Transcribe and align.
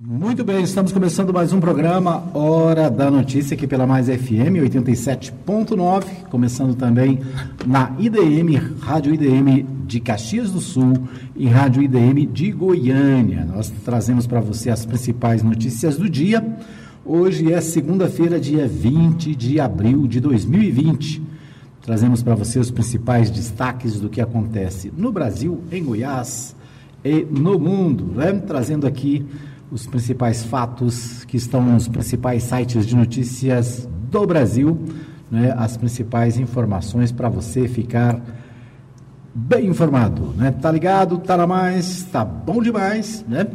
Muito 0.00 0.44
bem, 0.44 0.62
estamos 0.62 0.92
começando 0.92 1.32
mais 1.32 1.52
um 1.52 1.58
programa 1.58 2.22
Hora 2.32 2.88
da 2.88 3.10
Notícia 3.10 3.56
aqui 3.56 3.66
pela 3.66 3.84
Mais 3.84 4.06
FM 4.06 4.62
87.9, 4.62 6.04
começando 6.30 6.76
também 6.76 7.18
na 7.66 7.90
IDM, 7.98 8.78
Rádio 8.78 9.12
IDM 9.12 9.66
de 9.88 9.98
Caxias 9.98 10.52
do 10.52 10.60
Sul 10.60 10.92
e 11.34 11.48
Rádio 11.48 11.82
IDM 11.82 12.26
de 12.32 12.52
Goiânia. 12.52 13.44
Nós 13.44 13.72
trazemos 13.84 14.24
para 14.24 14.38
você 14.38 14.70
as 14.70 14.86
principais 14.86 15.42
notícias 15.42 15.96
do 15.96 16.08
dia. 16.08 16.46
Hoje 17.04 17.52
é 17.52 17.60
segunda-feira, 17.60 18.38
dia 18.38 18.68
20 18.68 19.34
de 19.34 19.58
abril 19.58 20.06
de 20.06 20.20
2020. 20.20 21.20
Trazemos 21.82 22.22
para 22.22 22.36
você 22.36 22.60
os 22.60 22.70
principais 22.70 23.32
destaques 23.32 23.98
do 23.98 24.08
que 24.08 24.20
acontece 24.20 24.92
no 24.96 25.10
Brasil, 25.10 25.60
em 25.72 25.82
Goiás 25.82 26.54
e 27.04 27.26
no 27.28 27.58
mundo, 27.58 28.12
né? 28.14 28.32
trazendo 28.46 28.86
aqui 28.86 29.26
os 29.70 29.86
principais 29.86 30.44
fatos 30.44 31.24
que 31.24 31.36
estão 31.36 31.62
nos 31.62 31.88
principais 31.88 32.42
sites 32.44 32.86
de 32.86 32.96
notícias 32.96 33.88
do 34.10 34.26
Brasil, 34.26 34.78
né, 35.30 35.54
as 35.56 35.76
principais 35.76 36.38
informações 36.38 37.12
para 37.12 37.28
você 37.28 37.68
ficar 37.68 38.20
bem 39.34 39.66
informado, 39.66 40.34
né? 40.36 40.50
Tá 40.50 40.70
ligado? 40.72 41.18
Tá 41.18 41.36
na 41.36 41.46
mais, 41.46 42.04
tá 42.04 42.24
bom 42.24 42.62
demais, 42.62 43.24
né? 43.28 43.46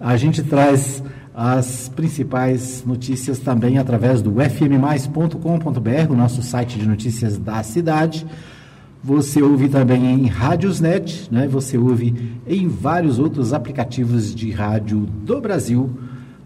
A 0.00 0.16
gente 0.16 0.42
traz 0.42 1.02
as 1.34 1.90
principais 1.94 2.82
notícias 2.86 3.38
também 3.38 3.76
através 3.76 4.22
do 4.22 4.36
fmmais.com.br, 4.40 6.10
o 6.10 6.14
nosso 6.14 6.42
site 6.42 6.78
de 6.78 6.88
notícias 6.88 7.36
da 7.36 7.62
cidade. 7.62 8.26
Você 9.02 9.40
ouve 9.42 9.68
também 9.68 10.04
em 10.04 10.26
Rádiosnet, 10.26 11.28
né? 11.30 11.46
você 11.46 11.78
ouve 11.78 12.32
em 12.46 12.66
vários 12.66 13.18
outros 13.18 13.52
aplicativos 13.52 14.34
de 14.34 14.50
rádio 14.50 15.06
do 15.24 15.40
Brasil, 15.40 15.90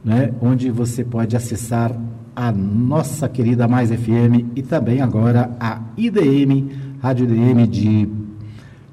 né? 0.04 0.32
onde 0.40 0.70
você 0.70 1.02
pode 1.02 1.36
acessar 1.36 1.96
a 2.34 2.52
nossa 2.52 3.28
querida 3.28 3.66
Mais 3.66 3.90
FM 3.90 4.52
e 4.54 4.62
também 4.62 5.00
agora 5.00 5.56
a 5.58 5.80
IDM, 5.96 6.70
Rádio 7.00 7.24
IDM 7.24 7.66
de 7.66 8.08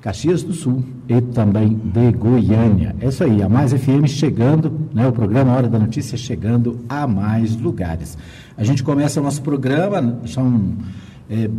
Caxias 0.02 0.44
do 0.44 0.54
Sul 0.54 0.84
e 1.10 1.20
também 1.20 1.74
de 1.84 2.12
Goiânia. 2.12 2.96
É 3.02 3.08
isso 3.08 3.24
aí, 3.24 3.42
a 3.42 3.50
Mais 3.50 3.74
FM 3.74 4.06
chegando, 4.08 4.88
né, 4.94 5.08
o 5.08 5.12
programa 5.12 5.54
Hora 5.54 5.68
da 5.68 5.80
Notícia 5.80 6.18
chegando 6.18 6.80
a 6.88 7.06
mais 7.06 7.56
lugares. 7.56 8.18
A 8.58 8.64
gente 8.64 8.84
começa 8.84 9.20
o 9.20 9.24
nosso 9.24 9.42
programa, 9.42 10.20
são 10.26 10.74
é, 11.30 11.50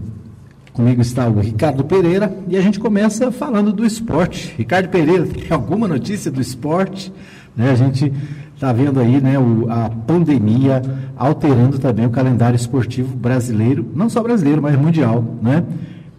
Comigo 0.79 1.03
está 1.03 1.27
o 1.27 1.41
Ricardo 1.41 1.84
Pereira 1.84 2.33
e 2.47 2.57
a 2.57 2.61
gente 2.61 2.79
começa 2.79 3.33
falando 3.33 3.73
do 3.73 3.84
esporte. 3.84 4.55
Ricardo 4.57 4.89
Pereira, 4.89 5.27
tem 5.27 5.51
alguma 5.51 5.89
notícia 5.89 6.31
do 6.31 6.41
esporte? 6.41 7.12
Né, 7.57 7.73
a 7.73 7.75
gente 7.75 8.12
está 8.55 8.73
vendo 8.73 9.01
aí 9.01 9.21
né, 9.21 9.37
o, 9.41 9.69
a 9.69 9.91
pandemia 9.91 10.81
alterando 11.17 11.81
também 11.81 12.06
o 12.06 12.11
calendário 12.11 12.55
esportivo 12.55 13.17
brasileiro, 13.17 13.91
não 13.93 14.09
só 14.09 14.23
brasileiro, 14.23 14.62
mas 14.62 14.77
mundial. 14.77 15.25
Né? 15.43 15.65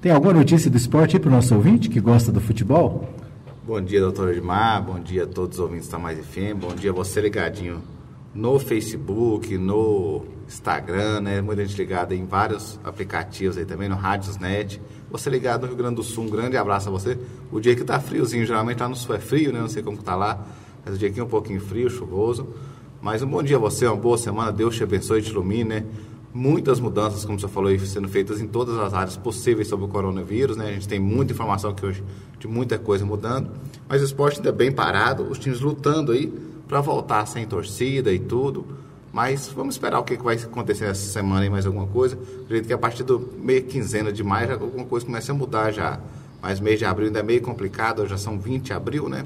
Tem 0.02 0.12
alguma 0.12 0.34
notícia 0.34 0.70
do 0.70 0.76
esporte 0.76 1.16
aí 1.16 1.22
para 1.22 1.30
o 1.30 1.32
nosso 1.32 1.56
ouvinte 1.56 1.88
que 1.88 2.02
gosta 2.02 2.30
do 2.30 2.42
futebol? 2.42 3.14
Bom 3.66 3.80
dia, 3.80 4.02
doutor 4.02 4.34
Edmar. 4.34 4.84
Bom 4.84 5.00
dia 5.00 5.24
a 5.24 5.28
todos 5.28 5.58
os 5.58 5.64
ouvintes 5.64 5.88
da 5.88 5.98
Mais 5.98 6.20
FM. 6.20 6.60
Bom 6.60 6.76
dia 6.76 6.92
você 6.92 7.22
ligadinho 7.22 7.82
no 8.34 8.60
Facebook, 8.60 9.58
no 9.58 10.24
Instagram, 10.48 11.22
né? 11.22 11.42
Muita 11.42 11.66
gente 11.66 11.78
ligada 11.78 12.14
em 12.14 12.26
vários 12.26 12.80
aplicativos 12.84 13.58
aí 13.58 13.66
também, 13.66 13.90
no 13.90 13.96
Rádiosnet. 13.96 14.82
Você 15.12 15.30
ligado 15.30 15.62
no 15.62 15.68
Rio 15.68 15.76
Grande 15.76 15.96
do 15.96 16.04
Sul, 16.04 16.26
um 16.26 16.30
grande 16.30 16.56
abraço 16.56 16.90
a 16.90 16.92
você. 16.92 17.18
O 17.52 17.60
dia 17.60 17.76
que 17.76 17.84
tá 17.84 18.00
friozinho, 18.00 18.46
geralmente 18.46 18.80
lá 18.80 18.88
no 18.88 18.96
sul 18.96 19.16
é 19.16 19.20
frio, 19.20 19.52
né? 19.52 19.60
Não 19.60 19.68
sei 19.68 19.82
como 19.82 19.98
tá 19.98 20.16
lá, 20.16 20.46
mas 20.86 20.96
o 20.96 20.98
dia 20.98 21.10
aqui 21.10 21.20
é 21.20 21.24
um 21.24 21.28
pouquinho 21.28 21.60
frio, 21.60 21.90
chuvoso. 21.90 22.48
Mas 23.02 23.22
um 23.24 23.28
bom 23.28 23.42
dia 23.42 23.56
a 23.56 23.60
você, 23.60 23.88
uma 23.88 23.96
boa 23.96 24.18
semana, 24.18 24.52
Deus 24.52 24.76
te 24.76 24.84
abençoe 24.84 25.22
te 25.22 25.32
ilumine, 25.32 25.64
né? 25.64 25.86
Muitas 26.32 26.80
mudanças, 26.80 27.26
como 27.26 27.40
você 27.40 27.48
falou 27.48 27.78
sendo 27.80 28.08
feitas 28.08 28.40
em 28.40 28.46
todas 28.46 28.78
as 28.78 28.94
áreas 28.94 29.18
possíveis 29.18 29.68
sobre 29.68 29.86
o 29.86 29.88
coronavírus, 29.88 30.56
né? 30.56 30.70
A 30.70 30.72
gente 30.74 30.88
tem 30.88 31.00
muita 31.00 31.34
informação 31.34 31.72
aqui 31.72 31.84
hoje 31.84 32.04
de 32.38 32.48
muita 32.48 32.78
coisa 32.78 33.04
mudando, 33.04 33.50
mas 33.88 34.02
o 34.02 34.06
esporte 34.06 34.38
ainda 34.38 34.50
é 34.50 34.52
bem 34.52 34.72
parado, 34.72 35.24
os 35.24 35.40
times 35.40 35.60
lutando 35.60 36.12
aí 36.12 36.32
para 36.70 36.80
voltar 36.82 37.26
sem 37.26 37.48
torcida 37.48 38.14
e 38.14 38.20
tudo. 38.20 38.66
Mas 39.12 39.48
vamos 39.48 39.74
esperar 39.74 40.00
o 40.00 40.04
que 40.04 40.16
vai 40.16 40.36
acontecer 40.36 40.86
essa 40.86 41.12
semana 41.12 41.44
e 41.44 41.50
mais 41.50 41.66
alguma 41.66 41.88
coisa. 41.88 42.16
Acredito 42.44 42.68
que 42.68 42.74
a 42.74 42.78
partir 42.78 43.04
do 43.04 43.28
meio 43.40 43.64
quinzena 43.64 44.14
de 44.14 44.24
maio 44.24 44.54
alguma 44.54 44.86
coisa 44.86 45.04
começa 45.04 45.32
a 45.32 45.36
mudar 45.36 45.72
já. 45.72 46.00
Mas 46.40 46.60
mês 46.60 46.78
de 46.78 46.86
abril 46.86 47.08
ainda 47.08 47.20
é 47.20 47.24
meio 47.24 47.42
complicado, 47.42 48.06
já 48.08 48.18
são 48.18 48.40
20 48.40 48.66
de 48.66 48.74
abril, 48.74 49.10
né? 49.10 49.26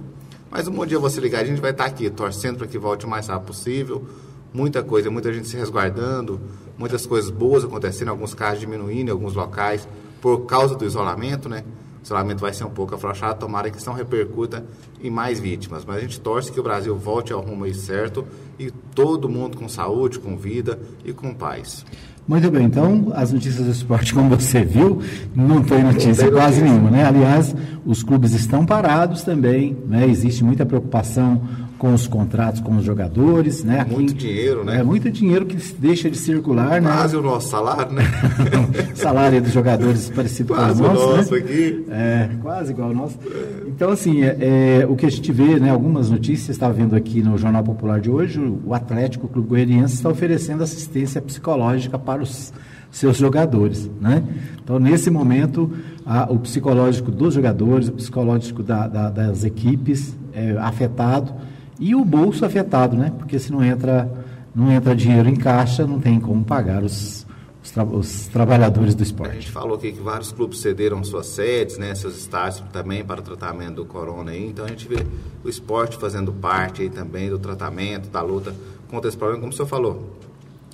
Mas 0.50 0.70
um 0.70 0.72
bom 0.72 0.86
dia 0.86 0.98
você 0.98 1.20
ligar, 1.20 1.42
a 1.42 1.46
gente 1.46 1.60
vai 1.60 1.72
estar 1.72 1.86
aqui 1.86 2.10
torcendo 2.10 2.60
para 2.60 2.68
que 2.68 2.80
volte 2.80 3.06
o 3.06 3.10
mais 3.10 3.28
rápido 3.28 3.48
possível. 3.48 4.08
Muita 4.54 4.82
coisa, 4.82 5.12
muita 5.12 5.34
gente 5.34 5.48
se 5.48 5.58
resguardando, 5.58 6.40
muitas 6.78 7.06
coisas 7.06 7.30
boas 7.30 7.66
acontecendo, 7.66 8.08
alguns 8.08 8.34
casos 8.34 8.62
diminuindo 8.62 9.10
em 9.10 9.12
alguns 9.12 9.34
locais 9.34 9.88
por 10.22 10.46
causa 10.46 10.76
do 10.76 10.86
isolamento, 10.86 11.50
né? 11.50 11.66
O 12.04 12.06
isolamento 12.06 12.42
vai 12.42 12.54
ser 12.54 12.66
um 12.66 12.70
pouco 12.70 12.94
afrouxado, 12.94 13.40
tomara 13.40 13.72
que 13.72 13.78
isso 13.78 13.90
não 13.90 13.96
repercuta 13.96 14.66
em 15.02 15.10
mais 15.10 15.40
vítimas. 15.40 15.86
Mas 15.86 15.98
a 15.98 16.00
gente 16.02 16.20
torce 16.20 16.52
que 16.52 16.60
o 16.60 16.64
Brasil 16.64 16.96
volte 16.98 17.32
ao 17.32 17.42
rumo 17.42 17.64
aí 17.64 17.74
certo 17.74 18.26
e 18.60 18.70
todo 18.94 19.30
mundo 19.30 19.58
com 19.58 19.70
saúde, 19.70 20.20
com 20.20 20.36
vida 20.36 20.78
e 21.06 21.14
com 21.14 21.34
paz. 21.34 21.86
Muito 22.28 22.50
bem, 22.52 22.66
então 22.66 23.12
as 23.16 23.34
notícias 23.34 23.66
do 23.66 23.72
esporte, 23.72 24.14
como 24.14 24.30
você 24.30 24.64
viu, 24.64 25.02
não 25.36 25.62
tem 25.62 25.84
notícia 25.84 26.32
quase 26.32 26.62
nenhuma, 26.62 26.90
né? 26.90 27.06
Aliás, 27.06 27.54
os 27.86 28.02
clubes 28.02 28.34
estão 28.34 28.66
parados 28.66 29.24
também, 29.24 29.78
né? 29.88 30.08
Existe 30.08 30.44
muita 30.44 30.66
preocupação 30.66 31.42
com 31.84 31.94
os 31.94 32.08
contratos 32.08 32.62
com 32.62 32.78
os 32.78 32.86
jogadores, 32.86 33.62
né? 33.62 33.82
Aqui, 33.82 33.94
muito 33.94 34.14
dinheiro, 34.14 34.64
né? 34.64 34.80
É 34.80 34.84
muito 34.84 35.12
dinheiro 35.12 35.46
que 35.46 35.58
deixa 35.78 36.10
de 36.10 36.18
circular, 36.18 36.82
né? 36.82 36.90
Quase 36.90 37.18
o 37.18 37.22
nosso 37.22 37.50
salário, 37.50 37.92
né? 37.92 38.04
salário 38.96 39.42
dos 39.42 39.52
jogadores 39.52 40.10
parecido 40.10 40.54
quase 40.54 40.82
com 40.82 40.88
o 40.88 40.94
nosso, 40.94 41.18
nosso 41.18 41.34
né? 41.34 41.40
aqui. 41.40 41.86
É, 41.90 42.30
quase 42.42 42.72
igual 42.72 42.88
ao 42.88 42.96
nosso. 42.96 43.20
Então, 43.68 43.90
assim, 43.90 44.24
é, 44.24 44.38
é, 44.80 44.88
o 44.88 44.96
que 44.96 45.06
a 45.06 45.12
gente 45.12 45.30
vê, 45.34 45.60
né? 45.60 45.72
Algumas 45.72 46.10
notícias, 46.10 46.52
estava 46.52 46.72
vendo 46.72 46.96
aqui 46.96 47.22
no 47.22 47.38
Jornal 47.38 47.66
Popular 47.66 48.00
de 48.00 48.10
hoje, 48.10 48.40
o 48.40 48.74
Atlético 48.74 49.26
o 49.26 49.30
Clube 49.30 49.50
Goianiense 49.50 49.96
está 49.96 50.08
oferecendo 50.08 50.64
assistência 50.64 51.22
psicológica 51.22 52.00
para 52.00 52.24
os 52.24 52.54
seus 52.90 53.18
jogadores, 53.18 53.92
né? 54.00 54.24
Então, 54.64 54.80
nesse 54.80 55.10
momento, 55.10 55.70
a, 56.06 56.32
o 56.32 56.40
psicológico 56.40 57.12
dos 57.12 57.34
jogadores, 57.34 57.90
o 57.90 57.92
psicológico 57.92 58.64
da, 58.64 58.88
da, 58.88 59.10
das 59.10 59.44
equipes 59.44 60.16
é 60.32 60.52
afetado 60.60 61.52
e 61.80 61.96
o 61.96 62.04
bolso 62.04 62.46
afetado, 62.46 62.96
né? 62.96 63.12
Porque 63.18 63.40
se 63.40 63.52
não 63.52 63.64
entra, 63.64 64.12
não 64.54 64.72
entra 64.72 64.96
dinheiro 64.96 65.28
em 65.28 65.36
caixa, 65.36 65.86
não 65.86 66.00
tem 66.00 66.20
como 66.20 66.44
pagar 66.44 66.84
os, 66.84 67.26
os, 67.64 67.72
tra 67.72 67.84
os 67.84 68.28
trabalhadores 68.28 68.96
do 68.96 69.04
esporte. 69.04 69.32
A 69.32 69.36
gente 69.36 69.52
falou 69.52 69.76
aqui 69.76 69.92
que 69.92 70.02
vários 70.02 70.32
clubes 70.32 70.60
cederam 70.60 71.04
suas 71.04 71.28
sedes, 71.28 71.78
né, 71.78 71.94
seus 71.96 72.18
estádios 72.18 72.64
também 72.72 73.04
para 73.04 73.20
o 73.20 73.24
tratamento 73.24 73.76
do 73.76 73.86
corona. 73.86 74.32
Aí. 74.32 74.48
Então 74.48 74.66
a 74.66 74.70
gente 74.70 74.88
vê 74.88 75.06
o 75.44 75.50
esporte 75.50 75.98
fazendo 75.98 76.32
parte 76.32 76.84
aí 76.84 76.90
também 76.90 77.30
do 77.30 77.40
tratamento, 77.40 78.10
da 78.10 78.22
luta 78.22 78.54
contra 78.90 79.08
esse 79.08 79.18
problema, 79.18 79.42
como 79.42 79.52
o 79.52 79.56
senhor 79.56 79.68
falou. 79.68 80.18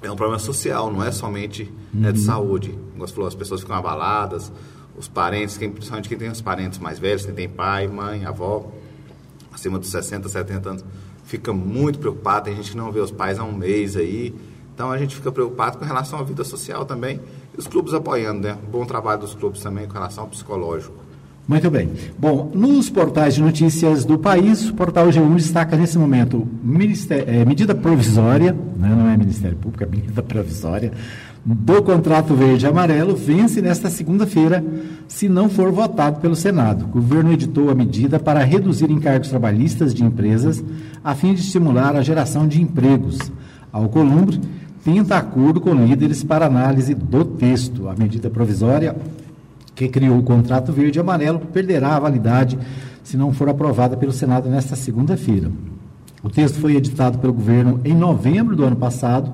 É 0.02 0.10
um 0.10 0.16
problema 0.16 0.40
social, 0.40 0.92
não 0.92 1.04
é 1.04 1.12
somente 1.12 1.64
uhum. 1.94 2.02
né, 2.02 2.12
de 2.12 2.20
saúde. 2.20 2.78
Como 2.92 3.06
você 3.06 3.14
falou, 3.14 3.28
as 3.28 3.36
pessoas 3.36 3.62
ficam 3.62 3.76
abaladas, 3.76 4.52
os 4.98 5.08
parentes, 5.08 5.58
quem, 5.58 5.70
principalmente 5.70 6.10
quem 6.10 6.18
tem 6.18 6.30
os 6.30 6.42
parentes 6.42 6.80
mais 6.80 7.00
velhos, 7.00 7.26
quem 7.26 7.34
tem 7.34 7.50
pai, 7.50 7.88
mãe, 7.88 8.26
avó, 8.26 8.70
acima 9.60 9.78
dos 9.78 9.90
60, 9.90 10.30
70 10.30 10.70
anos, 10.70 10.86
fica 11.26 11.54
muito 11.54 12.00
preocupado. 12.00 12.46
Tem 12.46 12.56
gente 12.56 12.72
que 12.72 12.78
não 12.78 12.92
vê 12.92 13.00
os 13.00 13.12
pais 13.12 13.38
há 13.38 13.44
um 13.44 13.54
mês 13.54 13.96
aí. 13.96 14.34
Então 14.74 14.90
a 14.90 14.98
gente 14.98 15.16
fica 15.16 15.32
preocupado 15.32 15.78
com 15.78 15.86
relação 15.86 16.18
à 16.20 16.24
vida 16.24 16.44
social 16.44 16.86
também. 16.86 17.20
E 17.54 17.60
os 17.60 17.68
clubes 17.68 17.94
apoiando, 17.94 18.48
né? 18.48 18.58
bom 18.72 18.86
trabalho 18.86 19.22
dos 19.22 19.36
clubes 19.36 19.62
também 19.62 19.86
com 19.86 19.94
relação 19.94 20.24
ao 20.24 20.30
psicológico. 20.30 20.96
Muito 21.50 21.72
bem. 21.72 21.90
Bom, 22.20 22.52
nos 22.54 22.92
portais 22.92 23.34
de 23.34 23.42
notícias 23.42 24.06
do 24.06 24.20
país, 24.20 24.70
o 24.70 24.74
portal 24.76 25.08
G1 25.08 25.36
destaca 25.36 25.76
nesse 25.76 25.98
momento 25.98 26.48
é, 27.26 27.44
medida 27.44 27.74
provisória, 27.74 28.56
né, 28.78 28.96
não 28.96 29.10
é 29.10 29.18
Ministério 29.18 29.58
Público, 29.58 29.84
é 29.84 29.88
medida 29.88 30.22
provisória, 30.22 30.92
do 31.44 31.82
contrato 31.82 32.36
verde 32.36 32.68
e 32.68 32.70
amarelo 32.70 33.16
vence 33.16 33.64
nesta 33.64 33.90
segunda-feira, 33.90 34.64
se 35.08 35.28
não 35.28 35.50
for 35.50 35.72
votado 35.72 36.20
pelo 36.20 36.36
Senado. 36.36 36.86
O 36.86 36.90
governo 36.90 37.34
editou 37.34 37.72
a 37.72 37.76
medida 37.76 38.20
para 38.20 38.44
reduzir 38.44 38.92
encargos 38.92 39.30
trabalhistas 39.30 39.92
de 39.92 40.04
empresas, 40.04 40.64
a 41.04 41.16
fim 41.16 41.34
de 41.34 41.42
estimular 41.42 41.96
a 41.96 42.04
geração 42.04 42.48
de 42.48 42.62
empregos. 42.62 43.18
Ao 43.74 43.90
Columbre 43.90 44.40
tenta 44.86 45.18
acordo 45.18 45.60
com 45.60 45.74
líderes 45.74 46.24
para 46.24 46.46
análise 46.46 46.94
do 46.94 47.26
texto. 47.26 47.90
A 47.90 47.96
medida 47.96 48.30
provisória 48.30 48.96
que 49.80 49.88
criou 49.88 50.20
o 50.20 50.24
contrato 50.24 50.74
verde 50.74 51.00
e 51.00 51.02
amarelo 51.02 51.40
perderá 51.40 51.96
a 51.96 52.00
validade 52.00 52.60
se 53.02 53.16
não 53.16 53.32
for 53.32 53.48
aprovada 53.48 53.96
pelo 53.96 54.12
Senado 54.12 54.50
nesta 54.50 54.76
segunda-feira. 54.76 55.50
O 56.22 56.30
texto 56.30 56.60
foi 56.60 56.76
editado 56.76 57.18
pelo 57.18 57.32
governo 57.32 57.80
em 57.86 57.96
novembro 57.96 58.58
do 58.58 58.66
ano 58.66 58.76
passado, 58.76 59.32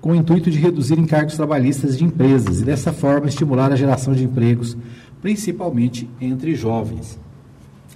com 0.00 0.10
o 0.10 0.14
intuito 0.16 0.50
de 0.50 0.58
reduzir 0.58 0.98
encargos 0.98 1.36
trabalhistas 1.36 1.96
de 1.96 2.04
empresas 2.04 2.60
e, 2.60 2.64
dessa 2.64 2.92
forma, 2.92 3.28
estimular 3.28 3.70
a 3.70 3.76
geração 3.76 4.12
de 4.12 4.24
empregos, 4.24 4.76
principalmente 5.22 6.10
entre 6.20 6.56
jovens. 6.56 7.16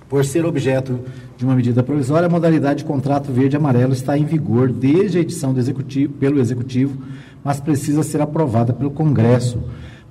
Por 0.08 0.25
ser 0.25 0.44
objeto 0.44 1.00
de 1.36 1.44
uma 1.44 1.56
medida 1.56 1.82
provisória, 1.82 2.26
a 2.26 2.31
modalidade 2.31 2.78
de 2.78 2.84
contrato 2.84 3.32
verde-amarelo 3.32 3.93
está 3.93 4.16
em 4.16 4.25
vigor 4.25 4.70
desde 4.70 5.19
a 5.19 5.20
edição 5.22 5.56
executivo, 5.58 6.12
pelo 6.14 6.38
Executivo, 6.38 6.96
mas 7.43 7.58
precisa 7.58 8.04
ser 8.04 8.20
aprovada 8.20 8.72
pelo 8.72 8.93
Congresso 8.93 9.58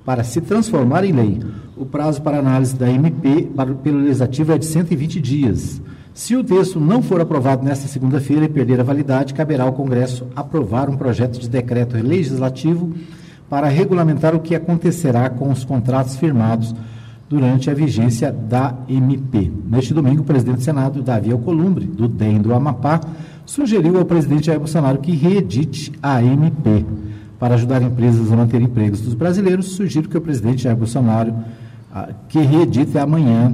para 0.04 0.24
se 0.24 0.40
transformar 0.40 1.04
em 1.04 1.12
lei. 1.12 1.40
O 1.76 1.86
prazo 1.86 2.20
para 2.22 2.38
análise 2.38 2.74
da 2.76 2.90
MP 2.90 3.48
para, 3.54 3.74
pelo 3.74 3.98
Legislativo 3.98 4.52
é 4.52 4.58
de 4.58 4.66
120 4.66 5.20
dias. 5.20 5.80
Se 6.12 6.34
o 6.36 6.44
texto 6.44 6.80
não 6.80 7.02
for 7.02 7.20
aprovado 7.20 7.64
nesta 7.64 7.86
segunda-feira 7.88 8.44
e 8.44 8.48
perder 8.48 8.80
a 8.80 8.84
validade, 8.84 9.32
caberá 9.32 9.64
ao 9.64 9.72
Congresso 9.72 10.26
aprovar 10.34 10.90
um 10.90 10.96
projeto 10.96 11.38
de 11.38 11.48
decreto 11.48 11.96
legislativo 11.96 12.92
para 13.48 13.68
regulamentar 13.68 14.34
o 14.34 14.40
que 14.40 14.54
acontecerá 14.54 15.30
com 15.30 15.50
os 15.50 15.64
contratos 15.64 16.16
firmados 16.16 16.74
durante 17.28 17.70
a 17.70 17.74
vigência 17.74 18.32
da 18.32 18.74
MP. 18.88 19.50
Neste 19.68 19.94
domingo, 19.94 20.22
o 20.22 20.24
presidente 20.24 20.58
do 20.58 20.64
Senado, 20.64 21.00
Davi 21.00 21.30
Alcolumbre, 21.30 21.86
do 21.86 22.08
DEM 22.08 22.42
do 22.42 22.52
Amapá, 22.52 23.00
sugeriu 23.46 23.98
ao 23.98 24.04
presidente 24.04 24.46
Jair 24.46 24.58
Bolsonaro 24.58 24.98
que 24.98 25.12
reedite 25.12 25.92
a 26.02 26.20
MP. 26.22 26.84
Para 27.40 27.54
ajudar 27.54 27.82
empresas 27.82 28.30
a 28.30 28.36
manter 28.36 28.60
empregos 28.62 29.00
dos 29.00 29.14
brasileiros, 29.14 29.72
sugiro 29.72 30.08
que 30.08 30.16
o 30.16 30.20
presidente 30.20 30.62
Jair 30.62 30.76
Bolsonaro 30.76 31.34
ah, 31.92 32.10
que 32.28 32.38
reedite 32.38 32.96
amanhã, 32.98 33.52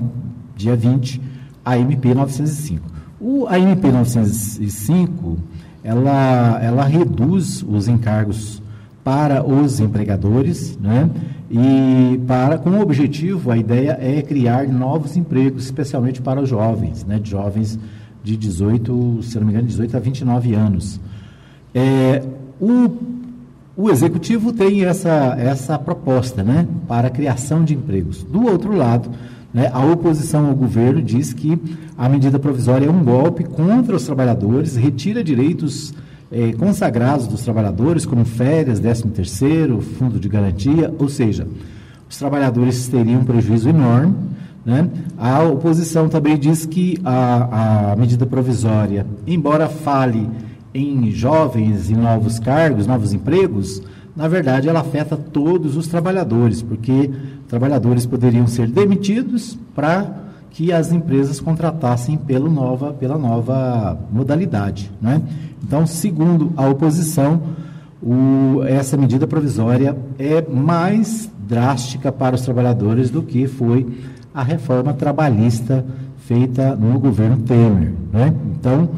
dia 0.55 0.77
20, 0.77 1.23
a 1.65 1.79
MP 1.79 2.13
905. 2.15 2.83
O, 3.19 3.47
a 3.49 3.59
MP 3.59 3.91
905, 3.91 5.39
ela, 5.83 6.61
ela 6.63 6.85
reduz 6.85 7.65
os 7.67 7.89
encargos 7.89 8.61
para 9.03 9.43
os 9.47 9.81
empregadores, 9.81 10.77
né? 10.79 11.09
E 11.49 12.21
para, 12.27 12.59
com 12.59 12.71
o 12.71 12.81
objetivo, 12.81 13.53
a 13.53 13.57
ideia 13.57 13.97
é 14.01 14.21
criar 14.21 14.67
novos 14.67 15.17
empregos, 15.17 15.65
especialmente 15.65 16.21
para 16.21 16.41
os 16.41 16.49
jovens, 16.49 17.05
né? 17.05 17.21
Jovens 17.23 17.79
de 18.23 18.37
18, 18.37 19.23
se 19.23 19.39
não 19.39 19.47
me 19.47 19.53
engano, 19.53 19.69
18 19.69 19.97
a 19.97 20.01
29 20.01 20.55
anos. 20.55 21.01
É, 21.73 22.23
o, 22.61 22.91
o 23.77 23.91
executivo 23.91 24.53
tem 24.53 24.85
essa, 24.85 25.37
essa 25.39 25.79
proposta, 25.79 26.43
né? 26.43 26.67
Para 26.89 27.09
a 27.09 27.11
criação 27.11 27.63
de 27.63 27.75
empregos. 27.75 28.23
Do 28.23 28.47
outro 28.47 28.75
lado, 28.75 29.11
né, 29.53 29.71
a 29.73 29.85
oposição 29.85 30.47
ao 30.47 30.55
governo 30.55 31.03
diz 31.03 31.33
que 31.33 31.59
a 31.97 32.09
medida 32.09 32.39
provisória 32.39 32.87
é 32.87 32.91
um 32.91 33.05
golpe 33.05 33.45
contra 33.45 33.95
os 33.95 34.05
trabalhadores, 34.05 34.77
retira 34.77 35.23
direitos 35.23 35.95
é, 36.33 36.53
consagrados 36.53 37.27
dos 37.27 37.43
trabalhadores, 37.43 38.07
como 38.07 38.25
férias, 38.25 38.81
13 38.81 39.09
terceiro, 39.09 39.81
fundo 39.81 40.19
de 40.19 40.29
garantia, 40.29 40.93
ou 40.99 41.09
seja, 41.09 41.47
os 42.09 42.17
trabalhadores 42.19 42.89
teriam 42.89 43.21
um 43.21 43.25
prejuízo 43.25 43.69
enorme. 43.69 44.15
Né? 44.65 44.89
A 45.17 45.43
oposição 45.45 46.09
também 46.09 46.37
diz 46.37 46.67
que 46.67 46.99
a, 47.05 47.93
a 47.93 47.97
medida 47.97 48.27
provisória, 48.27 49.07
embora 49.27 49.69
fale 49.69 50.29
em 50.77 51.11
jovens 51.11 51.91
e 51.91 51.95
novos 51.95 52.39
cargos, 52.39 52.87
novos 52.87 53.13
empregos, 53.13 53.83
na 54.15 54.29
verdade 54.29 54.69
ela 54.69 54.81
afeta 54.81 55.17
todos 55.17 55.77
os 55.77 55.87
trabalhadores, 55.87 56.63
porque 56.63 57.11
trabalhadores 57.49 58.05
poderiam 58.05 58.47
ser 58.47 58.69
demitidos 58.69 59.59
para 59.75 60.25
que 60.51 60.73
as 60.73 60.93
empresas 60.93 61.41
contratassem 61.41 62.17
pela 62.17 62.49
nova, 62.49 62.93
pela 62.93 63.19
nova 63.19 63.99
modalidade. 64.11 64.91
Né? 65.01 65.21
Então, 65.63 65.87
segundo 65.87 66.53
a 66.57 66.67
oposição, 66.67 67.43
o, 68.03 68.63
essa 68.65 68.97
medida 68.97 69.27
provisória 69.27 69.97
é 70.19 70.41
mais 70.43 71.31
drástica 71.47 72.11
para 72.11 72.35
os 72.35 72.43
trabalhadores 72.43 73.11
do 73.11 73.23
que 73.23 73.47
foi 73.47 73.87
a 74.35 74.43
reforma 74.43 74.95
trabalhista 74.95 75.85
feita 76.19 76.75
no 76.75 76.99
governo 76.99 77.39
Temer. 77.39 77.93
Né? 78.13 78.35
Então, 78.59 78.89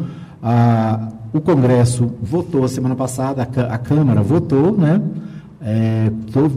a, 0.43 1.09
o 1.33 1.41
Congresso 1.41 2.11
votou 2.23 2.67
semana 2.69 2.95
passada, 2.95 3.43
a, 3.43 3.79
Câmara 3.79 4.23
votou, 4.23 4.77
né? 4.77 5.01
É, 5.61 6.11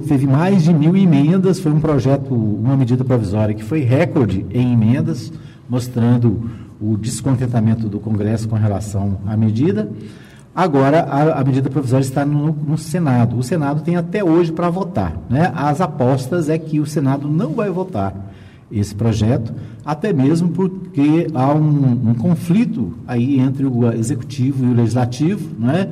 teve 0.08 0.28
mais 0.28 0.64
de 0.64 0.74
mil 0.74 0.96
emendas, 0.96 1.60
foi 1.60 1.72
um 1.72 1.80
projeto, 1.80 2.34
uma 2.34 2.78
medida 2.78 3.04
provisória 3.04 3.54
que 3.56 3.64
foi 3.64 3.82
recorde 3.82 4.46
em 4.52 4.74
emendas, 4.74 5.34
mostrando 5.68 6.50
o 6.80 6.96
descontentamento 6.96 7.90
do 7.90 8.00
Congresso 8.00 8.48
com 8.48 8.56
relação 8.56 9.18
à 9.26 9.36
medida. 9.36 9.90
Agora, 10.54 11.02
a, 11.02 11.40
a 11.40 11.44
medida 11.44 11.70
provisória 11.70 12.04
está 12.04 12.26
no, 12.26 12.52
no, 12.52 12.78
Senado. 12.78 13.38
O 13.38 13.44
Senado 13.44 13.82
tem 13.82 13.96
até 13.96 14.24
hoje 14.24 14.52
para 14.52 14.70
votar. 14.70 15.18
Né? 15.30 15.52
As 15.56 15.82
apostas 15.82 16.50
é 16.50 16.58
que 16.58 16.80
o 16.80 16.86
Senado 16.86 17.28
não 17.28 17.54
vai 17.54 17.70
votar 17.70 18.31
esse 18.72 18.96
projeto, 18.96 19.54
até 19.86 20.14
mesmo 20.14 20.50
porque 20.50 21.28
há 21.34 21.54
um, 21.54 22.10
um 22.10 22.14
conflito 22.14 22.94
aí 23.08 23.40
entre 23.40 23.66
o 23.66 23.92
Executivo 23.92 24.66
e 24.66 24.70
o 24.70 24.74
Legislativo, 24.74 25.50
né? 25.60 25.90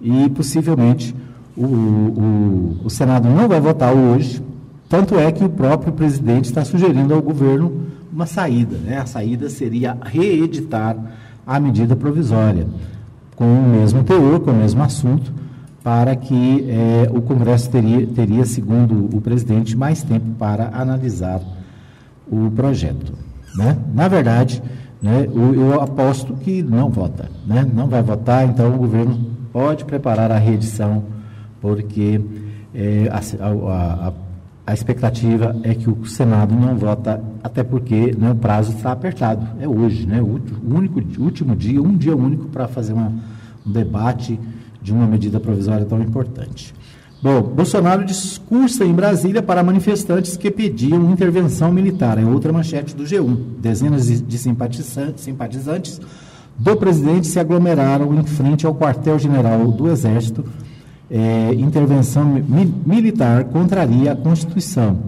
e 0.00 0.28
possivelmente 0.30 1.14
o, 1.56 1.64
o, 1.64 2.80
o 2.84 2.90
Senado 2.90 3.28
não 3.28 3.48
vai 3.48 3.60
votar 3.60 3.94
hoje, 3.94 4.42
tanto 4.88 5.18
é 5.18 5.30
que 5.32 5.44
o 5.44 5.48
próprio 5.48 5.92
presidente 5.92 6.46
está 6.46 6.64
sugerindo 6.64 7.14
ao 7.14 7.22
governo 7.22 7.84
uma 8.12 8.26
saída. 8.26 8.76
Né? 8.76 8.98
A 8.98 9.06
saída 9.06 9.48
seria 9.50 9.96
reeditar 10.02 10.96
a 11.46 11.58
medida 11.58 11.96
provisória, 11.96 12.66
com 13.34 13.44
o 13.44 13.68
mesmo 13.68 14.04
teor, 14.04 14.40
com 14.40 14.50
o 14.50 14.54
mesmo 14.54 14.82
assunto, 14.82 15.32
para 15.82 16.16
que 16.16 16.64
é, 16.68 17.10
o 17.12 17.20
Congresso 17.20 17.68
teria, 17.68 18.06
teria, 18.06 18.46
segundo 18.46 19.14
o 19.14 19.20
presidente, 19.20 19.76
mais 19.76 20.02
tempo 20.02 20.26
para 20.38 20.70
analisar 20.72 21.40
o 22.30 22.50
projeto. 22.50 23.12
Né? 23.56 23.76
Na 23.94 24.08
verdade, 24.08 24.62
né, 25.00 25.28
eu, 25.32 25.54
eu 25.54 25.80
aposto 25.80 26.34
que 26.34 26.62
não 26.62 26.88
vota, 26.88 27.30
né? 27.46 27.68
não 27.72 27.86
vai 27.86 28.02
votar, 28.02 28.48
então 28.48 28.74
o 28.74 28.78
governo 28.78 29.32
pode 29.52 29.84
preparar 29.84 30.32
a 30.32 30.38
reedição 30.38 31.04
porque 31.60 32.20
é, 32.74 33.08
a, 33.10 33.20
a, 33.46 34.12
a, 34.66 34.74
expectativa 34.74 35.56
é 35.62 35.74
que 35.74 35.88
o 35.88 36.04
Senado 36.04 36.54
não 36.54 36.76
vota, 36.76 37.22
até 37.42 37.62
porque 37.62 38.14
né, 38.18 38.32
o 38.32 38.34
prazo 38.34 38.72
está 38.72 38.92
apertado, 38.92 39.46
é 39.60 39.66
hoje, 39.66 40.06
né, 40.06 40.20
o 40.20 40.40
único, 40.62 41.00
último 41.18 41.56
dia, 41.56 41.80
um 41.80 41.96
dia 41.96 42.14
único 42.14 42.48
para 42.48 42.68
fazer 42.68 42.92
uma, 42.92 43.12
um 43.66 43.72
debate 43.72 44.38
de 44.82 44.92
uma 44.92 45.06
medida 45.06 45.40
provisória 45.40 45.86
tão 45.86 46.02
importante. 46.02 46.74
Bom, 47.24 47.40
Bolsonaro 47.40 48.04
discursa 48.04 48.84
em 48.84 48.92
Brasília 48.92 49.40
para 49.40 49.62
manifestantes 49.62 50.36
que 50.36 50.50
pediam 50.50 51.10
intervenção 51.10 51.72
militar. 51.72 52.18
É 52.18 52.24
outra 52.26 52.52
manchete 52.52 52.94
do 52.94 53.04
G1. 53.04 53.34
Dezenas 53.62 54.22
de 54.22 54.38
simpatizantes, 54.38 56.02
do 56.58 56.76
presidente 56.76 57.26
se 57.26 57.40
aglomeraram 57.40 58.14
em 58.14 58.22
frente 58.24 58.66
ao 58.66 58.74
quartel-general 58.74 59.72
do 59.72 59.88
Exército 59.88 60.44
é, 61.10 61.54
intervenção 61.54 62.26
mi 62.26 62.70
militar 62.84 63.44
contraria 63.44 64.12
a 64.12 64.16
Constituição. 64.16 64.98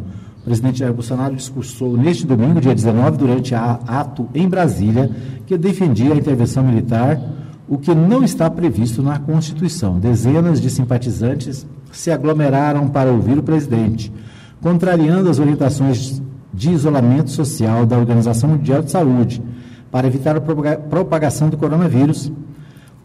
O 0.40 0.44
presidente 0.46 0.78
Jair 0.78 0.94
Bolsonaro 0.94 1.36
discursou 1.36 1.98
neste 1.98 2.26
domingo, 2.26 2.62
dia 2.62 2.74
19, 2.74 3.18
durante 3.18 3.54
a 3.54 3.78
ato 3.86 4.26
em 4.34 4.48
Brasília, 4.48 5.10
que 5.46 5.58
defendia 5.58 6.14
a 6.14 6.16
intervenção 6.16 6.64
militar, 6.64 7.20
o 7.68 7.76
que 7.76 7.94
não 7.94 8.24
está 8.24 8.48
previsto 8.48 9.02
na 9.02 9.18
Constituição. 9.18 9.98
Dezenas 9.98 10.62
de 10.62 10.70
simpatizantes 10.70 11.66
se 11.98 12.10
aglomeraram 12.10 12.88
para 12.88 13.10
ouvir 13.10 13.38
o 13.38 13.42
presidente, 13.42 14.12
contrariando 14.60 15.28
as 15.28 15.38
orientações 15.38 16.22
de 16.52 16.70
isolamento 16.70 17.30
social 17.30 17.84
da 17.84 17.98
Organização 17.98 18.50
Mundial 18.50 18.82
de 18.82 18.90
Saúde, 18.90 19.42
para 19.90 20.06
evitar 20.06 20.36
a 20.36 20.40
propagação 20.40 21.48
do 21.48 21.56
coronavírus 21.56 22.32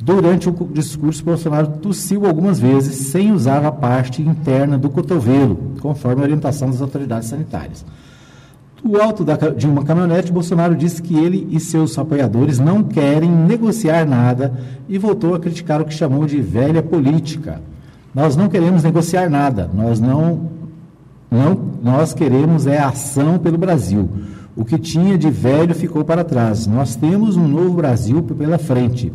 Durante 0.04 0.50
o 0.50 0.54
discurso, 0.74 1.24
Bolsonaro 1.24 1.68
tossiu 1.80 2.26
algumas 2.26 2.60
vezes 2.60 2.96
sem 3.12 3.32
usar 3.32 3.64
a 3.64 3.72
parte 3.72 4.20
interna 4.20 4.76
do 4.76 4.90
cotovelo, 4.90 5.76
conforme 5.80 6.22
a 6.22 6.24
orientação 6.24 6.72
das 6.72 6.82
autoridades 6.82 7.30
sanitárias. 7.30 7.86
Do 8.84 9.00
alto 9.00 9.24
da, 9.24 9.36
de 9.36 9.68
uma 9.68 9.84
caminhonete, 9.84 10.32
Bolsonaro 10.32 10.76
disse 10.76 11.04
que 11.04 11.16
ele 11.16 11.48
e 11.52 11.60
seus 11.60 11.96
apoiadores 12.00 12.58
não 12.58 12.82
querem 12.82 13.30
negociar 13.30 14.08
nada 14.08 14.52
e 14.90 14.98
voltou 14.98 15.36
a 15.36 15.40
criticar 15.40 15.80
o 15.80 15.86
que 15.86 15.94
chamou 15.94 16.26
de 16.26 16.42
velha 16.42 16.82
política. 16.82 17.62
Nós 18.14 18.36
não 18.36 18.50
queremos 18.50 18.84
negociar 18.84 19.30
nada, 19.30 19.70
nós 19.74 20.00
não, 20.00 20.50
não 21.30 21.58
nós 21.82 22.14
queremos 22.14 22.68
é 22.68 22.78
ação 22.78 23.40
pelo 23.40 23.58
Brasil. 23.58 24.10
O 24.56 24.66
que 24.66 24.78
tinha 24.78 25.18
de 25.18 25.30
velho 25.30 25.74
ficou 25.74 26.04
para 26.04 26.24
trás. 26.24 26.68
Nós 26.68 26.96
temos 26.96 27.38
um 27.38 27.48
novo 27.48 27.76
Brasil 27.76 28.22
pela 28.22 28.58
frente. 28.58 29.12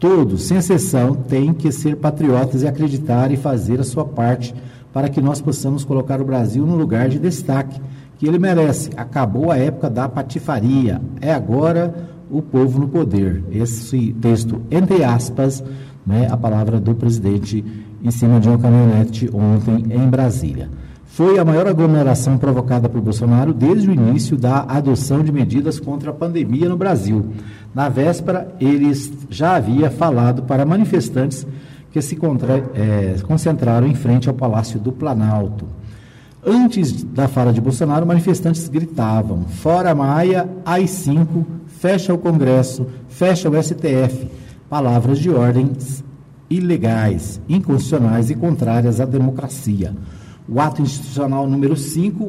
Todos, 0.00 0.42
sem 0.42 0.58
exceção, 0.58 1.14
têm 1.14 1.54
que 1.54 1.70
ser 1.70 1.96
patriotas 1.96 2.62
e 2.62 2.66
acreditar 2.66 3.30
e 3.30 3.36
fazer 3.36 3.80
a 3.80 3.84
sua 3.84 4.04
parte 4.04 4.54
para 4.92 5.08
que 5.08 5.20
nós 5.20 5.40
possamos 5.40 5.84
colocar 5.84 6.20
o 6.20 6.24
Brasil 6.24 6.66
no 6.66 6.76
lugar 6.76 7.08
de 7.08 7.18
destaque 7.18 7.80
que 8.18 8.26
ele 8.26 8.38
merece. 8.38 8.90
Acabou 8.96 9.50
a 9.50 9.56
época 9.56 9.88
da 9.88 10.08
patifaria. 10.08 11.00
É 11.20 11.32
agora 11.32 11.94
o 12.30 12.42
povo 12.42 12.80
no 12.80 12.88
poder. 12.88 13.44
Esse 13.50 14.12
texto, 14.20 14.60
entre 14.70 15.04
aspas, 15.04 15.62
né, 16.06 16.28
a 16.30 16.36
palavra 16.36 16.80
do 16.80 16.94
presidente 16.94 17.64
em 18.04 18.10
cima 18.10 18.38
de 18.38 18.48
uma 18.48 18.58
caminhonete 18.58 19.30
ontem 19.32 19.86
em 19.90 20.08
Brasília. 20.08 20.68
foi 21.06 21.38
a 21.38 21.44
maior 21.44 21.66
aglomeração 21.66 22.36
provocada 22.36 22.88
por 22.88 23.00
Bolsonaro 23.00 23.54
desde 23.54 23.88
o 23.88 23.92
início 23.92 24.36
da 24.36 24.62
adoção 24.62 25.22
de 25.22 25.32
medidas 25.32 25.80
contra 25.80 26.10
a 26.10 26.14
pandemia 26.14 26.68
no 26.68 26.76
Brasil. 26.76 27.26
Na 27.72 27.88
véspera, 27.88 28.52
ele 28.60 28.92
já 29.30 29.56
havia 29.56 29.90
falado 29.90 30.42
para 30.42 30.66
manifestantes 30.66 31.46
que 31.92 32.02
se 32.02 32.18
é, 32.74 33.16
concentraram 33.22 33.86
em 33.86 33.94
frente 33.94 34.28
ao 34.28 34.34
Palácio 34.34 34.80
do 34.80 34.90
Planalto. 34.90 35.64
Antes 36.44 37.02
da 37.02 37.26
fala 37.26 37.52
de 37.52 37.60
Bolsonaro, 37.60 38.04
manifestantes 38.04 38.68
gritavam: 38.68 39.44
Fora 39.44 39.94
Maia, 39.94 40.46
AI-5, 40.66 41.44
fecha 41.68 42.12
o 42.12 42.18
Congresso, 42.18 42.86
fecha 43.08 43.48
o 43.48 43.62
STF. 43.62 44.28
Palavras 44.68 45.18
de 45.18 45.30
ordens 45.30 46.03
ilegais, 46.48 47.40
inconstitucionais 47.48 48.30
e 48.30 48.34
contrárias 48.34 49.00
à 49.00 49.04
democracia. 49.04 49.94
O 50.48 50.60
ato 50.60 50.82
institucional 50.82 51.46
número 51.46 51.76
5, 51.76 52.24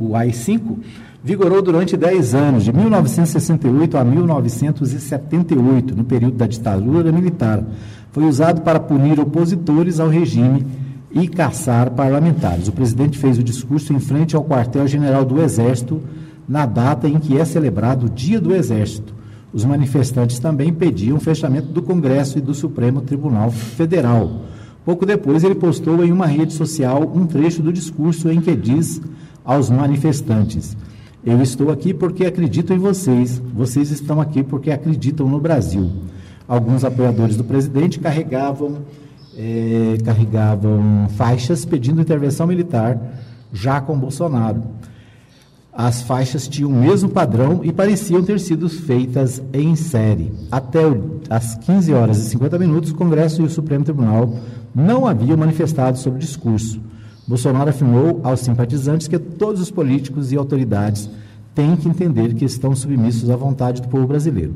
o 0.00 0.16
AI-5, 0.16 0.78
vigorou 1.22 1.60
durante 1.60 1.96
10 1.96 2.34
anos, 2.34 2.64
de 2.64 2.72
1968 2.72 3.98
a 3.98 4.04
1978, 4.04 5.94
no 5.94 6.04
período 6.04 6.36
da 6.36 6.46
ditadura 6.46 7.12
militar. 7.12 7.62
Foi 8.12 8.24
usado 8.24 8.62
para 8.62 8.80
punir 8.80 9.20
opositores 9.20 10.00
ao 10.00 10.08
regime 10.08 10.66
e 11.12 11.28
caçar 11.28 11.90
parlamentares. 11.90 12.68
O 12.68 12.72
presidente 12.72 13.18
fez 13.18 13.38
o 13.38 13.42
discurso 13.42 13.92
em 13.92 14.00
frente 14.00 14.34
ao 14.34 14.44
quartel-general 14.44 15.24
do 15.24 15.42
Exército 15.42 16.00
na 16.48 16.66
data 16.66 17.08
em 17.08 17.18
que 17.18 17.38
é 17.38 17.44
celebrado 17.44 18.06
o 18.06 18.10
Dia 18.10 18.40
do 18.40 18.54
Exército. 18.54 19.19
Os 19.52 19.64
manifestantes 19.64 20.38
também 20.38 20.72
pediam 20.72 21.16
o 21.16 21.20
fechamento 21.20 21.68
do 21.68 21.82
Congresso 21.82 22.38
e 22.38 22.40
do 22.40 22.54
Supremo 22.54 23.00
Tribunal 23.00 23.50
Federal. 23.50 24.42
Pouco 24.84 25.04
depois, 25.04 25.44
ele 25.44 25.54
postou 25.54 26.04
em 26.04 26.12
uma 26.12 26.26
rede 26.26 26.52
social 26.52 27.10
um 27.14 27.26
trecho 27.26 27.62
do 27.62 27.72
discurso 27.72 28.30
em 28.30 28.40
que 28.40 28.54
diz 28.54 29.00
aos 29.44 29.68
manifestantes: 29.68 30.76
Eu 31.24 31.42
estou 31.42 31.70
aqui 31.70 31.92
porque 31.92 32.24
acredito 32.24 32.72
em 32.72 32.78
vocês, 32.78 33.42
vocês 33.54 33.90
estão 33.90 34.20
aqui 34.20 34.42
porque 34.42 34.70
acreditam 34.70 35.28
no 35.28 35.40
Brasil. 35.40 35.90
Alguns 36.46 36.84
apoiadores 36.84 37.36
do 37.36 37.44
presidente 37.44 37.98
carregavam, 37.98 38.78
é, 39.36 39.98
carregavam 40.04 41.08
faixas 41.16 41.64
pedindo 41.64 42.00
intervenção 42.00 42.46
militar 42.46 42.98
já 43.52 43.80
com 43.80 43.98
Bolsonaro. 43.98 44.62
As 45.82 46.02
faixas 46.02 46.46
tinham 46.46 46.70
o 46.70 46.74
mesmo 46.74 47.08
padrão 47.08 47.60
e 47.64 47.72
pareciam 47.72 48.22
ter 48.22 48.38
sido 48.38 48.68
feitas 48.68 49.42
em 49.50 49.74
série. 49.74 50.30
Até 50.52 50.80
as 51.30 51.54
15 51.54 51.94
horas 51.94 52.18
e 52.18 52.28
50 52.28 52.58
minutos, 52.58 52.90
o 52.90 52.94
Congresso 52.94 53.40
e 53.40 53.46
o 53.46 53.48
Supremo 53.48 53.82
Tribunal 53.82 54.30
não 54.74 55.06
haviam 55.06 55.38
manifestado 55.38 55.96
sobre 55.96 56.18
o 56.18 56.20
discurso. 56.20 56.78
Bolsonaro 57.26 57.70
afirmou 57.70 58.20
aos 58.22 58.40
simpatizantes 58.40 59.08
que 59.08 59.18
todos 59.18 59.58
os 59.58 59.70
políticos 59.70 60.32
e 60.32 60.36
autoridades 60.36 61.08
têm 61.54 61.74
que 61.76 61.88
entender 61.88 62.34
que 62.34 62.44
estão 62.44 62.76
submissos 62.76 63.30
à 63.30 63.36
vontade 63.36 63.80
do 63.80 63.88
povo 63.88 64.06
brasileiro. 64.06 64.52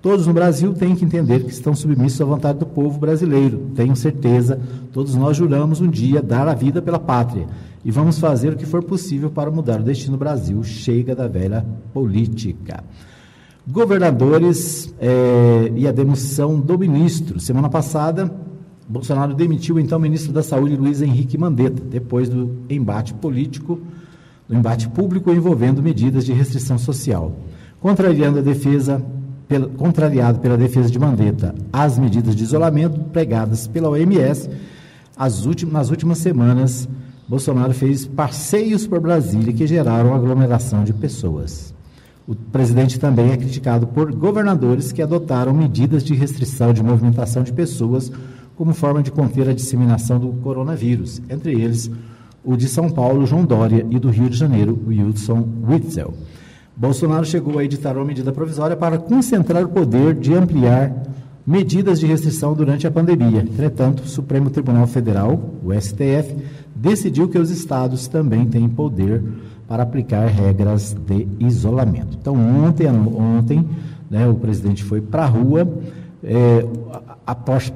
Todos 0.00 0.26
no 0.26 0.32
Brasil 0.32 0.72
têm 0.72 0.96
que 0.96 1.04
entender 1.04 1.44
que 1.44 1.52
estão 1.52 1.74
submissos 1.74 2.22
à 2.22 2.24
vontade 2.24 2.58
do 2.58 2.66
povo 2.66 2.98
brasileiro. 2.98 3.70
Tenho 3.76 3.94
certeza, 3.94 4.58
todos 4.90 5.14
nós 5.14 5.36
juramos 5.36 5.82
um 5.82 5.88
dia 5.88 6.22
dar 6.22 6.48
a 6.48 6.54
vida 6.54 6.80
pela 6.80 6.98
pátria 6.98 7.46
e 7.84 7.90
vamos 7.90 8.18
fazer 8.18 8.52
o 8.52 8.56
que 8.56 8.66
for 8.66 8.82
possível 8.82 9.30
para 9.30 9.50
mudar 9.50 9.80
o 9.80 9.82
destino 9.82 10.16
do 10.16 10.18
Brasil. 10.18 10.62
Chega 10.62 11.14
da 11.14 11.26
velha 11.26 11.66
política. 11.92 12.84
Governadores 13.66 14.92
eh, 15.00 15.72
e 15.74 15.86
a 15.86 15.92
demissão 15.92 16.58
do 16.58 16.78
ministro. 16.78 17.40
Semana 17.40 17.68
passada, 17.68 18.32
Bolsonaro 18.88 19.34
demitiu 19.34 19.78
então 19.78 19.98
o 19.98 20.02
ministro 20.02 20.32
da 20.32 20.42
Saúde, 20.42 20.76
Luiz 20.76 21.00
Henrique 21.00 21.38
Mandetta, 21.38 21.82
depois 21.82 22.28
do 22.28 22.58
embate 22.68 23.14
político, 23.14 23.80
do 24.48 24.54
embate 24.54 24.88
público 24.88 25.30
envolvendo 25.32 25.82
medidas 25.82 26.24
de 26.24 26.32
restrição 26.32 26.78
social. 26.78 27.36
Contrariando 27.80 28.38
a 28.38 28.42
defesa, 28.42 29.04
pela, 29.48 29.68
contrariado 29.68 30.38
pela 30.40 30.56
defesa 30.56 30.90
de 30.90 30.98
Mandetta 30.98 31.54
as 31.72 31.98
medidas 31.98 32.36
de 32.36 32.44
isolamento 32.44 33.00
pregadas 33.10 33.66
pela 33.66 33.88
OMS, 33.88 34.48
últimas, 35.46 35.72
nas 35.72 35.90
últimas 35.90 36.18
semanas, 36.18 36.88
Bolsonaro 37.32 37.72
fez 37.72 38.04
passeios 38.04 38.86
por 38.86 39.00
Brasília 39.00 39.54
que 39.54 39.66
geraram 39.66 40.12
aglomeração 40.12 40.84
de 40.84 40.92
pessoas. 40.92 41.72
O 42.28 42.34
presidente 42.34 43.00
também 43.00 43.32
é 43.32 43.38
criticado 43.38 43.86
por 43.86 44.14
governadores 44.14 44.92
que 44.92 45.00
adotaram 45.00 45.54
medidas 45.54 46.04
de 46.04 46.14
restrição 46.14 46.74
de 46.74 46.82
movimentação 46.82 47.42
de 47.42 47.50
pessoas 47.50 48.12
como 48.54 48.74
forma 48.74 49.02
de 49.02 49.10
conter 49.10 49.48
a 49.48 49.54
disseminação 49.54 50.20
do 50.20 50.30
coronavírus, 50.42 51.22
entre 51.30 51.52
eles 51.52 51.90
o 52.44 52.54
de 52.54 52.68
São 52.68 52.90
Paulo, 52.90 53.24
João 53.24 53.46
Dória, 53.46 53.86
e 53.88 53.98
do 53.98 54.10
Rio 54.10 54.28
de 54.28 54.36
Janeiro, 54.36 54.78
Wilson 54.86 55.48
Witzel. 55.66 56.12
Bolsonaro 56.76 57.24
chegou 57.24 57.58
a 57.58 57.64
editar 57.64 57.96
uma 57.96 58.04
medida 58.04 58.30
provisória 58.30 58.76
para 58.76 58.98
concentrar 58.98 59.64
o 59.64 59.70
poder 59.70 60.14
de 60.16 60.34
ampliar 60.34 60.92
medidas 61.46 61.98
de 61.98 62.06
restrição 62.06 62.54
durante 62.54 62.86
a 62.86 62.90
pandemia. 62.90 63.40
Entretanto, 63.40 64.04
o 64.04 64.06
Supremo 64.06 64.50
Tribunal 64.50 64.86
Federal, 64.86 65.38
o 65.64 65.72
STF, 65.72 66.36
decidiu 66.74 67.28
que 67.28 67.38
os 67.38 67.50
estados 67.50 68.06
também 68.08 68.46
têm 68.46 68.68
poder 68.68 69.22
para 69.66 69.82
aplicar 69.82 70.26
regras 70.26 70.94
de 70.94 71.26
isolamento. 71.40 72.16
Então, 72.20 72.34
ontem, 72.34 72.88
ontem 72.88 73.68
né, 74.10 74.26
o 74.28 74.34
presidente 74.34 74.84
foi 74.84 75.00
para 75.00 75.24
a 75.24 75.26
rua 75.26 75.66
é, 76.24 76.64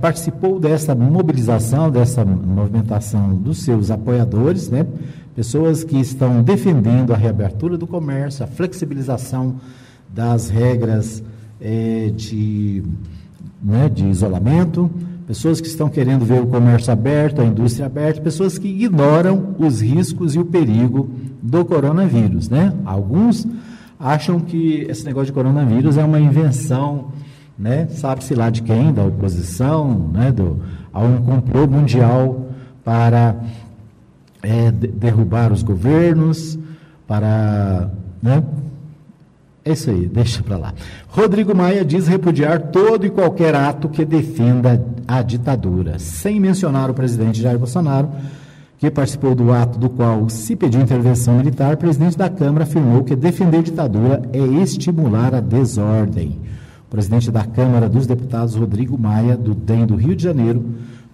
participou 0.01 0.61
dessa 0.61 0.95
mobilização, 0.95 1.91
dessa 1.91 2.25
movimentação 2.25 3.35
dos 3.35 3.59
seus 3.65 3.91
apoiadores, 3.91 4.69
né? 4.69 4.87
pessoas 5.35 5.85
que 5.85 5.99
estão 5.99 6.43
defendendo 6.43 7.13
a 7.13 7.17
reabertura 7.17 7.77
do 7.77 7.87
comércio, 7.87 8.45
a 8.45 8.47
flexibilização 8.47 9.57
das 10.09 10.49
regras 10.49 11.23
é, 11.61 12.11
de, 12.15 12.83
né, 13.63 13.89
de 13.89 14.07
isolamento, 14.07 14.91
pessoas 15.27 15.61
que 15.61 15.67
estão 15.67 15.89
querendo 15.89 16.25
ver 16.25 16.41
o 16.41 16.47
comércio 16.47 16.93
aberto, 16.93 17.41
a 17.41 17.45
indústria 17.45 17.87
aberta, 17.87 18.21
pessoas 18.21 18.59
que 18.59 18.69
ignoram 18.69 19.55
os 19.59 19.81
riscos 19.81 20.35
e 20.35 20.39
o 20.39 20.45
perigo 20.45 21.11
do 21.43 21.65
coronavírus. 21.65 22.49
Né? 22.49 22.73
Alguns 22.85 23.47
acham 23.99 24.39
que 24.39 24.87
esse 24.89 25.05
negócio 25.05 25.27
de 25.27 25.33
coronavírus 25.33 25.97
é 25.97 26.05
uma 26.05 26.21
invenção 26.21 27.13
né? 27.59 27.87
Sabe-se 27.89 28.35
lá 28.35 28.51
de 28.51 28.63
quem, 28.63 28.93
da 28.93 29.05
oposição, 29.05 30.11
né? 30.13 30.31
Do, 30.31 30.61
a 30.93 31.01
um 31.01 31.23
complô 31.23 31.67
mundial 31.67 32.49
para 32.85 33.37
é, 34.43 34.71
derrubar 34.71 35.53
os 35.53 35.63
governos, 35.63 36.59
para, 37.07 37.91
né? 38.23 38.43
É 39.67 39.73
isso 39.73 39.91
aí, 39.91 40.07
deixa 40.07 40.45
para 40.45 40.57
lá. 40.57 40.73
Rodrigo 41.09 41.53
Maia 41.53 41.85
diz 41.85 42.07
repudiar 42.07 42.71
todo 42.71 43.05
e 43.05 43.11
qualquer 43.11 43.53
ato 43.53 43.89
que 43.89 44.05
defenda 44.05 44.81
a 45.09 45.23
ditadura, 45.23 45.99
sem 45.99 46.39
mencionar 46.39 46.89
o 46.89 46.95
presidente 46.95 47.43
Jair 47.43 47.59
Bolsonaro, 47.59 48.09
que 48.79 48.89
participou 48.89 49.35
do 49.35 49.53
ato 49.53 49.77
do 49.77 49.91
qual 49.91 50.29
se 50.29 50.55
pediu 50.55 50.81
intervenção 50.81 51.39
militar. 51.39 51.75
O 51.75 51.79
presidente 51.79 52.17
da 52.17 52.31
Câmara 52.31 52.63
afirmou 52.63 53.03
que 53.03 53.17
defender 53.17 53.65
ditadura 53.65 54.23
é 54.33 54.39
estimular 54.39 55.35
a 55.35 55.41
desordem. 55.41 56.39
O 56.87 56.89
presidente 56.89 57.33
da 57.33 57.45
Câmara 57.45 57.89
dos 57.89 58.07
Deputados, 58.07 58.55
Rodrigo 58.55 58.97
Maia, 58.97 59.37
do 59.37 59.53
DEM 59.53 59.85
do 59.85 59.97
Rio 59.97 60.15
de 60.15 60.23
Janeiro, 60.23 60.65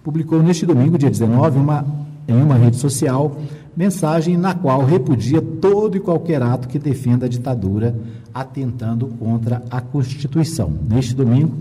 publicou 0.03 0.43
neste 0.43 0.63
domingo, 0.63 0.95
dia 0.95 1.09
19, 1.09 1.57
uma, 1.57 1.83
em 2.27 2.39
uma 2.39 2.53
rede 2.53 2.77
social, 2.77 3.35
mensagem 3.75 4.37
na 4.37 4.53
qual 4.53 4.85
repudia 4.85 5.41
todo 5.41 5.97
e 5.97 5.99
qualquer 5.99 6.43
ato 6.43 6.67
que 6.67 6.77
defenda 6.77 7.25
a 7.25 7.29
ditadura, 7.29 7.95
atentando 8.33 9.07
contra 9.19 9.61
a 9.69 9.79
Constituição. 9.79 10.73
Neste 10.89 11.13
domingo, 11.13 11.55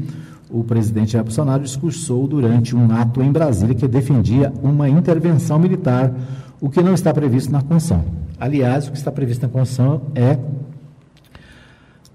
o 0.51 0.63
presidente 0.65 1.13
Jair 1.13 1.25
Bolsonaro 1.25 1.63
discursou 1.63 2.27
durante 2.27 2.77
um 2.77 2.93
ato 2.93 3.23
em 3.23 3.33
Brasília 3.33 3.75
que 3.75 3.89
defendia 3.89 4.53
uma 4.63 4.89
intervenção 4.89 5.59
militar, 5.59 6.13
o 6.61 6.69
que 6.69 6.83
não 6.83 6.95
está 6.95 7.13
previsto 7.13 7.51
na 7.51 7.63
Constituição. 7.63 8.05
Aliás, 8.39 8.89
o 8.89 8.93
que 8.93 8.99
está 8.99 9.11
previsto 9.11 9.43
na 9.43 9.49
Constituição 9.49 10.03
é 10.15 10.39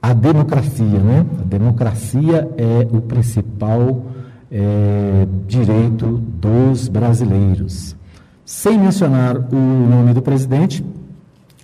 a 0.01 0.13
democracia, 0.13 0.99
né? 0.99 1.25
A 1.39 1.43
democracia 1.43 2.49
é 2.57 2.87
o 2.91 3.01
principal 3.01 4.05
é, 4.51 5.27
direito 5.47 6.17
dos 6.39 6.87
brasileiros. 6.87 7.95
Sem 8.45 8.79
mencionar 8.79 9.37
o 9.37 9.89
nome 9.89 10.13
do 10.13 10.21
presidente, 10.21 10.83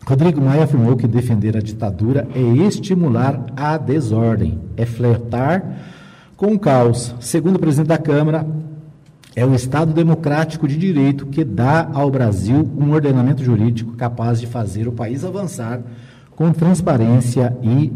Rodrigo 0.05 0.41
Maia 0.41 0.65
afirmou 0.65 0.98
que 0.98 1.07
defender 1.07 1.55
a 1.55 1.62
ditadura 1.62 2.27
é 2.36 2.41
estimular 2.41 3.45
a 3.55 3.77
desordem, 3.77 4.60
é 4.75 4.86
flertar 4.86 5.63
com 6.36 6.53
o 6.53 6.60
caos. 6.60 7.15
Segundo 7.22 7.55
o 7.55 7.60
presidente 7.60 7.88
da 7.88 7.98
Câmara, 7.98 8.45
é 9.33 9.45
o 9.45 9.55
Estado 9.55 9.93
democrático 9.93 10.67
de 10.67 10.77
direito 10.77 11.25
que 11.27 11.43
dá 11.45 11.89
ao 11.93 12.12
Brasil 12.12 12.69
um 12.77 12.91
ordenamento 12.91 13.43
jurídico 13.43 13.93
capaz 13.93 14.41
de 14.41 14.45
fazer 14.45 14.88
o 14.88 14.91
país 14.91 15.24
avançar 15.24 15.81
com 16.36 16.51
transparência 16.51 17.55
e 17.63 17.91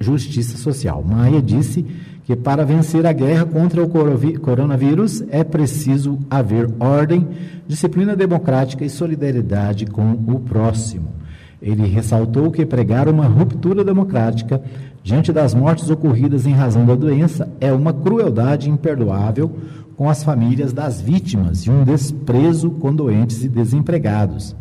justiça 0.00 0.58
social. 0.58 1.02
Maia 1.02 1.40
disse 1.40 1.86
que 2.24 2.34
para 2.34 2.64
vencer 2.64 3.06
a 3.06 3.12
guerra 3.12 3.46
contra 3.46 3.82
o 3.82 3.88
coronavírus 3.88 5.22
é 5.30 5.44
preciso 5.44 6.18
haver 6.28 6.68
ordem, 6.80 7.28
disciplina 7.68 8.16
democrática 8.16 8.84
e 8.84 8.90
solidariedade 8.90 9.86
com 9.86 10.12
o 10.12 10.40
próximo. 10.40 11.21
Ele 11.62 11.86
ressaltou 11.86 12.50
que 12.50 12.66
pregar 12.66 13.08
uma 13.08 13.24
ruptura 13.24 13.84
democrática 13.84 14.60
diante 15.00 15.32
das 15.32 15.54
mortes 15.54 15.88
ocorridas 15.88 16.44
em 16.44 16.52
razão 16.52 16.84
da 16.84 16.96
doença 16.96 17.48
é 17.60 17.72
uma 17.72 17.92
crueldade 17.92 18.68
imperdoável 18.68 19.48
com 19.96 20.10
as 20.10 20.24
famílias 20.24 20.72
das 20.72 21.00
vítimas 21.00 21.60
e 21.60 21.70
um 21.70 21.84
desprezo 21.84 22.70
com 22.70 22.92
doentes 22.92 23.44
e 23.44 23.48
desempregados. 23.48 24.56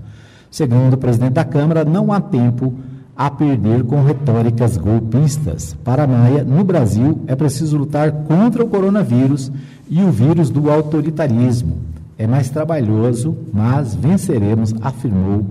Segundo 0.51 0.93
o 0.93 0.97
presidente 0.97 1.33
da 1.33 1.43
Câmara, 1.43 1.83
não 1.83 2.13
há 2.13 2.21
tempo 2.21 2.75
a 3.17 3.31
perder 3.31 3.83
com 3.83 4.03
retóricas 4.03 4.77
golpistas. 4.77 5.75
Para 5.83 6.05
Maia, 6.05 6.43
no 6.43 6.63
Brasil 6.63 7.21
é 7.25 7.35
preciso 7.35 7.77
lutar 7.77 8.11
contra 8.11 8.63
o 8.63 8.67
coronavírus 8.67 9.51
e 9.89 10.03
o 10.03 10.11
vírus 10.11 10.51
do 10.51 10.69
autoritarismo. 10.69 11.79
É 12.17 12.27
mais 12.27 12.49
trabalhoso, 12.49 13.35
mas 13.51 13.95
venceremos, 13.95 14.75
afirmou 14.81 15.45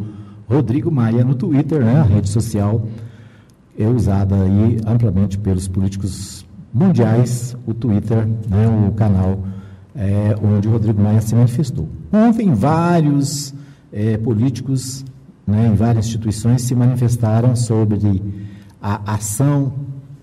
Rodrigo 0.51 0.91
Maia 0.91 1.25
no 1.25 1.37
Twitter, 1.37 1.85
né, 1.85 2.01
a 2.01 2.03
rede 2.03 2.29
social 2.29 2.85
é 3.79 3.87
usada 3.87 4.35
aí 4.35 4.81
amplamente 4.85 5.39
pelos 5.39 5.69
políticos 5.69 6.45
mundiais, 6.75 7.57
o 7.65 7.73
Twitter, 7.73 8.27
né, 8.49 8.67
o 8.89 8.93
canal 8.93 9.45
é, 9.95 10.35
onde 10.43 10.67
o 10.67 10.73
Rodrigo 10.73 11.01
Maia 11.01 11.21
se 11.21 11.37
manifestou. 11.37 11.89
Ontem, 12.13 12.53
vários 12.53 13.55
é, 13.93 14.17
políticos 14.17 15.05
né, 15.47 15.69
em 15.69 15.75
várias 15.75 16.07
instituições 16.07 16.63
se 16.63 16.75
manifestaram 16.75 17.55
sobre 17.55 18.21
a 18.83 19.15
ação, 19.15 19.73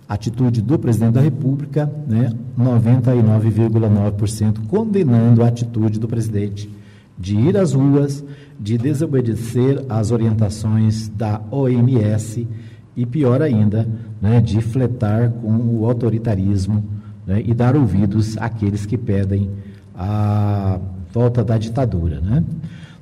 atitude 0.10 0.62
do 0.62 0.78
presidente 0.78 1.14
da 1.14 1.22
República, 1.22 1.90
né, 2.06 2.34
99,9% 2.60 4.68
condenando 4.68 5.42
a 5.42 5.48
atitude 5.48 6.00
do 6.00 6.08
presidente 6.08 6.70
de 7.18 7.36
ir 7.36 7.58
às 7.58 7.74
ruas, 7.74 8.24
de 8.60 8.78
desobedecer 8.78 9.84
às 9.90 10.12
orientações 10.12 11.10
da 11.10 11.42
OMS 11.52 12.48
e, 12.96 13.06
pior 13.06 13.42
ainda, 13.42 13.88
né, 14.22 14.40
de 14.42 14.62
fletar 14.62 15.32
com 15.32 15.52
o 15.52 15.86
autoritarismo 15.86 16.84
né, 17.26 17.42
e 17.46 17.54
dar 17.54 17.76
ouvidos 17.76 18.38
àqueles 18.38 18.86
que 18.86 18.98
pedem 18.98 19.50
a 19.96 20.80
volta 21.12 21.44
da 21.44 21.58
ditadura. 21.58 22.22
Né? 22.22 22.44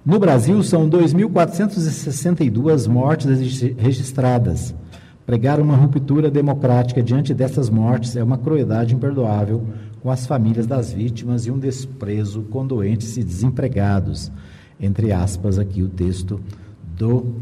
No 0.06 0.20
Brasil, 0.20 0.62
são 0.64 0.90
2.462 0.90 2.88
mortes 2.88 3.26
registradas. 3.78 4.74
Pregar 5.26 5.60
uma 5.60 5.76
ruptura 5.76 6.30
democrática 6.30 7.02
diante 7.02 7.34
dessas 7.34 7.70
mortes 7.70 8.16
é 8.16 8.24
uma 8.24 8.38
crueldade 8.38 8.94
imperdoável 8.94 9.64
com 10.06 10.12
as 10.12 10.28
famílias 10.28 10.68
das 10.68 10.94
vítimas 10.94 11.48
e 11.48 11.52
um 11.52 11.58
desprezo 11.58 12.44
com 12.44 12.64
doentes 12.64 13.18
e 13.18 13.24
desempregados. 13.24 14.32
Entre 14.80 15.12
aspas, 15.12 15.58
aqui 15.58 15.82
o 15.82 15.90
texto 15.90 16.40
do 16.96 17.34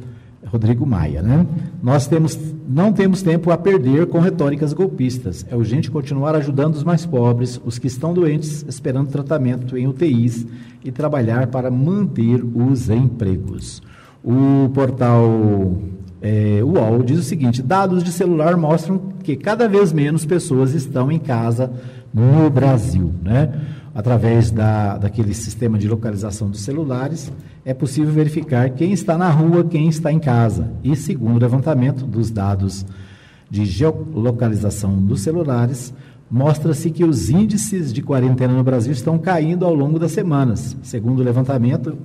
Rodrigo 0.45 0.85
Maia. 0.85 1.21
Né? 1.21 1.45
Nós 1.83 2.07
temos, 2.07 2.39
não 2.65 2.93
temos 2.93 3.21
tempo 3.21 3.51
a 3.51 3.57
perder 3.57 4.05
com 4.05 4.17
retóricas 4.17 4.71
golpistas. 4.71 5.45
É 5.51 5.57
urgente 5.57 5.91
continuar 5.91 6.37
ajudando 6.37 6.75
os 6.75 6.85
mais 6.85 7.05
pobres, 7.05 7.59
os 7.65 7.77
que 7.77 7.87
estão 7.87 8.13
doentes, 8.13 8.63
esperando 8.65 9.09
tratamento 9.09 9.77
em 9.77 9.85
UTIs 9.85 10.47
e 10.85 10.89
trabalhar 10.89 11.47
para 11.47 11.69
manter 11.69 12.41
os 12.45 12.89
empregos. 12.89 13.83
O 14.23 14.69
portal 14.73 15.81
é, 16.21 16.63
UOL 16.63 17.03
diz 17.03 17.19
o 17.19 17.23
seguinte: 17.23 17.61
dados 17.61 18.01
de 18.01 18.11
celular 18.13 18.55
mostram 18.55 19.11
que 19.21 19.35
cada 19.35 19.67
vez 19.67 19.91
menos 19.91 20.25
pessoas 20.25 20.73
estão 20.73 21.11
em 21.11 21.19
casa 21.19 21.69
no 22.13 22.49
Brasil. 22.49 23.13
Né? 23.23 23.51
Através 23.95 24.51
da, 24.51 24.97
daquele 24.97 25.33
sistema 25.33 25.77
de 25.77 25.87
localização 25.87 26.49
dos 26.49 26.61
celulares, 26.61 27.31
é 27.65 27.73
possível 27.73 28.11
verificar 28.11 28.69
quem 28.71 28.91
está 28.91 29.17
na 29.17 29.29
rua, 29.29 29.63
quem 29.63 29.87
está 29.87 30.11
em 30.11 30.19
casa. 30.19 30.71
E 30.83 30.95
segundo 30.95 31.37
o 31.37 31.39
levantamento 31.39 32.05
dos 32.05 32.29
dados 32.29 32.85
de 33.49 33.65
geolocalização 33.65 34.97
dos 34.97 35.21
celulares, 35.21 35.93
mostra-se 36.29 36.89
que 36.89 37.03
os 37.03 37.29
índices 37.29 37.93
de 37.93 38.01
quarentena 38.01 38.53
no 38.53 38.63
Brasil 38.63 38.91
estão 38.91 39.19
caindo 39.19 39.65
ao 39.65 39.73
longo 39.75 39.99
das 39.99 40.11
semanas. 40.11 40.75
Segundo 40.81 41.19
o 41.19 41.23
levantamento 41.23 41.95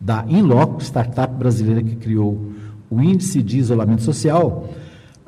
da 0.00 0.24
Inloco, 0.26 0.82
startup 0.82 1.34
brasileira 1.34 1.82
que 1.82 1.94
criou 1.96 2.52
o 2.88 3.00
índice 3.00 3.42
de 3.42 3.58
isolamento 3.58 4.02
social 4.02 4.68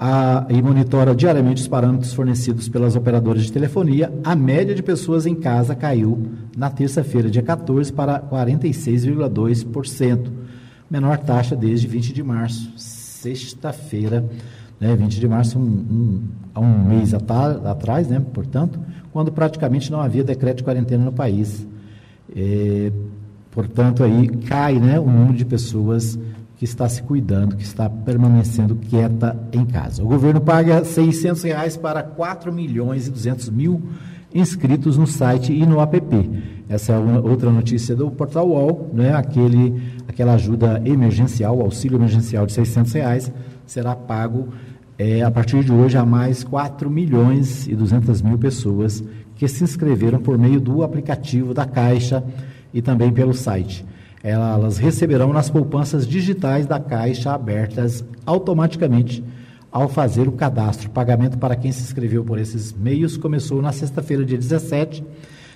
a, 0.07 0.45
e 0.51 0.61
monitora 0.61 1.15
diariamente 1.15 1.63
os 1.63 1.69
parâmetros 1.69 2.13
fornecidos 2.13 2.69
pelas 2.69 2.95
operadoras 2.95 3.43
de 3.43 3.51
telefonia, 3.51 4.13
a 4.23 4.37
média 4.37 4.75
de 4.75 4.83
pessoas 4.83 5.25
em 5.25 5.35
casa 5.35 5.75
caiu 5.75 6.27
na 6.55 6.69
terça-feira, 6.69 7.31
dia 7.31 7.43
14, 7.43 7.91
para 7.91 8.21
46,2%, 8.21 10.31
menor 10.91 11.17
taxa 11.17 11.57
desde 11.57 11.87
20 11.87 12.13
de 12.13 12.23
março, 12.23 12.71
sexta-feira 12.77 14.29
né, 14.79 14.95
20 14.95 15.19
de 15.19 15.27
março, 15.27 15.59
um, 15.59 15.63
um, 15.63 16.23
há 16.55 16.61
um 16.61 16.85
mês 16.85 17.15
atrás, 17.15 18.07
né, 18.07 18.23
portanto, 18.35 18.79
quando 19.11 19.33
praticamente 19.33 19.91
não 19.91 20.03
havia 20.03 20.23
decreto 20.23 20.59
de 20.59 20.65
quarentena 20.65 21.03
no 21.03 21.13
país. 21.13 21.67
É, 22.37 22.93
portanto, 23.51 24.05
aí 24.05 24.29
cai 24.29 24.79
né, 24.79 25.01
o 25.01 25.07
número 25.07 25.33
de 25.33 25.47
pessoas 25.47 26.19
que 26.57 26.65
está 26.65 26.89
se 26.89 27.03
cuidando, 27.03 27.57
que 27.57 27.63
está 27.63 27.89
permanecendo 27.91 28.77
quieta 28.77 29.37
em 29.53 29.65
casa. 29.65 30.03
O 30.03 30.07
governo 30.07 30.41
paga 30.41 30.85
600 30.85 31.43
reais 31.43 31.77
para 31.77 32.03
4 32.03 32.53
milhões 32.53 33.07
e 33.07 33.11
200 33.11 33.51
mil 33.51 33.83
inscritos 34.33 34.97
no 34.97 35.07
site 35.07 35.53
e 35.53 35.65
no 35.65 35.81
app. 35.81 36.31
Essa 36.69 36.95
é 36.95 36.99
outra 36.99 37.51
notícia 37.51 37.95
do 37.95 38.11
portal 38.11 38.49
UOL, 38.49 38.91
né? 38.93 39.15
Aquele, 39.15 39.83
aquela 40.09 40.35
ajuda 40.35 40.83
emergencial, 40.85 41.61
auxílio 41.61 41.99
emergencial 41.99 42.47
de 42.47 42.53
600 42.53 42.93
reais, 42.93 43.33
será 43.67 43.95
pago 43.95 44.49
é, 44.99 45.23
a 45.23 45.31
partir 45.31 45.65
de 45.65 45.73
hoje 45.73 45.97
a 45.97 46.05
mais 46.05 46.45
4 46.45 46.89
milhões 46.91 47.67
e 47.67 47.75
200 47.75 48.23
mil 48.23 48.39
pessoas 48.39 49.03
que 49.37 49.47
se 49.49 49.65
inscreveram 49.65 50.21
por 50.21 50.39
meio 50.39 50.61
do 50.61 50.83
aplicativo 50.83 51.53
da 51.53 51.67
Caixa 51.67 52.25
e 52.73 52.81
também 52.81 53.13
pelo 53.13 53.35
site. 53.35 53.85
Elas 54.25 54.79
receberão 54.79 55.35
nas 55.35 55.51
poupanças 55.51 56.07
digitais 56.07 56.67
da 56.67 56.81
Caixa 56.81 57.31
abertas 57.33 58.03
automaticamente 58.25 59.23
ao 59.71 59.87
fazer 59.87 60.27
o 60.27 60.33
cadastro. 60.33 60.89
O 60.89 60.93
pagamento 60.93 61.37
para 61.37 61.55
quem 61.55 61.71
se 61.71 61.83
inscreveu 61.83 62.25
por 62.25 62.39
esses 62.39 62.73
meios 62.73 63.19
começou 63.19 63.61
na 63.61 63.71
sexta-feira, 63.71 64.25
dia 64.25 64.39
17. 64.39 65.05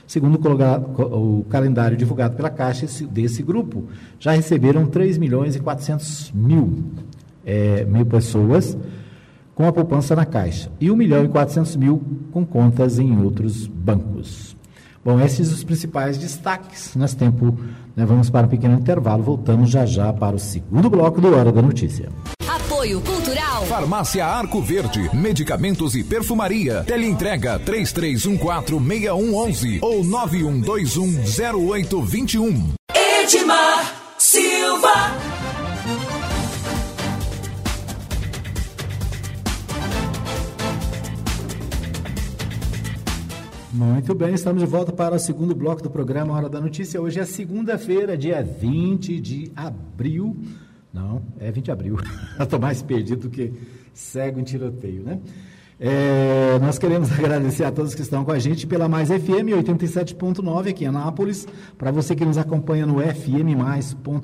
Segundo 0.07 0.39
o 0.39 1.45
calendário 1.45 1.97
divulgado 1.97 2.37
pela 2.37 2.51
Caixa 2.51 2.87
desse 3.07 3.43
grupo, 3.43 3.85
já 4.21 4.33
receberam 4.33 4.85
3 4.85 5.17
milhões 5.17 5.57
e 5.57 5.61
400 5.61 6.31
mil 6.35 6.85
é, 7.47 7.87
mil 7.87 8.05
pessoas 8.05 8.77
com 9.55 9.67
a 9.67 9.73
poupança 9.73 10.15
na 10.15 10.27
Caixa 10.27 10.71
e 10.79 10.91
1 10.91 10.97
milhão 10.97 11.25
e 11.25 11.29
400 11.29 11.75
mil 11.77 12.03
com 12.31 12.45
contas 12.45 12.99
em 12.99 13.19
outros 13.19 13.67
bancos. 13.67 14.58
Bom, 15.09 15.21
esses 15.23 15.51
os 15.51 15.65
principais 15.65 16.19
destaques. 16.19 16.95
Nós 16.95 17.15
tempo, 17.15 17.59
né, 17.97 18.05
vamos 18.05 18.29
para 18.29 18.47
um 18.47 18.51
pequeno 18.51 18.75
intervalo, 18.75 19.23
voltamos 19.23 19.71
já 19.71 19.87
já 19.87 20.13
para 20.13 20.37
o 20.37 20.39
segundo 20.39 20.91
bloco 20.91 21.19
do 21.19 21.35
Hora 21.35 21.51
da 21.51 21.63
Notícia. 21.63 22.11
Apoio 22.47 23.01
Cultural. 23.01 23.65
Farmácia 23.65 24.27
Arco 24.27 24.61
Verde. 24.61 25.09
Medicamentos 25.17 25.95
e 25.95 26.05
perfumaria. 26.05 26.85
Teleentrega 26.85 27.59
33146111 27.61 29.79
ou 29.81 30.05
91210821. 30.05 32.75
Edmar 32.95 33.95
Silva. 34.19 35.58
Muito 43.71 44.15
bem, 44.15 44.33
estamos 44.33 44.63
de 44.63 44.67
volta 44.67 44.93
para 44.93 45.17
o 45.17 45.19
segundo 45.19 45.55
bloco 45.55 45.83
do 45.83 45.91
programa 45.91 46.33
Hora 46.33 46.49
da 46.49 46.59
Notícia. 46.59 46.99
Hoje 47.03 47.21
é 47.21 47.27
segunda-feira, 47.27 48.17
dia 48.17 48.43
20 48.43 49.21
de 49.21 49.53
abril. 49.55 50.35
Não, 50.91 51.21
é 51.39 51.53
20 51.53 51.67
de 51.67 51.71
abril. 51.71 51.99
Estou 52.41 52.59
mais 52.59 52.81
perdido 52.81 53.29
do 53.29 53.31
que 53.31 53.53
cego 53.93 54.41
em 54.41 54.43
tiroteio, 54.43 55.03
né? 55.03 55.21
É, 55.79 56.59
nós 56.61 56.79
queremos 56.79 57.13
agradecer 57.17 57.63
a 57.65 57.71
todos 57.71 57.95
que 57.95 58.01
estão 58.01 58.25
com 58.25 58.33
a 58.33 58.39
gente 58.39 58.67
pela 58.67 58.89
Mais 58.89 59.11
FM 59.11 59.53
87.9 59.63 60.71
aqui 60.71 60.85
em 60.85 60.89
Anápolis, 60.89 61.47
para 61.77 61.91
você 61.91 62.17
que 62.17 62.25
nos 62.25 62.39
acompanha 62.39 62.87
no 62.87 63.01
fmmais.com.br, 63.01 64.19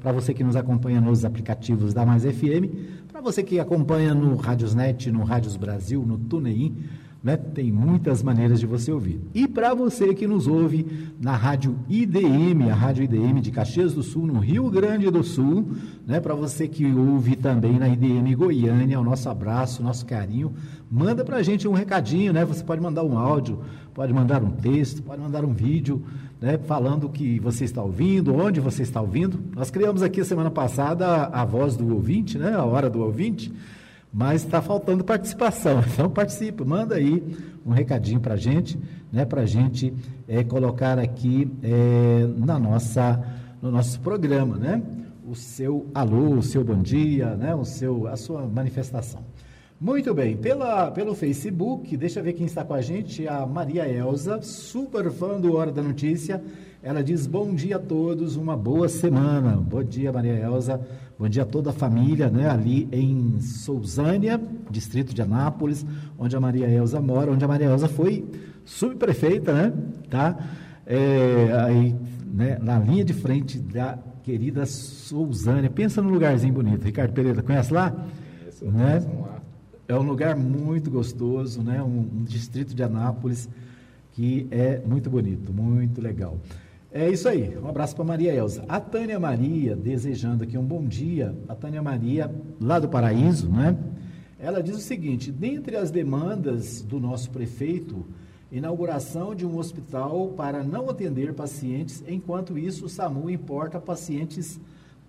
para 0.00 0.10
você 0.10 0.34
que 0.34 0.42
nos 0.42 0.56
acompanha 0.56 1.00
nos 1.00 1.24
aplicativos 1.24 1.94
da 1.94 2.04
Mais 2.04 2.24
FM, 2.24 3.06
para 3.12 3.20
você 3.20 3.44
que 3.44 3.60
acompanha 3.60 4.12
no 4.12 4.34
Radiosnet, 4.34 5.08
no 5.12 5.22
Rádios 5.22 5.56
Brasil, 5.56 6.04
no 6.04 6.18
TuneIn, 6.18 6.76
né? 7.24 7.38
Tem 7.38 7.72
muitas 7.72 8.22
maneiras 8.22 8.60
de 8.60 8.66
você 8.66 8.92
ouvir. 8.92 9.18
E 9.32 9.48
para 9.48 9.72
você 9.72 10.12
que 10.12 10.26
nos 10.26 10.46
ouve 10.46 10.86
na 11.18 11.34
Rádio 11.34 11.78
IDM, 11.88 12.70
a 12.70 12.74
Rádio 12.74 13.02
IDM 13.02 13.40
de 13.40 13.50
Caxias 13.50 13.94
do 13.94 14.02
Sul, 14.02 14.26
no 14.26 14.38
Rio 14.40 14.68
Grande 14.70 15.10
do 15.10 15.24
Sul, 15.24 15.70
né? 16.06 16.20
Para 16.20 16.34
você 16.34 16.68
que 16.68 16.84
ouve 16.84 17.34
também 17.34 17.78
na 17.78 17.88
IDM 17.88 18.34
Goiânia, 18.36 19.00
o 19.00 19.02
nosso 19.02 19.30
abraço, 19.30 19.80
o 19.80 19.84
nosso 19.84 20.04
carinho. 20.04 20.52
Manda 20.90 21.24
para 21.24 21.38
a 21.38 21.42
gente 21.42 21.66
um 21.66 21.72
recadinho, 21.72 22.30
né? 22.30 22.44
Você 22.44 22.62
pode 22.62 22.82
mandar 22.82 23.02
um 23.02 23.16
áudio, 23.16 23.60
pode 23.94 24.12
mandar 24.12 24.42
um 24.42 24.50
texto, 24.50 25.02
pode 25.02 25.22
mandar 25.22 25.46
um 25.46 25.54
vídeo, 25.54 26.04
né? 26.38 26.58
Falando 26.58 27.08
que 27.08 27.40
você 27.40 27.64
está 27.64 27.82
ouvindo, 27.82 28.34
onde 28.34 28.60
você 28.60 28.82
está 28.82 29.00
ouvindo. 29.00 29.40
Nós 29.56 29.70
criamos 29.70 30.02
aqui 30.02 30.22
semana 30.24 30.50
passada 30.50 31.06
a, 31.06 31.40
a 31.40 31.44
voz 31.46 31.74
do 31.74 31.90
ouvinte, 31.94 32.36
né? 32.36 32.52
A 32.52 32.64
hora 32.64 32.90
do 32.90 33.00
ouvinte 33.00 33.50
mas 34.14 34.44
está 34.44 34.62
faltando 34.62 35.02
participação. 35.02 35.82
Então 35.92 36.08
participe, 36.08 36.64
manda 36.64 36.94
aí 36.94 37.22
um 37.66 37.70
recadinho 37.70 38.20
para 38.20 38.34
a 38.34 38.36
gente, 38.36 38.78
né, 39.12 39.24
para 39.24 39.42
a 39.42 39.46
gente 39.46 39.92
é, 40.28 40.44
colocar 40.44 40.98
aqui 40.98 41.50
é, 41.62 42.26
na 42.36 42.58
nossa, 42.58 43.22
no 43.60 43.70
nosso 43.70 44.00
programa, 44.00 44.56
né, 44.56 44.80
o 45.26 45.34
seu 45.34 45.88
alô, 45.92 46.36
o 46.36 46.42
seu 46.42 46.62
bom 46.62 46.80
dia, 46.80 47.34
né, 47.34 47.54
o 47.54 47.64
seu, 47.64 48.06
a 48.06 48.16
sua 48.16 48.46
manifestação. 48.46 49.24
Muito 49.80 50.14
bem, 50.14 50.36
pela, 50.36 50.90
pelo 50.92 51.14
Facebook, 51.14 51.96
deixa 51.96 52.20
eu 52.20 52.24
ver 52.24 52.34
quem 52.34 52.46
está 52.46 52.64
com 52.64 52.74
a 52.74 52.80
gente, 52.80 53.26
a 53.26 53.44
Maria 53.44 53.88
Elza, 53.88 54.40
super 54.40 55.10
fã 55.10 55.40
do 55.40 55.56
Hora 55.56 55.72
da 55.72 55.82
Notícia. 55.82 56.42
Ela 56.82 57.02
diz: 57.02 57.26
Bom 57.26 57.54
dia 57.54 57.76
a 57.76 57.78
todos, 57.78 58.36
uma 58.36 58.56
boa 58.56 58.88
semana. 58.88 59.56
Bom 59.56 59.82
dia, 59.82 60.12
Maria 60.12 60.34
Elza. 60.34 60.80
Bom 61.24 61.30
dia 61.30 61.42
a 61.42 61.46
toda 61.46 61.70
a 61.70 61.72
família, 61.72 62.28
né? 62.28 62.50
Ali 62.50 62.86
em 62.92 63.40
Sousânia, 63.40 64.38
distrito 64.70 65.14
de 65.14 65.22
Anápolis, 65.22 65.82
onde 66.18 66.36
a 66.36 66.38
Maria 66.38 66.68
Elza 66.68 67.00
mora, 67.00 67.32
onde 67.32 67.42
a 67.42 67.48
Maria 67.48 67.68
Elza 67.68 67.88
foi 67.88 68.30
subprefeita, 68.62 69.54
né? 69.54 69.72
Tá? 70.10 70.36
É, 70.84 71.50
aí, 71.64 71.96
né? 72.26 72.58
Na 72.60 72.78
linha 72.78 73.02
de 73.02 73.14
frente 73.14 73.58
da 73.58 73.98
querida 74.22 74.66
Sousânia. 74.66 75.70
Pensa 75.70 76.02
num 76.02 76.10
lugarzinho 76.10 76.52
bonito. 76.52 76.84
Ricardo 76.84 77.14
Pereira, 77.14 77.42
conhece 77.42 77.72
lá? 77.72 78.04
Isso, 78.46 78.66
né? 78.66 79.02
É 79.88 79.94
um 79.94 80.02
lugar 80.02 80.36
muito 80.36 80.90
gostoso, 80.90 81.62
né? 81.62 81.82
Um, 81.82 82.00
um 82.00 82.24
distrito 82.24 82.74
de 82.74 82.82
Anápolis 82.82 83.48
que 84.12 84.46
é 84.50 84.78
muito 84.84 85.08
bonito, 85.08 85.54
muito 85.54 86.02
legal. 86.02 86.38
É 86.96 87.10
isso 87.10 87.28
aí. 87.28 87.58
Um 87.58 87.68
abraço 87.68 87.96
para 87.96 88.04
Maria 88.04 88.32
Elza. 88.32 88.64
A 88.68 88.78
Tânia 88.78 89.18
Maria, 89.18 89.74
desejando 89.74 90.44
aqui 90.44 90.56
um 90.56 90.62
bom 90.62 90.84
dia. 90.84 91.34
A 91.48 91.54
Tânia 91.56 91.82
Maria, 91.82 92.32
lá 92.60 92.78
do 92.78 92.88
Paraíso, 92.88 93.48
né? 93.48 93.76
Ela 94.38 94.62
diz 94.62 94.76
o 94.76 94.80
seguinte: 94.80 95.32
dentre 95.32 95.74
as 95.76 95.90
demandas 95.90 96.82
do 96.82 97.00
nosso 97.00 97.32
prefeito, 97.32 98.06
inauguração 98.52 99.34
de 99.34 99.44
um 99.44 99.58
hospital 99.58 100.34
para 100.36 100.62
não 100.62 100.88
atender 100.88 101.34
pacientes, 101.34 102.04
enquanto 102.06 102.56
isso 102.56 102.86
o 102.86 102.88
SAMU 102.88 103.28
importa 103.28 103.80
pacientes 103.80 104.60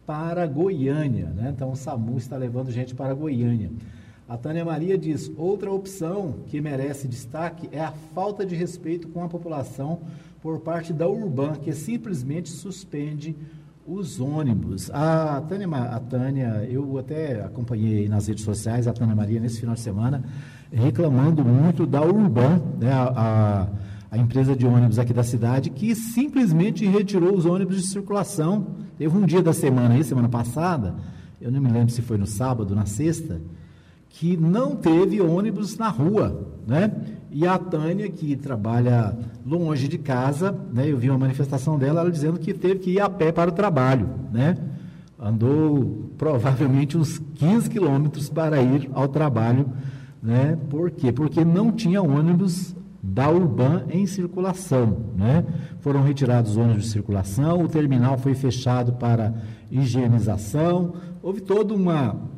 para 0.07 0.47
Goiânia, 0.47 1.27
né? 1.35 1.53
Então 1.55 1.69
o 1.69 1.75
SAMU 1.75 2.17
está 2.17 2.35
levando 2.35 2.71
gente 2.71 2.95
para 2.95 3.13
Goiânia. 3.13 3.69
A 4.27 4.37
Tânia 4.37 4.65
Maria 4.65 4.97
diz: 4.97 5.31
outra 5.37 5.71
opção 5.71 6.35
que 6.47 6.59
merece 6.59 7.07
destaque 7.07 7.69
é 7.71 7.81
a 7.81 7.91
falta 8.13 8.45
de 8.45 8.55
respeito 8.55 9.07
com 9.07 9.23
a 9.23 9.29
população 9.29 9.99
por 10.41 10.59
parte 10.61 10.91
da 10.91 11.07
Urban, 11.07 11.53
que 11.55 11.71
simplesmente 11.73 12.49
suspende 12.49 13.35
os 13.85 14.19
ônibus. 14.19 14.89
A 14.91 15.41
Tânia, 15.47 15.67
a 15.67 15.99
Tânia, 15.99 16.67
eu 16.67 16.97
até 16.97 17.43
acompanhei 17.43 18.09
nas 18.09 18.27
redes 18.27 18.43
sociais 18.43 18.87
a 18.87 18.93
Tânia 18.93 19.15
Maria 19.15 19.39
nesse 19.39 19.59
final 19.59 19.75
de 19.75 19.81
semana, 19.81 20.23
reclamando 20.71 21.45
muito 21.45 21.85
da 21.85 22.01
Urban, 22.01 22.61
né, 22.79 22.91
a, 22.91 23.13
a, 23.15 23.67
a 24.09 24.17
empresa 24.17 24.55
de 24.55 24.65
ônibus 24.65 24.97
aqui 24.97 25.13
da 25.13 25.23
cidade, 25.23 25.69
que 25.69 25.93
simplesmente 25.93 26.83
retirou 26.87 27.35
os 27.35 27.45
ônibus 27.45 27.77
de 27.77 27.87
circulação. 27.87 28.65
Teve 28.97 29.15
um 29.15 29.25
dia 29.25 29.43
da 29.43 29.53
semana 29.53 29.93
aí, 29.93 30.03
semana 30.03 30.29
passada, 30.29 30.95
eu 31.39 31.51
não 31.51 31.61
me 31.61 31.69
lembro 31.69 31.91
se 31.91 32.01
foi 32.01 32.17
no 32.17 32.25
sábado, 32.25 32.73
na 32.73 32.87
sexta, 32.87 33.39
que 34.15 34.37
não 34.37 34.77
teve 34.77 35.19
ônibus 35.19 35.77
na 35.77 35.89
rua, 35.89 36.47
né? 36.65 36.89
E 37.29 37.45
a 37.45 37.57
Tânia, 37.57 38.09
que 38.09 38.37
trabalha 38.37 39.13
longe 39.45 39.89
de 39.89 39.97
casa, 39.97 40.57
né? 40.73 40.89
Eu 40.89 40.97
vi 40.97 41.09
uma 41.09 41.19
manifestação 41.19 41.77
dela, 41.77 41.99
ela 41.99 42.09
dizendo 42.09 42.39
que 42.39 42.53
teve 42.53 42.79
que 42.79 42.91
ir 42.91 43.01
a 43.01 43.09
pé 43.09 43.33
para 43.33 43.49
o 43.49 43.53
trabalho, 43.53 44.09
né? 44.31 44.57
Andou 45.19 46.11
provavelmente 46.17 46.97
uns 46.97 47.19
15 47.35 47.69
quilômetros 47.69 48.29
para 48.29 48.61
ir 48.61 48.89
ao 48.93 49.09
trabalho, 49.09 49.69
né? 50.23 50.57
Por 50.69 50.91
quê? 50.91 51.11
Porque 51.11 51.43
não 51.43 51.69
tinha 51.69 52.01
ônibus 52.01 52.73
da 53.03 53.29
Urban 53.29 53.83
em 53.89 54.07
circulação, 54.07 54.97
né? 55.17 55.43
Foram 55.81 56.01
retirados 56.03 56.55
ônibus 56.55 56.83
de 56.83 56.89
circulação, 56.89 57.63
o 57.63 57.67
terminal 57.67 58.17
foi 58.17 58.33
fechado 58.33 58.93
para 58.93 59.33
higienização, 59.69 60.93
houve 61.21 61.41
toda 61.41 61.73
uma 61.73 62.33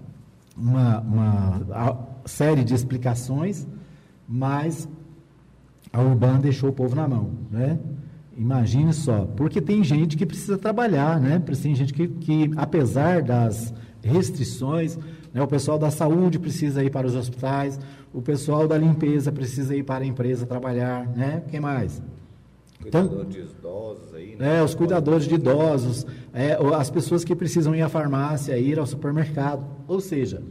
uma, 0.58 1.00
uma 1.02 2.08
série 2.26 2.64
de 2.64 2.74
explicações, 2.74 3.68
mas 4.28 4.88
a 5.94 6.02
Urban 6.02 6.40
deixou 6.40 6.70
o 6.70 6.74
povo 6.74 6.96
na 6.96 7.08
mão, 7.08 7.32
né? 7.52 7.80
Imagine 8.36 8.94
só, 8.94 9.26
porque 9.26 9.60
tem 9.60 9.84
gente 9.84 10.16
que 10.16 10.26
precisa 10.26 10.58
trabalhar, 10.58 11.20
né? 11.20 11.42
Tem 11.62 11.74
gente 11.74 11.94
que, 11.94 12.08
que 12.08 12.52
apesar 12.56 13.24
das 13.24 13.74
restrições, 14.04 14.98
né? 15.34 15.42
o 15.42 15.48
pessoal 15.48 15.80
da 15.80 15.90
saúde 15.90 16.38
precisa 16.38 16.84
ir 16.84 16.92
para 16.92 17.08
os 17.08 17.16
hospitais, 17.16 17.80
o 18.14 18.22
pessoal 18.22 18.68
da 18.68 18.78
limpeza 18.78 19.32
precisa 19.32 19.76
ir 19.76 19.84
para 19.84 20.04
a 20.04 20.08
empresa 20.08 20.46
trabalhar, 20.46 21.08
né? 21.08 21.44
Quem 21.50 21.60
mais? 21.60 22.02
Cuidador 22.92 23.20
então, 23.20 23.30
de 23.30 23.40
idosos 23.40 24.14
aí, 24.14 24.36
né? 24.36 24.58
É, 24.58 24.64
os 24.64 24.74
cuidadores 24.74 25.26
de 25.26 25.36
idosos, 25.36 26.06
é, 26.34 26.58
as 26.76 26.90
pessoas 26.90 27.24
que 27.24 27.36
precisam 27.36 27.76
ir 27.76 27.82
à 27.82 27.90
farmácia, 27.90 28.58
ir 28.58 28.80
ao 28.80 28.86
supermercado. 28.86 29.66
Ou 29.88 30.00
seja, 30.00 30.42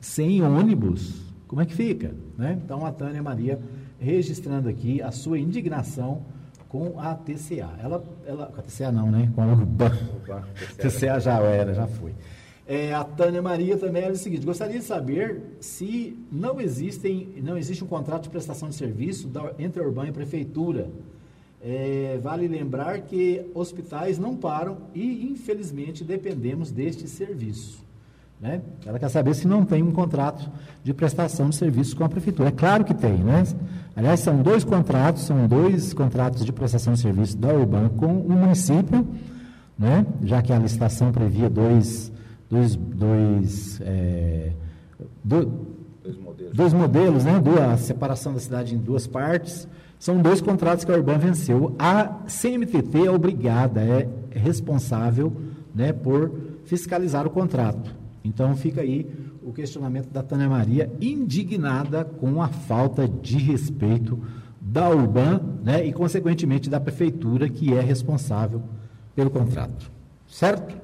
sem 0.00 0.42
ônibus, 0.42 1.14
como 1.46 1.62
é 1.62 1.66
que 1.66 1.74
fica? 1.74 2.12
Né? 2.36 2.58
Então 2.64 2.84
a 2.84 2.92
Tânia 2.92 3.22
Maria 3.22 3.58
registrando 3.98 4.68
aqui 4.68 5.00
a 5.00 5.10
sua 5.10 5.38
indignação 5.38 6.22
com 6.68 6.98
a 6.98 7.14
TCA. 7.14 7.70
Ela, 7.82 8.04
ela, 8.26 8.46
com 8.46 8.60
a 8.60 8.62
TCA 8.62 8.90
não, 8.90 9.10
né? 9.10 9.30
Com 9.34 9.42
a 9.42 9.46
Urban. 9.46 9.92
TCA 10.76 11.20
já 11.20 11.38
era, 11.40 11.72
já 11.72 11.86
foi. 11.86 12.12
É, 12.66 12.92
a 12.92 13.04
Tânia 13.04 13.40
Maria 13.40 13.76
também 13.76 14.02
era 14.02 14.12
o 14.12 14.16
seguinte: 14.16 14.44
gostaria 14.44 14.78
de 14.78 14.84
saber 14.84 15.40
se 15.60 16.18
não 16.32 16.60
existem, 16.60 17.28
não 17.42 17.56
existe 17.56 17.84
um 17.84 17.86
contrato 17.86 18.24
de 18.24 18.30
prestação 18.30 18.68
de 18.68 18.74
serviço 18.74 19.28
da, 19.28 19.52
entre 19.58 19.80
a 19.80 19.86
Urban 19.86 20.06
e 20.06 20.10
a 20.10 20.12
prefeitura 20.12 20.90
é, 21.68 22.16
vale 22.22 22.46
lembrar 22.46 23.00
que 23.00 23.50
hospitais 23.52 24.20
não 24.20 24.36
param 24.36 24.76
e, 24.94 25.28
infelizmente, 25.28 26.04
dependemos 26.04 26.70
deste 26.70 27.08
serviço. 27.08 27.84
Né? 28.40 28.62
Ela 28.84 29.00
quer 29.00 29.08
saber 29.08 29.34
se 29.34 29.48
não 29.48 29.64
tem 29.64 29.82
um 29.82 29.90
contrato 29.90 30.48
de 30.84 30.94
prestação 30.94 31.48
de 31.50 31.56
serviço 31.56 31.96
com 31.96 32.04
a 32.04 32.08
prefeitura. 32.08 32.50
É 32.50 32.52
claro 32.52 32.84
que 32.84 32.94
tem, 32.94 33.14
né? 33.14 33.42
Aliás, 33.96 34.20
são 34.20 34.42
dois 34.42 34.62
contratos, 34.62 35.22
são 35.22 35.48
dois 35.48 35.92
contratos 35.92 36.44
de 36.44 36.52
prestação 36.52 36.92
de 36.92 37.00
serviço 37.00 37.36
da 37.36 37.52
Urban 37.52 37.88
com 37.88 38.20
o 38.20 38.30
município, 38.30 39.04
né? 39.76 40.06
Já 40.22 40.42
que 40.42 40.52
a 40.52 40.58
licitação 40.60 41.10
previa 41.10 41.50
dois, 41.50 42.12
dois, 42.48 42.76
dois, 42.76 43.80
é, 43.80 44.52
do, 45.24 45.66
dois 46.04 46.16
modelos, 46.16 46.52
dois 46.54 46.72
modelos 46.74 47.24
né? 47.24 47.42
a 47.72 47.76
separação 47.76 48.34
da 48.34 48.38
cidade 48.38 48.72
em 48.72 48.78
duas 48.78 49.08
partes. 49.08 49.66
São 49.98 50.20
dois 50.20 50.40
contratos 50.40 50.84
que 50.84 50.92
a 50.92 50.96
Urban 50.96 51.18
venceu. 51.18 51.74
A 51.78 52.04
CMTT 52.26 53.06
é 53.06 53.10
obrigada, 53.10 53.80
é 53.80 54.08
responsável 54.30 55.32
né, 55.74 55.92
por 55.92 56.32
fiscalizar 56.64 57.26
o 57.26 57.30
contrato. 57.30 57.94
Então 58.24 58.54
fica 58.56 58.80
aí 58.80 59.06
o 59.42 59.52
questionamento 59.52 60.10
da 60.10 60.22
Tânia 60.22 60.48
Maria, 60.48 60.92
indignada 61.00 62.04
com 62.04 62.42
a 62.42 62.48
falta 62.48 63.06
de 63.06 63.38
respeito 63.38 64.20
da 64.60 64.90
Urban 64.90 65.40
né, 65.62 65.86
e, 65.86 65.92
consequentemente, 65.92 66.68
da 66.68 66.80
prefeitura, 66.80 67.48
que 67.48 67.72
é 67.72 67.80
responsável 67.80 68.62
pelo 69.14 69.30
contrato. 69.30 69.90
Certo? 70.26 70.76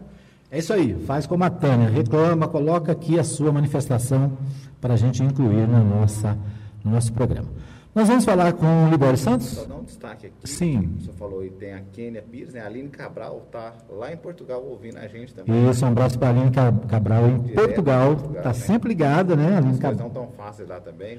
É 0.48 0.58
isso 0.58 0.72
aí, 0.72 0.94
faz 1.06 1.26
como 1.26 1.42
a 1.42 1.50
Tânia, 1.50 1.88
reclama, 1.88 2.46
coloca 2.46 2.92
aqui 2.92 3.18
a 3.18 3.24
sua 3.24 3.50
manifestação 3.50 4.32
para 4.80 4.94
a 4.94 4.96
gente 4.96 5.22
incluir 5.22 5.66
no, 5.66 5.82
nossa, 5.82 6.38
no 6.84 6.92
nosso 6.92 7.12
programa. 7.12 7.48
Nós 7.94 8.08
vamos 8.08 8.24
falar 8.24 8.54
com 8.54 8.86
o 8.86 8.88
Libório 8.88 9.18
Santos? 9.18 9.48
Só 9.48 9.66
dar 9.66 9.74
um 9.74 9.84
destaque 9.84 10.28
aqui. 10.28 10.48
Sim. 10.48 10.96
Você 10.98 11.12
falou 11.12 11.40
aí, 11.40 11.50
tem 11.50 11.74
a 11.74 11.80
Kênia 11.92 12.22
Pires, 12.22 12.54
né? 12.54 12.60
A 12.60 12.66
Aline 12.66 12.88
Cabral 12.88 13.42
está 13.46 13.74
lá 13.90 14.10
em 14.10 14.16
Portugal 14.16 14.64
ouvindo 14.64 14.96
a 14.96 15.06
gente 15.06 15.34
também. 15.34 15.68
Isso, 15.68 15.84
um 15.84 15.88
abraço 15.88 16.18
para 16.18 16.28
a 16.28 16.30
Aline 16.30 16.50
Cabral 16.88 17.28
em 17.28 17.38
Direto 17.40 17.54
Portugal. 17.54 18.12
Está 18.34 18.48
né? 18.48 18.54
sempre 18.54 18.88
ligada, 18.88 19.36
né? 19.36 19.58
Aline 19.58 19.76
Cabral. 19.76 20.08
não 20.08 20.14
tão 20.14 20.28
fáceis 20.28 20.66
lá 20.70 20.80
também. 20.80 21.18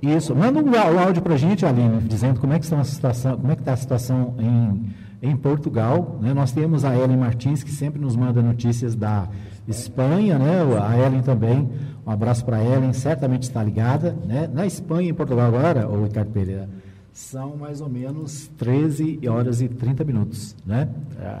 Isso, 0.00 0.34
manda 0.34 0.58
um, 0.58 0.70
um 0.70 0.98
áudio 0.98 1.20
para 1.20 1.34
a 1.34 1.36
gente, 1.36 1.66
Aline, 1.66 2.00
dizendo 2.00 2.40
como 2.40 2.54
é 2.54 2.58
que 2.58 2.64
está 2.64 2.80
a 2.80 2.84
situação, 2.84 3.36
como 3.36 3.52
é 3.52 3.54
que 3.54 3.62
está 3.62 3.74
a 3.74 3.76
situação 3.76 4.34
em, 4.38 5.30
em 5.30 5.36
Portugal. 5.36 6.18
Né? 6.22 6.32
Nós 6.32 6.50
temos 6.50 6.82
a 6.82 6.96
Ellen 6.96 7.18
Martins, 7.18 7.62
que 7.62 7.70
sempre 7.70 8.00
nos 8.00 8.16
manda 8.16 8.42
notícias 8.42 8.94
da 8.94 9.28
Espanha, 9.70 10.38
né? 10.38 10.60
A 10.82 10.98
Ellen 10.98 11.22
também. 11.22 11.70
Um 12.06 12.10
abraço 12.10 12.44
para 12.44 12.58
a 12.58 12.64
Ellen, 12.64 12.92
certamente 12.92 13.44
está 13.44 13.62
ligada, 13.62 14.12
né? 14.24 14.48
Na 14.52 14.66
Espanha, 14.66 15.10
em 15.10 15.14
Portugal 15.14 15.46
agora, 15.46 15.88
o 15.88 16.04
Ricardo 16.04 16.32
Pereira, 16.32 16.68
são 17.12 17.56
mais 17.56 17.80
ou 17.80 17.88
menos 17.88 18.48
13 18.56 19.20
horas 19.28 19.60
e 19.60 19.68
30 19.68 20.04
minutos, 20.04 20.56
né? 20.64 20.88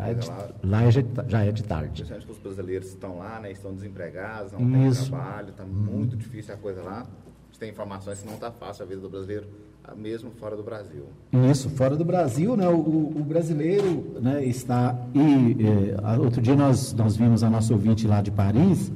É 0.06 0.14
de, 0.14 0.28
lá 0.62 0.82
é 0.84 0.90
já 1.28 1.44
é 1.44 1.52
de 1.52 1.62
tarde. 1.62 2.02
Principalmente 2.02 2.26
que 2.26 2.32
os 2.32 2.38
brasileiros 2.38 2.88
estão 2.88 3.18
lá, 3.18 3.40
né? 3.40 3.52
Estão 3.52 3.74
desempregados, 3.74 4.52
não 4.52 4.88
Isso. 4.88 5.02
têm 5.02 5.10
trabalho, 5.10 5.50
está 5.50 5.64
muito 5.64 6.16
difícil 6.16 6.54
a 6.54 6.56
coisa 6.56 6.82
lá. 6.82 7.00
A 7.00 7.46
gente 7.46 7.58
tem 7.58 7.70
informações 7.70 8.20
que 8.20 8.26
não 8.26 8.34
está 8.34 8.50
fácil 8.50 8.84
a 8.84 8.86
vida 8.86 9.00
do 9.00 9.08
brasileiro 9.08 9.46
mesmo 9.96 10.30
fora 10.38 10.56
do 10.56 10.62
Brasil. 10.62 11.04
Isso, 11.50 11.68
fora 11.70 11.96
do 11.96 12.04
Brasil, 12.04 12.56
né, 12.56 12.68
o, 12.68 13.12
o 13.14 13.24
brasileiro 13.26 14.16
né, 14.20 14.44
está. 14.44 14.96
E 15.14 15.56
é, 15.64 16.18
outro 16.18 16.40
dia 16.40 16.56
nós, 16.56 16.92
nós 16.92 17.16
vimos 17.16 17.42
a 17.42 17.50
nossa 17.50 17.72
ouvinte 17.72 18.06
lá 18.06 18.20
de 18.20 18.30
Paris, 18.30 18.90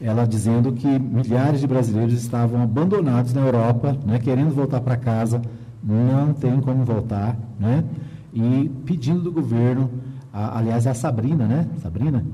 ela 0.00 0.24
dizendo 0.26 0.72
que 0.72 0.86
milhares 0.98 1.60
de 1.60 1.66
brasileiros 1.66 2.14
estavam 2.14 2.62
abandonados 2.62 3.32
na 3.32 3.40
Europa, 3.40 3.96
né, 4.04 4.18
querendo 4.18 4.50
voltar 4.54 4.80
para 4.80 4.96
casa, 4.96 5.40
não 5.82 6.32
tem 6.32 6.60
como 6.60 6.84
voltar, 6.84 7.36
né, 7.58 7.84
e 8.32 8.70
pedindo 8.84 9.20
do 9.20 9.32
governo, 9.32 9.90
a, 10.32 10.58
aliás, 10.58 10.86
é 10.86 10.90
a 10.90 10.94
Sabrina, 10.94 11.46
né, 11.46 11.68
Sabrina, 11.82 12.24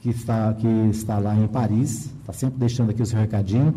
que 0.00 0.10
está, 0.10 0.52
que 0.54 0.66
está 0.90 1.18
lá 1.18 1.36
em 1.36 1.46
Paris, 1.46 2.12
está 2.20 2.32
sempre 2.32 2.58
deixando 2.58 2.90
aqui 2.90 3.02
o 3.02 3.06
seu 3.06 3.20
recadinho 3.20 3.72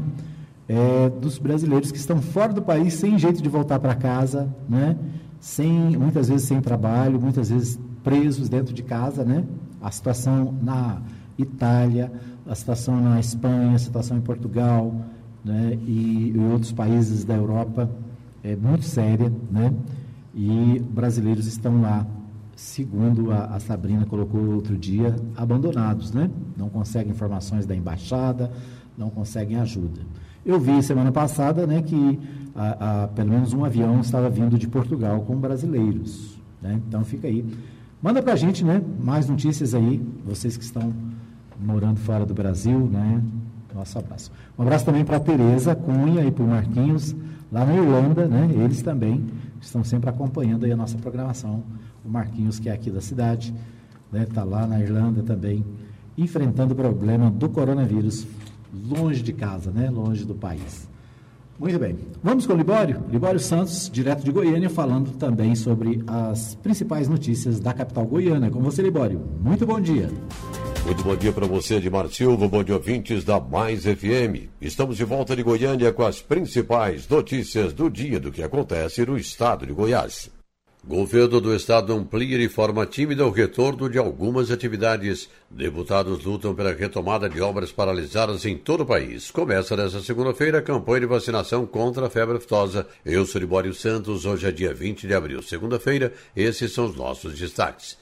é, 0.68 1.10
dos 1.10 1.38
brasileiros 1.38 1.92
que 1.92 1.98
estão 1.98 2.22
fora 2.22 2.52
do 2.52 2.62
país 2.62 2.94
sem 2.96 3.18
jeito 3.18 3.42
de 3.42 3.50
voltar 3.50 3.80
para 3.80 3.96
casa, 3.96 4.54
né? 4.68 4.98
sem, 5.40 5.96
muitas 5.96 6.28
vezes 6.28 6.48
sem 6.48 6.60
trabalho, 6.60 7.20
muitas 7.20 7.50
vezes 7.50 7.80
presos 8.04 8.50
dentro 8.50 8.74
de 8.74 8.84
casa. 8.84 9.24
Né? 9.24 9.44
A 9.82 9.92
situação 9.92 10.56
na 10.62 11.02
Itália, 11.38 12.12
a 12.48 12.56
situação 12.56 13.00
na 13.00 13.20
Espanha, 13.20 13.76
a 13.76 13.80
situação 13.80 14.18
em 14.18 14.22
Portugal 14.22 14.94
né? 15.44 15.78
e 15.86 16.34
em 16.36 16.52
outros 16.52 16.72
países 16.72 17.24
da 17.24 17.36
Europa 17.36 17.90
é 18.44 18.56
muito 18.56 18.86
séria. 18.86 19.32
Né? 19.52 19.72
E 20.34 20.80
brasileiros 20.90 21.46
estão 21.46 21.80
lá, 21.82 22.08
segundo 22.56 23.32
a, 23.32 23.46
a 23.46 23.60
Sabrina 23.60 24.06
colocou 24.06 24.54
outro 24.56 24.76
dia, 24.76 25.16
abandonados. 25.36 26.12
Né? 26.12 26.32
Não 26.58 26.70
conseguem 26.70 27.12
informações 27.12 27.68
da 27.68 27.76
embaixada, 27.76 28.52
não 28.98 29.12
conseguem 29.12 29.58
ajuda. 29.58 30.02
Eu 30.46 30.60
vi 30.60 30.84
semana 30.84 31.12
passada 31.12 31.66
né, 31.66 31.82
que 31.82 32.20
a, 32.56 33.04
a, 33.04 33.08
pelo 33.08 33.32
menos 33.32 33.52
um 33.52 33.66
avião 33.66 34.00
estava 34.00 34.30
vindo 34.30 34.60
de 34.60 34.68
Portugal 34.68 35.22
com 35.22 35.36
brasileiros. 35.36 36.40
Né? 36.62 36.80
Então 36.88 37.04
fica 37.04 37.28
aí. 37.28 37.44
Manda 38.00 38.22
para 38.22 38.34
a 38.34 38.36
gente 38.36 38.64
né, 38.64 38.80
mais 39.00 39.28
notícias 39.28 39.74
aí, 39.74 40.00
vocês 40.24 40.56
que 40.56 40.64
estão 40.64 40.94
morando 41.60 42.00
fora 42.00 42.28
do 42.28 42.34
Brasil. 42.36 42.80
Né? 42.80 43.24
Nosso 43.74 43.98
abraço. 43.98 44.32
Um 44.58 44.62
abraço 44.62 44.86
também 44.86 45.04
para 45.04 45.18
a 45.18 45.20
Tereza 45.20 45.76
Cunha 45.76 46.24
e 46.24 46.30
para 46.30 46.44
o 46.44 46.48
Marquinhos, 46.48 47.16
lá 47.52 47.66
na 47.66 47.76
Irlanda. 47.76 48.28
Né? 48.28 48.48
Eles 48.54 48.84
também 48.84 49.26
estão 49.60 49.84
sempre 49.84 50.12
acompanhando 50.12 50.66
aí 50.66 50.72
a 50.72 50.78
nossa 50.78 50.96
programação. 51.00 51.64
O 52.06 52.10
Marquinhos, 52.10 52.60
que 52.60 52.70
é 52.70 52.72
aqui 52.72 52.92
da 52.92 53.02
cidade, 53.02 53.52
está 54.14 54.20
né, 54.20 54.26
tá 54.32 54.44
lá 54.44 54.68
na 54.68 54.80
Irlanda 54.80 55.24
também, 55.24 55.66
enfrentando 56.16 56.74
o 56.74 56.78
problema 56.78 57.32
do 57.32 57.50
coronavírus 57.50 58.28
longe 58.88 59.22
de 59.22 59.34
casa, 59.34 59.72
né? 59.72 59.90
longe 59.90 60.26
do 60.26 60.36
país. 60.36 60.88
Muito 61.58 61.80
bem. 61.80 61.98
Vamos 62.22 62.46
com 62.46 62.54
o 62.54 62.58
Libório? 62.58 63.02
Libório 63.10 63.40
Santos, 63.40 63.90
direto 63.90 64.26
de 64.26 64.32
Goiânia, 64.32 64.70
falando 64.70 65.12
também 65.12 65.56
sobre 65.56 66.04
as 66.06 66.56
principais 66.56 67.08
notícias 67.08 67.62
da 67.62 67.74
capital 67.74 68.06
goiana. 68.06 68.50
Com 68.50 68.60
você, 68.60 68.82
Libório. 68.82 69.22
Muito 69.42 69.66
bom 69.66 69.80
dia. 69.80 70.10
Muito 70.86 71.04
bom 71.04 71.16
dia 71.16 71.32
para 71.32 71.48
você, 71.48 71.76
Edmar 71.76 72.08
Silva, 72.10 72.48
bom 72.48 72.64
dia 72.64 72.76
ouvintes 72.76 73.24
da 73.24 73.40
Mais 73.40 73.86
FM. 73.86 74.52
Estamos 74.62 74.98
de 74.98 75.06
volta 75.06 75.36
de 75.36 75.42
Goiânia 75.42 75.92
com 75.92 76.04
as 76.04 76.22
principais 76.22 77.08
notícias 77.08 77.74
do 77.74 77.90
dia 77.90 78.20
do 78.20 78.32
que 78.32 78.44
acontece 78.44 79.04
no 79.04 79.18
estado 79.18 79.66
de 79.66 79.74
Goiás. 79.74 80.35
Governo 80.88 81.42
do 81.42 81.56
Estado 81.56 81.94
amplia 81.94 82.38
de 82.38 82.48
forma 82.48 82.86
tímida 82.86 83.26
o 83.26 83.32
retorno 83.32 83.90
de 83.90 83.98
algumas 83.98 84.52
atividades. 84.52 85.28
Deputados 85.50 86.24
lutam 86.24 86.54
pela 86.54 86.74
retomada 86.74 87.28
de 87.28 87.42
obras 87.42 87.72
paralisadas 87.72 88.46
em 88.46 88.56
todo 88.56 88.82
o 88.82 88.86
país. 88.86 89.32
Começa 89.32 89.76
nesta 89.76 90.00
segunda-feira 90.02 90.60
a 90.60 90.62
campanha 90.62 91.00
de 91.00 91.08
vacinação 91.08 91.66
contra 91.66 92.06
a 92.06 92.10
febre 92.10 92.38
aftosa. 92.38 92.86
Eu 93.04 93.26
sou 93.26 93.42
Libório 93.42 93.74
Santos, 93.74 94.28
hoje 94.28 94.46
é 94.46 94.52
dia 94.52 94.76
20 94.76 95.08
de 95.08 95.16
abril, 95.16 95.42
segunda-feira. 95.42 96.14
Esses 96.36 96.72
são 96.72 96.86
os 96.86 96.96
nossos 96.96 97.34
destaques. 97.34 97.98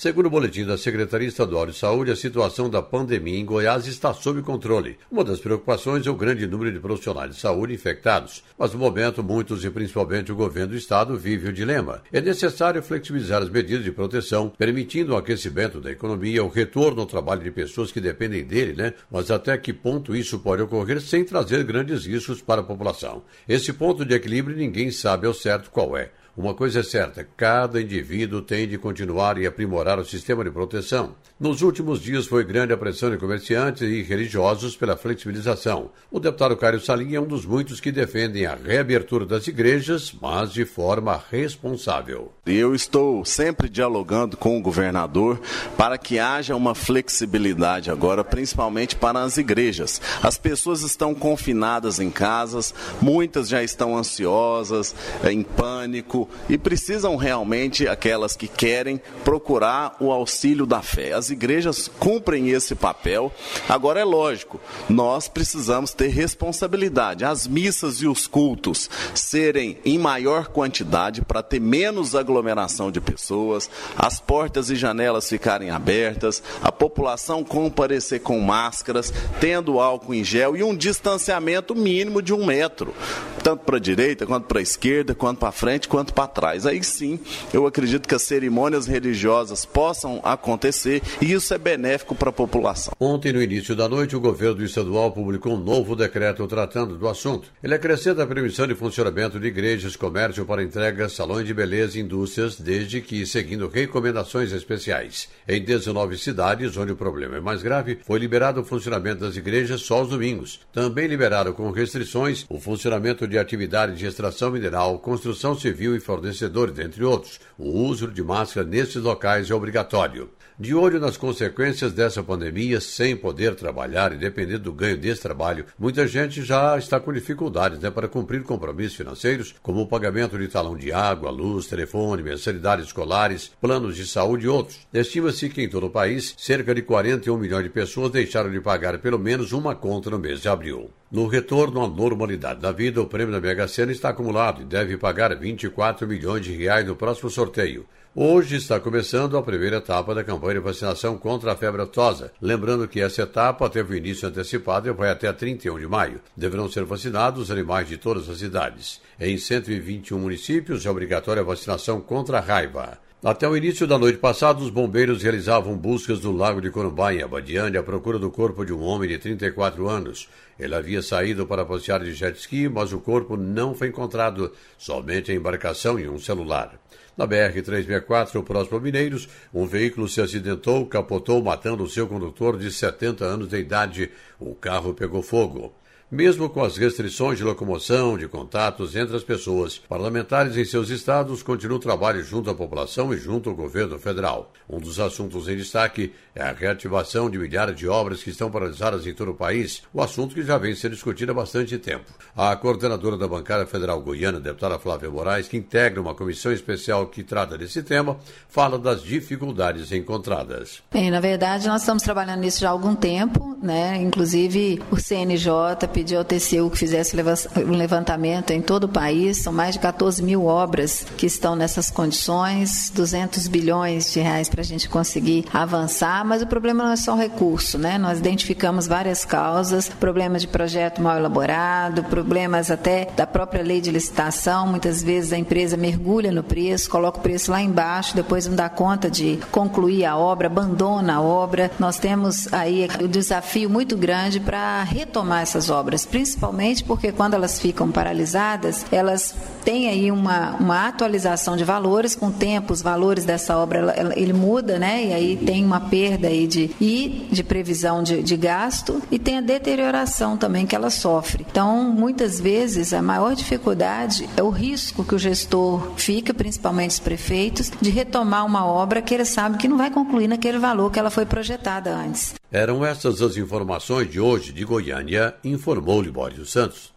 Segundo 0.00 0.26
o 0.26 0.30
boletim 0.30 0.64
da 0.64 0.78
Secretaria 0.78 1.26
Estadual 1.26 1.66
de 1.66 1.76
Saúde, 1.76 2.12
a 2.12 2.14
situação 2.14 2.70
da 2.70 2.80
pandemia 2.80 3.36
em 3.36 3.44
Goiás 3.44 3.88
está 3.88 4.14
sob 4.14 4.40
controle. 4.42 4.96
Uma 5.10 5.24
das 5.24 5.40
preocupações 5.40 6.06
é 6.06 6.10
o 6.12 6.14
grande 6.14 6.46
número 6.46 6.70
de 6.70 6.78
profissionais 6.78 7.34
de 7.34 7.40
saúde 7.40 7.74
infectados, 7.74 8.44
mas 8.56 8.72
no 8.72 8.78
momento 8.78 9.24
muitos 9.24 9.64
e 9.64 9.70
principalmente 9.70 10.30
o 10.30 10.36
governo 10.36 10.68
do 10.68 10.76
estado 10.76 11.18
vive 11.18 11.48
o 11.48 11.52
dilema. 11.52 12.00
É 12.12 12.20
necessário 12.20 12.80
flexibilizar 12.80 13.42
as 13.42 13.50
medidas 13.50 13.82
de 13.82 13.90
proteção, 13.90 14.52
permitindo 14.56 15.14
o 15.14 15.16
aquecimento 15.16 15.80
da 15.80 15.90
economia, 15.90 16.44
o 16.44 16.48
retorno 16.48 17.00
ao 17.00 17.06
trabalho 17.08 17.42
de 17.42 17.50
pessoas 17.50 17.90
que 17.90 18.00
dependem 18.00 18.44
dele, 18.44 18.74
né? 18.74 18.94
Mas 19.10 19.32
até 19.32 19.58
que 19.58 19.72
ponto 19.72 20.14
isso 20.14 20.38
pode 20.38 20.62
ocorrer 20.62 21.00
sem 21.00 21.24
trazer 21.24 21.64
grandes 21.64 22.06
riscos 22.06 22.40
para 22.40 22.60
a 22.60 22.64
população? 22.64 23.24
Esse 23.48 23.72
ponto 23.72 24.04
de 24.04 24.14
equilíbrio 24.14 24.56
ninguém 24.56 24.92
sabe 24.92 25.26
ao 25.26 25.34
certo 25.34 25.72
qual 25.72 25.96
é. 25.96 26.12
Uma 26.38 26.54
coisa 26.54 26.78
é 26.78 26.82
certa: 26.84 27.26
cada 27.36 27.82
indivíduo 27.82 28.40
tem 28.40 28.68
de 28.68 28.78
continuar 28.78 29.38
e 29.38 29.46
aprimorar 29.46 29.98
o 29.98 30.04
sistema 30.04 30.44
de 30.44 30.52
proteção. 30.52 31.16
Nos 31.38 31.62
últimos 31.62 32.00
dias 32.00 32.26
foi 32.28 32.44
grande 32.44 32.72
a 32.72 32.76
pressão 32.76 33.10
de 33.10 33.16
comerciantes 33.16 33.82
e 33.82 34.02
religiosos 34.02 34.76
pela 34.76 34.96
flexibilização. 34.96 35.90
O 36.12 36.20
deputado 36.20 36.56
Cário 36.56 36.80
Salim 36.80 37.16
é 37.16 37.20
um 37.20 37.26
dos 37.26 37.44
muitos 37.44 37.80
que 37.80 37.90
defendem 37.90 38.46
a 38.46 38.54
reabertura 38.54 39.26
das 39.26 39.48
igrejas, 39.48 40.14
mas 40.22 40.52
de 40.52 40.64
forma 40.64 41.20
responsável. 41.28 42.32
Eu 42.46 42.72
estou 42.72 43.24
sempre 43.24 43.68
dialogando 43.68 44.36
com 44.36 44.56
o 44.56 44.62
governador 44.62 45.40
para 45.76 45.98
que 45.98 46.20
haja 46.20 46.54
uma 46.54 46.74
flexibilidade 46.74 47.90
agora, 47.90 48.22
principalmente 48.22 48.94
para 48.94 49.22
as 49.22 49.38
igrejas. 49.38 50.00
As 50.22 50.38
pessoas 50.38 50.82
estão 50.82 51.16
confinadas 51.16 51.98
em 51.98 52.10
casas, 52.10 52.72
muitas 53.02 53.48
já 53.48 53.60
estão 53.60 53.98
ansiosas, 53.98 54.94
em 55.24 55.42
pânico 55.42 56.27
e 56.48 56.56
precisam 56.56 57.16
realmente, 57.16 57.86
aquelas 57.86 58.36
que 58.36 58.48
querem, 58.48 59.00
procurar 59.24 59.96
o 60.00 60.10
auxílio 60.10 60.66
da 60.66 60.82
fé. 60.82 61.12
As 61.12 61.30
igrejas 61.30 61.88
cumprem 61.88 62.50
esse 62.50 62.74
papel. 62.74 63.32
Agora 63.68 64.00
é 64.00 64.04
lógico, 64.04 64.60
nós 64.88 65.28
precisamos 65.28 65.92
ter 65.92 66.08
responsabilidade. 66.08 67.24
As 67.24 67.46
missas 67.46 68.00
e 68.00 68.06
os 68.06 68.26
cultos 68.26 68.88
serem 69.14 69.78
em 69.84 69.98
maior 69.98 70.48
quantidade 70.48 71.22
para 71.22 71.42
ter 71.42 71.60
menos 71.60 72.14
aglomeração 72.14 72.90
de 72.90 73.00
pessoas, 73.00 73.70
as 73.96 74.20
portas 74.20 74.70
e 74.70 74.76
janelas 74.76 75.28
ficarem 75.28 75.70
abertas, 75.70 76.42
a 76.62 76.70
população 76.70 77.44
comparecer 77.44 78.20
com 78.20 78.40
máscaras, 78.40 79.12
tendo 79.40 79.80
álcool 79.80 80.14
em 80.14 80.24
gel 80.24 80.56
e 80.56 80.62
um 80.62 80.74
distanciamento 80.74 81.74
mínimo 81.74 82.22
de 82.22 82.32
um 82.32 82.44
metro, 82.44 82.94
tanto 83.42 83.64
para 83.64 83.76
a 83.76 83.80
direita, 83.80 84.26
quanto 84.26 84.46
para 84.46 84.58
a 84.58 84.62
esquerda, 84.62 85.14
quanto 85.14 85.38
para 85.38 85.52
frente, 85.52 85.88
quanto 85.88 86.12
para 86.18 86.26
trás. 86.26 86.66
Aí 86.66 86.82
sim, 86.82 87.20
eu 87.54 87.64
acredito 87.64 88.08
que 88.08 88.14
as 88.14 88.22
cerimônias 88.22 88.88
religiosas 88.88 89.64
possam 89.64 90.20
acontecer 90.24 91.00
e 91.22 91.30
isso 91.32 91.54
é 91.54 91.58
benéfico 91.58 92.12
para 92.12 92.30
a 92.30 92.32
população. 92.32 92.92
Ontem, 92.98 93.32
no 93.32 93.40
início 93.40 93.76
da 93.76 93.88
noite, 93.88 94.16
o 94.16 94.20
governo 94.20 94.64
estadual 94.64 95.12
publicou 95.12 95.54
um 95.54 95.62
novo 95.62 95.94
decreto 95.94 96.44
tratando 96.48 96.98
do 96.98 97.06
assunto. 97.06 97.52
Ele 97.62 97.72
acrescenta 97.72 98.24
a 98.24 98.26
permissão 98.26 98.66
de 98.66 98.74
funcionamento 98.74 99.38
de 99.38 99.46
igrejas, 99.46 99.94
comércio 99.94 100.44
para 100.44 100.60
entregas, 100.60 101.12
salões 101.12 101.46
de 101.46 101.54
beleza 101.54 101.96
e 101.96 102.02
indústrias, 102.02 102.56
desde 102.56 103.00
que 103.00 103.24
seguindo 103.24 103.68
recomendações 103.68 104.50
especiais. 104.50 105.28
Em 105.46 105.62
19 105.62 106.18
cidades, 106.18 106.76
onde 106.76 106.90
o 106.90 106.96
problema 106.96 107.36
é 107.36 107.40
mais 107.40 107.62
grave, 107.62 108.00
foi 108.04 108.18
liberado 108.18 108.60
o 108.60 108.64
funcionamento 108.64 109.20
das 109.20 109.36
igrejas 109.36 109.82
só 109.82 109.98
aos 109.98 110.08
domingos. 110.08 110.58
Também 110.72 111.06
liberaram 111.06 111.52
com 111.52 111.70
restrições 111.70 112.44
o 112.48 112.58
funcionamento 112.58 113.24
de 113.28 113.38
atividades 113.38 113.96
de 113.96 114.06
extração 114.06 114.50
mineral, 114.50 114.98
construção 114.98 115.54
civil 115.54 115.94
e 115.94 115.97
fornecedores, 116.00 116.78
entre 116.78 117.04
outros. 117.04 117.40
O 117.56 117.70
uso 117.82 118.08
de 118.08 118.22
máscara 118.22 118.66
nesses 118.66 119.02
locais 119.02 119.50
é 119.50 119.54
obrigatório. 119.54 120.30
De 120.60 120.74
olho 120.74 120.98
nas 120.98 121.16
consequências 121.16 121.92
dessa 121.92 122.20
pandemia, 122.20 122.80
sem 122.80 123.16
poder 123.16 123.54
trabalhar 123.54 124.12
e 124.12 124.16
depender 124.16 124.58
do 124.58 124.72
ganho 124.72 124.96
desse 124.96 125.22
trabalho, 125.22 125.66
muita 125.78 126.04
gente 126.04 126.42
já 126.42 126.76
está 126.76 126.98
com 126.98 127.12
dificuldades 127.12 127.78
né, 127.78 127.92
para 127.92 128.08
cumprir 128.08 128.42
compromissos 128.42 128.96
financeiros, 128.96 129.54
como 129.62 129.82
o 129.82 129.86
pagamento 129.86 130.36
de 130.36 130.48
talão 130.48 130.76
de 130.76 130.90
água, 130.90 131.30
luz, 131.30 131.68
telefone, 131.68 132.24
mensalidades 132.24 132.86
escolares, 132.86 133.52
planos 133.60 133.94
de 133.94 134.04
saúde 134.04 134.46
e 134.46 134.48
outros. 134.48 134.80
Estima-se 134.92 135.48
que 135.48 135.62
em 135.62 135.68
todo 135.68 135.86
o 135.86 135.90
país, 135.90 136.34
cerca 136.36 136.74
de 136.74 136.82
41 136.82 137.38
milhões 137.38 137.62
de 137.62 137.70
pessoas 137.70 138.10
deixaram 138.10 138.50
de 138.50 138.60
pagar 138.60 138.98
pelo 138.98 139.16
menos 139.16 139.52
uma 139.52 139.76
conta 139.76 140.10
no 140.10 140.18
mês 140.18 140.40
de 140.40 140.48
abril. 140.48 140.90
No 141.08 141.28
retorno 141.28 141.84
à 141.84 141.88
normalidade 141.88 142.60
da 142.60 142.72
vida, 142.72 143.00
o 143.00 143.06
prêmio 143.06 143.32
da 143.32 143.40
Mega 143.40 143.68
Sena 143.68 143.92
está 143.92 144.08
acumulado 144.08 144.62
e 144.62 144.64
deve 144.64 144.98
pagar 144.98 145.32
24 145.36 146.04
milhões 146.04 146.44
de 146.44 146.52
reais 146.52 146.84
no 146.84 146.96
próximo 146.96 147.30
sorteio. 147.30 147.86
Hoje 148.20 148.56
está 148.56 148.80
começando 148.80 149.38
a 149.38 149.42
primeira 149.44 149.76
etapa 149.76 150.12
da 150.12 150.24
campanha 150.24 150.54
de 150.54 150.60
vacinação 150.60 151.16
contra 151.16 151.52
a 151.52 151.56
febre 151.56 151.82
aftosa. 151.82 152.32
Lembrando 152.42 152.88
que 152.88 153.00
essa 153.00 153.22
etapa 153.22 153.70
teve 153.70 153.96
início 153.96 154.26
antecipado 154.26 154.88
e 154.88 154.92
vai 154.92 155.10
até 155.10 155.32
31 155.32 155.78
de 155.78 155.86
maio. 155.86 156.20
Deverão 156.36 156.68
ser 156.68 156.82
vacinados 156.82 157.42
os 157.42 157.50
animais 157.52 157.86
de 157.86 157.96
todas 157.96 158.28
as 158.28 158.42
idades. 158.42 159.00
Em 159.20 159.38
121 159.38 160.18
municípios 160.18 160.84
é 160.84 160.90
obrigatória 160.90 161.42
a 161.42 161.44
vacinação 161.44 162.00
contra 162.00 162.38
a 162.38 162.40
raiva. 162.40 162.98
Até 163.22 163.48
o 163.48 163.56
início 163.56 163.86
da 163.86 163.96
noite 163.96 164.18
passada, 164.18 164.60
os 164.60 164.70
bombeiros 164.70 165.22
realizavam 165.22 165.76
buscas 165.76 166.20
no 166.20 166.32
Lago 166.32 166.60
de 166.60 166.70
Corumbá, 166.70 167.14
em 167.14 167.22
Abadiane, 167.22 167.76
à 167.76 167.84
procura 167.84 168.18
do 168.18 168.32
corpo 168.32 168.64
de 168.64 168.72
um 168.72 168.82
homem 168.82 169.08
de 169.08 169.18
34 169.18 169.88
anos. 169.88 170.28
Ele 170.58 170.74
havia 170.74 171.02
saído 171.02 171.46
para 171.46 171.64
passear 171.64 172.02
de 172.02 172.12
jet 172.14 172.36
ski, 172.38 172.68
mas 172.68 172.92
o 172.92 172.98
corpo 172.98 173.36
não 173.36 173.74
foi 173.74 173.88
encontrado, 173.88 174.52
somente 174.76 175.30
a 175.30 175.34
embarcação 175.34 175.98
e 176.00 176.08
um 176.08 176.18
celular. 176.18 176.78
Na 177.18 177.26
BR-364, 177.26 178.44
próximo 178.44 178.78
a 178.78 178.80
Mineiros, 178.80 179.28
um 179.52 179.66
veículo 179.66 180.08
se 180.08 180.20
acidentou, 180.20 180.86
capotou, 180.86 181.42
matando 181.42 181.82
o 181.82 181.88
seu 181.90 182.06
condutor 182.06 182.56
de 182.56 182.70
70 182.70 183.24
anos 183.24 183.48
de 183.48 183.58
idade. 183.58 184.10
O 184.38 184.54
carro 184.54 184.94
pegou 184.94 185.20
fogo. 185.20 185.74
Mesmo 186.10 186.48
com 186.48 186.64
as 186.64 186.78
restrições 186.78 187.36
de 187.36 187.44
locomoção, 187.44 188.16
de 188.16 188.26
contatos 188.26 188.96
entre 188.96 189.14
as 189.14 189.22
pessoas, 189.22 189.76
parlamentares 189.76 190.56
em 190.56 190.64
seus 190.64 190.88
estados 190.88 191.42
continuam 191.42 191.76
o 191.76 191.80
trabalho 191.80 192.24
junto 192.24 192.48
à 192.48 192.54
população 192.54 193.12
e 193.12 193.18
junto 193.18 193.50
ao 193.50 193.54
governo 193.54 193.98
federal. 193.98 194.50
Um 194.66 194.78
dos 194.78 194.98
assuntos 194.98 195.46
em 195.48 195.56
destaque 195.56 196.14
é 196.34 196.42
a 196.42 196.52
reativação 196.52 197.28
de 197.28 197.36
milhares 197.36 197.76
de 197.76 197.86
obras 197.86 198.22
que 198.22 198.30
estão 198.30 198.50
paralisadas 198.50 199.06
em 199.06 199.12
todo 199.12 199.32
o 199.32 199.34
país, 199.34 199.82
o 199.92 200.00
assunto 200.00 200.34
que 200.34 200.42
já 200.42 200.56
vem 200.56 200.74
sendo 200.74 200.92
discutido 200.92 201.32
há 201.32 201.34
bastante 201.34 201.76
tempo. 201.76 202.10
A 202.34 202.56
coordenadora 202.56 203.18
da 203.18 203.28
bancada 203.28 203.66
federal 203.66 204.00
goiana, 204.00 204.40
deputada 204.40 204.78
Flávia 204.78 205.10
Moraes, 205.10 205.46
que 205.46 205.58
integra 205.58 206.00
uma 206.00 206.14
comissão 206.14 206.50
especial 206.50 207.08
que 207.08 207.22
trata 207.22 207.58
desse 207.58 207.82
tema, 207.82 208.16
fala 208.48 208.78
das 208.78 209.02
dificuldades 209.02 209.92
encontradas. 209.92 210.82
Bem, 210.90 211.10
na 211.10 211.20
verdade, 211.20 211.68
nós 211.68 211.82
estamos 211.82 212.02
trabalhando 212.02 212.40
nisso 212.40 212.60
já 212.60 212.68
há 212.68 212.72
algum 212.72 212.94
tempo, 212.94 213.58
né? 213.62 213.96
Inclusive 214.00 214.82
o 214.90 214.96
CNJ 214.96 215.52
pediu 215.98 216.20
ao 216.20 216.24
TCU 216.24 216.70
que 216.70 216.78
fizesse 216.78 217.16
um 217.56 217.72
levantamento 217.72 218.52
em 218.52 218.62
todo 218.62 218.84
o 218.84 218.88
país. 218.88 219.38
São 219.38 219.52
mais 219.52 219.74
de 219.74 219.80
14 219.80 220.22
mil 220.22 220.44
obras 220.44 221.04
que 221.16 221.26
estão 221.26 221.56
nessas 221.56 221.90
condições, 221.90 222.92
200 222.94 223.48
bilhões 223.48 224.12
de 224.12 224.20
reais 224.20 224.48
para 224.48 224.60
a 224.60 224.64
gente 224.64 224.88
conseguir 224.88 225.46
avançar. 225.52 226.24
Mas 226.24 226.40
o 226.40 226.46
problema 226.46 226.84
não 226.84 226.92
é 226.92 226.96
só 226.96 227.14
o 227.14 227.18
recurso, 227.18 227.78
né? 227.78 227.98
Nós 227.98 228.20
identificamos 228.20 228.86
várias 228.86 229.24
causas: 229.24 229.88
problema 229.88 230.38
de 230.38 230.46
projeto 230.46 231.02
mal 231.02 231.16
elaborado, 231.16 232.04
problemas 232.04 232.70
até 232.70 233.06
da 233.16 233.26
própria 233.26 233.64
lei 233.64 233.80
de 233.80 233.90
licitação. 233.90 234.68
Muitas 234.68 235.02
vezes 235.02 235.32
a 235.32 235.36
empresa 235.36 235.76
mergulha 235.76 236.30
no 236.30 236.44
preço, 236.44 236.88
coloca 236.88 237.18
o 237.18 237.22
preço 237.22 237.50
lá 237.50 237.60
embaixo, 237.60 238.14
depois 238.14 238.46
não 238.46 238.54
dá 238.54 238.68
conta 238.68 239.10
de 239.10 239.40
concluir 239.50 240.04
a 240.04 240.16
obra, 240.16 240.46
abandona 240.46 241.16
a 241.16 241.20
obra. 241.20 241.72
Nós 241.76 241.98
temos 241.98 242.52
aí 242.52 242.86
o 243.02 243.08
desafio 243.08 243.68
muito 243.68 243.96
grande 243.96 244.38
para 244.38 244.84
retomar 244.84 245.42
essas 245.42 245.68
obras 245.68 245.87
obras, 245.88 246.04
principalmente 246.04 246.84
porque 246.84 247.10
quando 247.10 247.34
elas 247.34 247.58
ficam 247.58 247.90
paralisadas, 247.90 248.84
elas 248.92 249.34
têm 249.64 249.88
aí 249.88 250.12
uma, 250.12 250.54
uma 250.56 250.86
atualização 250.86 251.56
de 251.56 251.64
valores, 251.64 252.14
com 252.14 252.26
o 252.26 252.32
tempo 252.32 252.72
os 252.72 252.82
valores 252.82 253.24
dessa 253.24 253.56
obra 253.56 253.94
ele 254.14 254.34
muda, 254.34 254.78
né? 254.78 255.06
E 255.06 255.12
aí 255.12 255.36
tem 255.36 255.64
uma 255.64 255.80
perda 255.80 256.28
aí 256.28 256.46
de, 256.46 256.70
e 256.80 257.26
de 257.30 257.42
previsão 257.42 258.02
de, 258.02 258.22
de 258.22 258.36
gasto 258.36 259.02
e 259.10 259.18
tem 259.18 259.38
a 259.38 259.40
deterioração 259.40 260.36
também 260.36 260.66
que 260.66 260.76
ela 260.76 260.90
sofre. 260.90 261.46
Então, 261.50 261.84
muitas 261.84 262.38
vezes, 262.38 262.92
a 262.92 263.00
maior 263.00 263.34
dificuldade 263.34 264.28
é 264.36 264.42
o 264.42 264.50
risco 264.50 265.04
que 265.04 265.14
o 265.14 265.18
gestor 265.18 265.92
fica, 265.96 266.34
principalmente 266.34 266.90
os 266.90 267.00
prefeitos, 267.00 267.72
de 267.80 267.90
retomar 267.90 268.44
uma 268.44 268.66
obra 268.66 269.00
que 269.00 269.14
ele 269.14 269.24
sabe 269.24 269.56
que 269.56 269.68
não 269.68 269.78
vai 269.78 269.90
concluir 269.90 270.28
naquele 270.28 270.58
valor 270.58 270.90
que 270.90 270.98
ela 270.98 271.10
foi 271.10 271.24
projetada 271.24 271.94
antes. 271.94 272.34
Eram 272.50 272.84
essas 272.84 273.20
as 273.20 273.36
informações 273.36 274.10
de 274.10 274.18
hoje 274.18 274.52
de 274.52 274.64
Goiânia, 274.64 275.34
informou 275.78 276.02
Libório 276.02 276.44
Santos. 276.44 276.92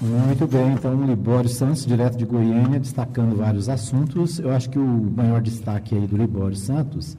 Muito 0.00 0.46
bem, 0.46 0.72
então 0.72 1.04
Libório 1.04 1.48
Santos, 1.48 1.86
direto 1.86 2.16
de 2.16 2.24
Goiânia, 2.24 2.80
destacando 2.80 3.36
vários 3.36 3.68
assuntos. 3.68 4.38
Eu 4.38 4.50
acho 4.50 4.70
que 4.70 4.78
o 4.78 5.12
maior 5.16 5.40
destaque 5.40 5.94
aí 5.94 6.06
do 6.06 6.16
Libório 6.16 6.56
Santos 6.56 7.16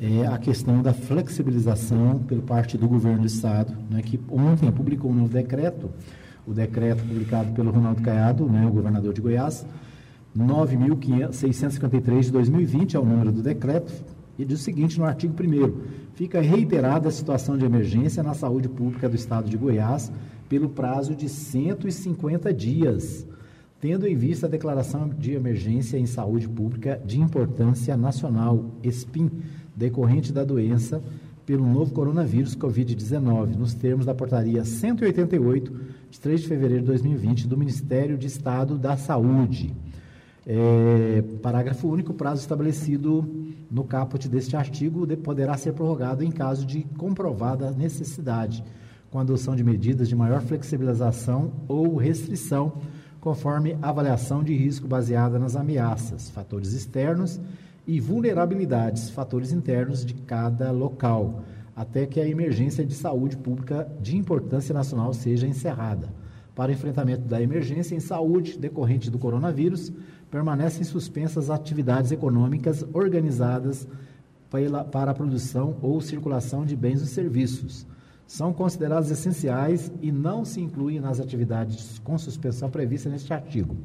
é 0.00 0.26
a 0.26 0.36
questão 0.36 0.82
da 0.82 0.92
flexibilização 0.92 2.18
por 2.18 2.40
parte 2.42 2.76
do 2.76 2.88
governo 2.88 3.20
do 3.20 3.26
Estado, 3.26 3.74
né, 3.88 4.02
que 4.02 4.20
ontem 4.28 4.70
publicou 4.70 5.10
um 5.10 5.14
novo 5.14 5.32
decreto, 5.32 5.90
o 6.46 6.52
decreto 6.52 7.02
publicado 7.04 7.52
pelo 7.52 7.70
Ronaldo 7.70 8.02
Caiado, 8.02 8.46
né, 8.46 8.66
o 8.66 8.70
governador 8.70 9.14
de 9.14 9.20
Goiás, 9.20 9.64
9.653 10.36 12.20
de 12.22 12.32
2020 12.32 12.96
é 12.96 12.98
o 12.98 13.04
número 13.04 13.30
do 13.30 13.42
decreto, 13.42 13.92
e 14.38 14.44
diz 14.44 14.60
o 14.60 14.62
seguinte 14.62 14.98
no 14.98 15.04
artigo 15.04 15.34
1 15.34 16.12
fica 16.14 16.40
reiterada 16.40 17.08
a 17.08 17.12
situação 17.12 17.56
de 17.56 17.64
emergência 17.64 18.22
na 18.22 18.34
saúde 18.34 18.68
pública 18.68 19.08
do 19.08 19.16
estado 19.16 19.48
de 19.48 19.56
Goiás 19.56 20.12
pelo 20.48 20.68
prazo 20.68 21.14
de 21.14 21.28
150 21.28 22.52
dias, 22.52 23.26
tendo 23.80 24.06
em 24.06 24.14
vista 24.14 24.46
a 24.46 24.50
declaração 24.50 25.08
de 25.08 25.32
emergência 25.32 25.96
em 25.96 26.06
saúde 26.06 26.48
pública 26.48 27.00
de 27.04 27.20
importância 27.20 27.96
nacional, 27.96 28.64
SPIN, 28.84 29.30
decorrente 29.74 30.32
da 30.32 30.44
doença 30.44 31.02
pelo 31.44 31.66
novo 31.66 31.92
coronavírus 31.92 32.54
Covid-19, 32.54 33.56
nos 33.56 33.74
termos 33.74 34.06
da 34.06 34.14
portaria 34.14 34.64
188, 34.64 35.72
de 36.10 36.20
3 36.20 36.42
de 36.42 36.48
fevereiro 36.48 36.82
de 36.82 36.86
2020, 36.88 37.48
do 37.48 37.56
Ministério 37.56 38.16
de 38.16 38.26
Estado 38.26 38.78
da 38.78 38.96
Saúde. 38.96 39.74
É, 40.46 41.22
parágrafo 41.40 41.88
único, 41.88 42.12
prazo 42.14 42.42
estabelecido 42.42 43.28
no 43.72 43.84
caput 43.84 44.28
deste 44.28 44.54
artigo 44.54 45.06
poderá 45.16 45.56
ser 45.56 45.72
prorrogado 45.72 46.22
em 46.22 46.30
caso 46.30 46.66
de 46.66 46.82
comprovada 46.98 47.70
necessidade, 47.70 48.62
com 49.10 49.18
adoção 49.18 49.56
de 49.56 49.64
medidas 49.64 50.10
de 50.10 50.14
maior 50.14 50.42
flexibilização 50.42 51.52
ou 51.66 51.96
restrição, 51.96 52.74
conforme 53.18 53.78
avaliação 53.80 54.44
de 54.44 54.54
risco 54.54 54.86
baseada 54.86 55.38
nas 55.38 55.56
ameaças, 55.56 56.28
fatores 56.28 56.74
externos 56.74 57.40
e 57.86 57.98
vulnerabilidades, 57.98 59.08
fatores 59.08 59.52
internos 59.52 60.04
de 60.04 60.12
cada 60.12 60.70
local, 60.70 61.42
até 61.74 62.04
que 62.04 62.20
a 62.20 62.28
emergência 62.28 62.84
de 62.84 62.92
saúde 62.92 63.38
pública 63.38 63.90
de 64.02 64.18
importância 64.18 64.74
nacional 64.74 65.14
seja 65.14 65.46
encerrada. 65.46 66.08
Para 66.54 66.72
enfrentamento 66.72 67.22
da 67.22 67.40
emergência 67.40 67.94
em 67.94 68.00
saúde 68.00 68.58
decorrente 68.58 69.10
do 69.10 69.18
coronavírus, 69.18 69.92
permanecem 70.30 70.84
suspensas 70.84 71.48
atividades 71.48 72.12
econômicas 72.12 72.84
organizadas 72.92 73.88
para 74.90 75.10
a 75.10 75.14
produção 75.14 75.76
ou 75.80 76.00
circulação 76.00 76.64
de 76.64 76.76
bens 76.76 77.00
e 77.00 77.06
serviços. 77.06 77.86
São 78.26 78.52
consideradas 78.52 79.10
essenciais 79.10 79.90
e 80.00 80.12
não 80.12 80.44
se 80.44 80.60
incluem 80.60 81.00
nas 81.00 81.20
atividades 81.20 81.98
com 81.98 82.18
suspensão 82.18 82.70
prevista 82.70 83.08
neste 83.08 83.32
artigo. 83.32 83.76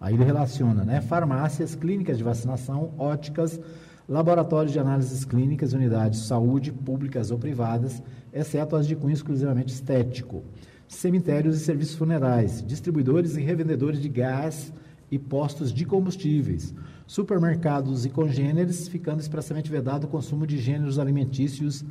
Aí 0.00 0.14
ele 0.14 0.24
relaciona, 0.24 0.84
né? 0.84 1.00
Farmácias, 1.00 1.74
clínicas 1.74 2.16
de 2.16 2.24
vacinação, 2.24 2.92
óticas, 2.98 3.60
laboratórios 4.08 4.72
de 4.72 4.78
análises 4.78 5.24
clínicas, 5.24 5.72
unidades 5.72 6.20
de 6.20 6.26
saúde, 6.26 6.72
públicas 6.72 7.30
ou 7.30 7.38
privadas, 7.38 8.02
exceto 8.32 8.76
as 8.76 8.86
de 8.86 8.96
cunho 8.96 9.12
exclusivamente 9.12 9.72
estético, 9.72 10.42
cemitérios 10.90 11.56
e 11.56 11.60
serviços 11.60 11.94
funerais, 11.94 12.62
distribuidores 12.66 13.36
e 13.36 13.40
revendedores 13.40 14.02
de 14.02 14.08
gás 14.08 14.72
e 15.08 15.18
postos 15.18 15.72
de 15.72 15.86
combustíveis, 15.86 16.74
supermercados 17.06 18.04
e 18.04 18.10
congêneres, 18.10 18.88
ficando 18.88 19.20
expressamente 19.20 19.70
vedado 19.70 20.04
o 20.04 20.08
consumo 20.08 20.44
de 20.46 20.58
gêneros 20.58 20.98
alimentícios 20.98 21.84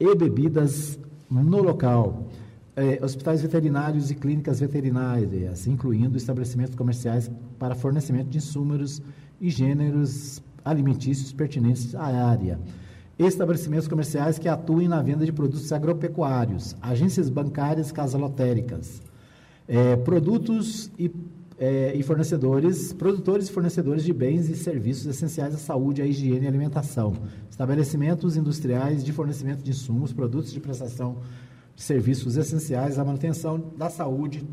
e 0.00 0.14
bebidas 0.14 0.98
no 1.30 1.62
local. 1.62 2.26
É, 2.74 3.04
hospitais 3.04 3.42
veterinários 3.42 4.10
e 4.10 4.14
clínicas 4.14 4.60
veterinárias, 4.60 5.66
incluindo 5.66 6.16
estabelecimentos 6.16 6.74
comerciais 6.74 7.30
para 7.58 7.74
fornecimento 7.74 8.30
de 8.30 8.38
insumos 8.38 9.02
e 9.38 9.50
gêneros 9.50 10.42
alimentícios 10.64 11.34
pertinentes 11.34 11.94
à 11.94 12.06
área. 12.06 12.58
Estabelecimentos 13.26 13.86
comerciais 13.86 14.38
que 14.38 14.48
atuem 14.48 14.88
na 14.88 15.00
venda 15.00 15.24
de 15.24 15.32
produtos 15.32 15.72
agropecuários, 15.72 16.74
agências 16.82 17.28
bancárias 17.28 17.92
casalotéricas, 17.92 19.00
é, 19.68 19.96
produtos 19.96 20.90
e 20.98 21.10
é, 21.58 21.94
e 21.94 22.02
fornecedores, 22.02 22.92
produtores 22.92 23.48
e 23.48 23.52
fornecedores 23.52 24.02
de 24.02 24.12
bens 24.12 24.48
e 24.48 24.56
serviços 24.56 25.06
essenciais 25.06 25.54
à 25.54 25.58
saúde, 25.58 26.02
à 26.02 26.06
higiene 26.06 26.44
e 26.44 26.48
alimentação, 26.48 27.14
estabelecimentos 27.48 28.36
industriais 28.36 29.04
de 29.04 29.12
fornecimento 29.12 29.62
de 29.62 29.70
insumos, 29.70 30.12
produtos 30.12 30.52
de 30.52 30.58
prestação 30.58 31.18
de 31.76 31.82
serviços 31.82 32.36
essenciais 32.36 32.98
à 32.98 33.04
manutenção 33.04 33.62
da 33.76 33.88
saúde 33.88 34.44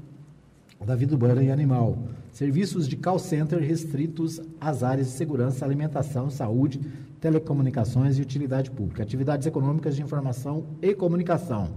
da 0.85 0.95
vida 0.95 1.13
urbana 1.13 1.41
e 1.41 1.51
animal, 1.51 1.97
serviços 2.31 2.87
de 2.87 2.95
call 2.95 3.17
center 3.17 3.59
restritos 3.59 4.39
às 4.61 4.83
áreas 4.83 5.07
de 5.07 5.13
segurança, 5.13 5.65
alimentação, 5.65 6.29
saúde, 6.29 6.79
telecomunicações 7.19 8.17
e 8.17 8.21
utilidade 8.21 8.71
pública, 8.71 9.03
atividades 9.03 9.45
econômicas 9.45 9.95
de 9.95 10.01
informação 10.01 10.65
e 10.81 10.93
comunicação, 10.93 11.69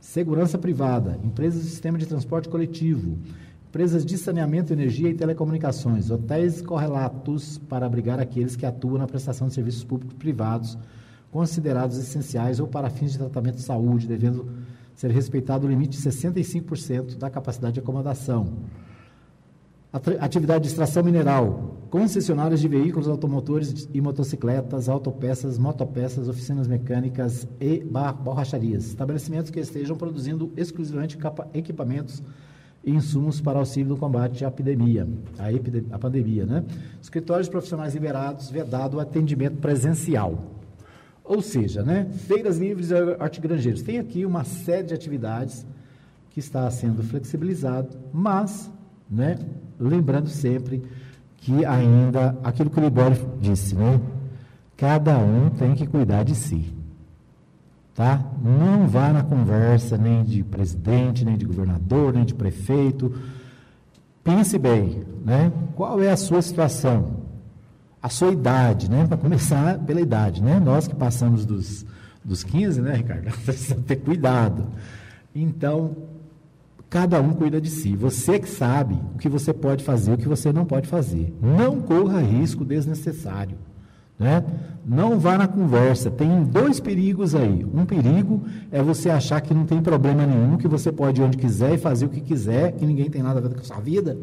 segurança 0.00 0.58
privada, 0.58 1.18
empresas 1.24 1.62
de 1.62 1.68
sistema 1.70 1.98
de 1.98 2.06
transporte 2.06 2.48
coletivo, 2.48 3.18
empresas 3.68 4.04
de 4.04 4.18
saneamento, 4.18 4.72
energia 4.72 5.08
e 5.08 5.14
telecomunicações, 5.14 6.10
hotéis 6.10 6.60
correlatos 6.60 7.58
para 7.58 7.86
abrigar 7.86 8.18
aqueles 8.18 8.56
que 8.56 8.66
atuam 8.66 8.98
na 8.98 9.06
prestação 9.06 9.48
de 9.48 9.54
serviços 9.54 9.84
públicos 9.84 10.16
privados 10.16 10.76
considerados 11.30 11.96
essenciais 11.96 12.58
ou 12.58 12.66
para 12.66 12.90
fins 12.90 13.12
de 13.12 13.18
tratamento 13.18 13.56
de 13.56 13.62
saúde, 13.62 14.06
devendo 14.06 14.48
ser 14.94 15.10
respeitado 15.10 15.66
o 15.66 15.70
limite 15.70 15.96
de 15.96 16.02
65% 16.02 17.16
da 17.16 17.30
capacidade 17.30 17.74
de 17.74 17.80
acomodação. 17.80 18.52
Atividade 19.92 20.62
de 20.62 20.68
extração 20.68 21.02
mineral, 21.02 21.88
concessionárias 21.90 22.60
de 22.60 22.68
veículos 22.68 23.08
automotores 23.08 23.88
e 23.92 24.00
motocicletas, 24.00 24.88
autopeças, 24.88 25.58
motopeças, 25.58 26.28
oficinas 26.28 26.68
mecânicas 26.68 27.48
e 27.60 27.84
borracharias. 28.22 28.86
Estabelecimentos 28.86 29.50
que 29.50 29.58
estejam 29.58 29.96
produzindo 29.96 30.52
exclusivamente 30.56 31.18
equipamentos 31.52 32.22
e 32.84 32.92
insumos 32.92 33.40
para 33.40 33.58
auxílio 33.58 33.88
no 33.88 33.96
combate 33.96 34.44
à 34.44 34.48
epidemia, 34.48 35.08
à, 35.36 35.96
à 35.96 35.98
pandemia, 35.98 36.46
né? 36.46 36.64
Escritórios 37.02 37.48
profissionais 37.48 37.92
liberados, 37.92 38.48
vedado 38.48 38.96
o 38.96 39.00
atendimento 39.00 39.56
presencial. 39.56 40.38
Ou 41.24 41.42
seja, 41.42 41.82
né, 41.82 42.08
feiras 42.26 42.58
livres 42.58 42.90
e 42.90 42.94
hortigranjeiros. 42.94 43.82
Tem 43.82 43.98
aqui 43.98 44.24
uma 44.24 44.44
série 44.44 44.86
de 44.88 44.94
atividades 44.94 45.66
que 46.30 46.38
está 46.38 46.70
sendo 46.70 47.02
flexibilizado, 47.02 47.96
mas, 48.12 48.70
né, 49.08 49.36
lembrando 49.80 50.28
sempre 50.28 50.82
que 51.38 51.64
ainda, 51.64 52.38
aquilo 52.44 52.68
que 52.68 52.78
o 52.78 52.82
Libório 52.82 53.16
disse, 53.40 53.74
né? 53.74 53.98
Cada 54.76 55.18
um 55.18 55.50
tem 55.50 55.74
que 55.74 55.86
cuidar 55.86 56.22
de 56.22 56.34
si. 56.34 56.74
Tá? 57.94 58.24
Não 58.42 58.86
vá 58.86 59.12
na 59.12 59.22
conversa 59.22 59.98
nem 59.98 60.22
de 60.22 60.42
presidente, 60.42 61.24
nem 61.24 61.36
de 61.36 61.44
governador, 61.44 62.12
nem 62.12 62.24
de 62.24 62.34
prefeito. 62.34 63.12
Pense 64.22 64.58
bem, 64.58 65.02
né? 65.24 65.52
Qual 65.74 66.00
é 66.02 66.10
a 66.10 66.16
sua 66.16 66.40
situação? 66.40 67.20
A 68.02 68.08
sua 68.08 68.30
idade, 68.30 68.90
né? 68.90 69.06
Para 69.06 69.16
começar 69.16 69.78
pela 69.80 70.00
idade, 70.00 70.42
né? 70.42 70.58
Nós 70.60 70.86
que 70.86 70.94
passamos 70.94 71.44
dos, 71.44 71.84
dos 72.24 72.44
15, 72.44 72.80
né, 72.80 72.94
Ricardo? 72.94 73.30
Precisamos 73.44 73.84
ter 73.84 73.96
cuidado. 73.96 74.66
Então, 75.34 75.96
Cada 76.90 77.20
um 77.20 77.32
cuida 77.32 77.60
de 77.60 77.70
si. 77.70 77.94
Você 77.94 78.40
que 78.40 78.48
sabe 78.48 78.98
o 79.14 79.18
que 79.18 79.28
você 79.28 79.52
pode 79.52 79.84
fazer, 79.84 80.12
o 80.12 80.18
que 80.18 80.28
você 80.28 80.52
não 80.52 80.64
pode 80.64 80.88
fazer. 80.88 81.32
Não 81.40 81.80
corra 81.80 82.20
risco 82.20 82.64
desnecessário. 82.64 83.56
Né? 84.18 84.44
Não 84.84 85.18
vá 85.18 85.38
na 85.38 85.46
conversa. 85.46 86.10
Tem 86.10 86.42
dois 86.42 86.80
perigos 86.80 87.34
aí. 87.34 87.64
Um 87.72 87.86
perigo 87.86 88.42
é 88.72 88.82
você 88.82 89.08
achar 89.08 89.40
que 89.40 89.54
não 89.54 89.64
tem 89.64 89.80
problema 89.80 90.26
nenhum, 90.26 90.56
que 90.56 90.66
você 90.66 90.90
pode 90.90 91.20
ir 91.20 91.24
onde 91.24 91.38
quiser 91.38 91.74
e 91.74 91.78
fazer 91.78 92.06
o 92.06 92.08
que 92.08 92.20
quiser, 92.20 92.72
que 92.72 92.84
ninguém 92.84 93.08
tem 93.08 93.22
nada 93.22 93.38
a 93.38 93.42
ver 93.42 93.54
com 93.54 93.60
a 93.60 93.64
sua 93.64 93.80
vida 93.80 94.18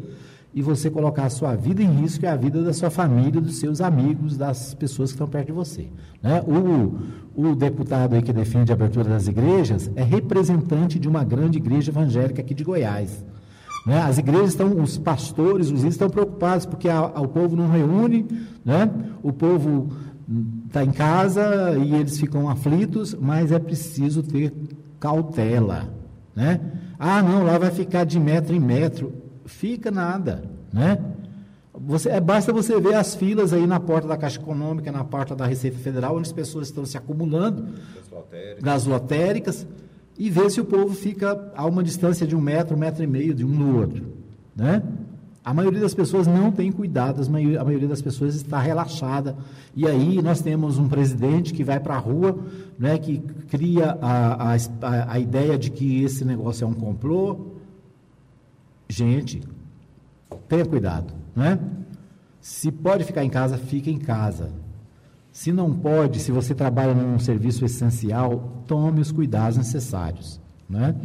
e 0.58 0.62
você 0.62 0.90
colocar 0.90 1.26
a 1.26 1.30
sua 1.30 1.54
vida 1.54 1.80
em 1.84 2.00
risco 2.00 2.24
e 2.24 2.26
a 2.26 2.34
vida 2.34 2.60
da 2.64 2.72
sua 2.72 2.90
família, 2.90 3.40
dos 3.40 3.60
seus 3.60 3.80
amigos, 3.80 4.36
das 4.36 4.74
pessoas 4.74 5.10
que 5.10 5.14
estão 5.14 5.28
perto 5.28 5.46
de 5.46 5.52
você. 5.52 5.86
Né? 6.20 6.42
O, 6.48 7.50
o 7.50 7.54
deputado 7.54 8.16
aí 8.16 8.22
que 8.22 8.32
defende 8.32 8.72
a 8.72 8.74
abertura 8.74 9.08
das 9.08 9.28
igrejas 9.28 9.88
é 9.94 10.02
representante 10.02 10.98
de 10.98 11.08
uma 11.08 11.22
grande 11.22 11.58
igreja 11.58 11.92
evangélica 11.92 12.42
aqui 12.42 12.54
de 12.54 12.64
Goiás. 12.64 13.24
Né? 13.86 14.02
As 14.02 14.18
igrejas 14.18 14.48
estão, 14.48 14.82
os 14.82 14.98
pastores, 14.98 15.70
os 15.70 15.84
estão 15.84 16.10
preocupados 16.10 16.66
porque 16.66 16.88
a, 16.88 16.98
a, 16.98 17.20
o 17.20 17.28
povo 17.28 17.54
não 17.54 17.70
reúne, 17.70 18.26
né? 18.64 18.90
o 19.22 19.32
povo 19.32 19.90
está 20.66 20.82
em 20.82 20.90
casa 20.90 21.78
e 21.78 21.94
eles 21.94 22.18
ficam 22.18 22.50
aflitos, 22.50 23.14
mas 23.14 23.52
é 23.52 23.60
preciso 23.60 24.24
ter 24.24 24.52
cautela. 24.98 25.88
Né? 26.34 26.60
Ah, 26.98 27.22
não, 27.22 27.44
lá 27.44 27.58
vai 27.58 27.70
ficar 27.70 28.02
de 28.02 28.18
metro 28.18 28.56
em 28.56 28.60
metro 28.60 29.27
fica 29.48 29.90
nada, 29.90 30.44
né? 30.72 30.98
Você, 31.80 32.08
é, 32.08 32.20
basta 32.20 32.52
você 32.52 32.80
ver 32.80 32.94
as 32.94 33.14
filas 33.14 33.52
aí 33.52 33.66
na 33.66 33.78
porta 33.78 34.08
da 34.08 34.16
Caixa 34.16 34.40
Econômica, 34.40 34.90
na 34.90 35.04
porta 35.04 35.34
da 35.34 35.46
Receita 35.46 35.78
Federal, 35.78 36.16
onde 36.16 36.28
as 36.28 36.32
pessoas 36.32 36.68
estão 36.68 36.84
se 36.84 36.96
acumulando, 36.96 37.66
das 38.60 38.84
lotéricas, 38.84 39.66
e 40.18 40.28
ver 40.28 40.50
se 40.50 40.60
o 40.60 40.64
povo 40.64 40.92
fica 40.94 41.52
a 41.54 41.64
uma 41.66 41.82
distância 41.82 42.26
de 42.26 42.34
um 42.34 42.40
metro, 42.40 42.74
um 42.74 42.78
metro 42.78 43.04
e 43.04 43.06
meio 43.06 43.32
de 43.32 43.44
um 43.44 43.48
no 43.48 43.78
outro. 43.78 44.04
Né? 44.56 44.82
A 45.44 45.54
maioria 45.54 45.80
das 45.80 45.94
pessoas 45.94 46.26
não 46.26 46.50
tem 46.50 46.72
cuidado, 46.72 47.22
a 47.22 47.30
maioria, 47.30 47.60
a 47.60 47.64
maioria 47.64 47.88
das 47.88 48.02
pessoas 48.02 48.34
está 48.34 48.58
relaxada. 48.58 49.36
E 49.74 49.86
aí 49.86 50.20
nós 50.20 50.40
temos 50.40 50.78
um 50.78 50.88
presidente 50.88 51.54
que 51.54 51.62
vai 51.62 51.78
para 51.78 51.94
a 51.94 51.98
rua, 51.98 52.38
né, 52.78 52.98
que 52.98 53.18
cria 53.48 53.96
a, 54.02 54.52
a, 54.52 55.12
a 55.12 55.18
ideia 55.18 55.56
de 55.56 55.70
que 55.70 56.02
esse 56.02 56.24
negócio 56.24 56.64
é 56.64 56.66
um 56.66 56.74
complô, 56.74 57.57
Gente, 58.88 59.42
tenha 60.48 60.64
cuidado, 60.64 61.12
não 61.36 61.44
é? 61.44 61.58
Se 62.40 62.72
pode 62.72 63.04
ficar 63.04 63.22
em 63.24 63.30
casa, 63.30 63.58
fique 63.58 63.90
em 63.90 63.98
casa. 63.98 64.50
Se 65.30 65.52
não 65.52 65.72
pode, 65.72 66.18
se 66.20 66.32
você 66.32 66.54
trabalha 66.54 66.94
num 66.94 67.18
serviço 67.18 67.64
essencial, 67.64 68.62
tome 68.66 69.00
os 69.00 69.12
cuidados 69.12 69.58
necessários, 69.58 70.40
né? 70.68 70.96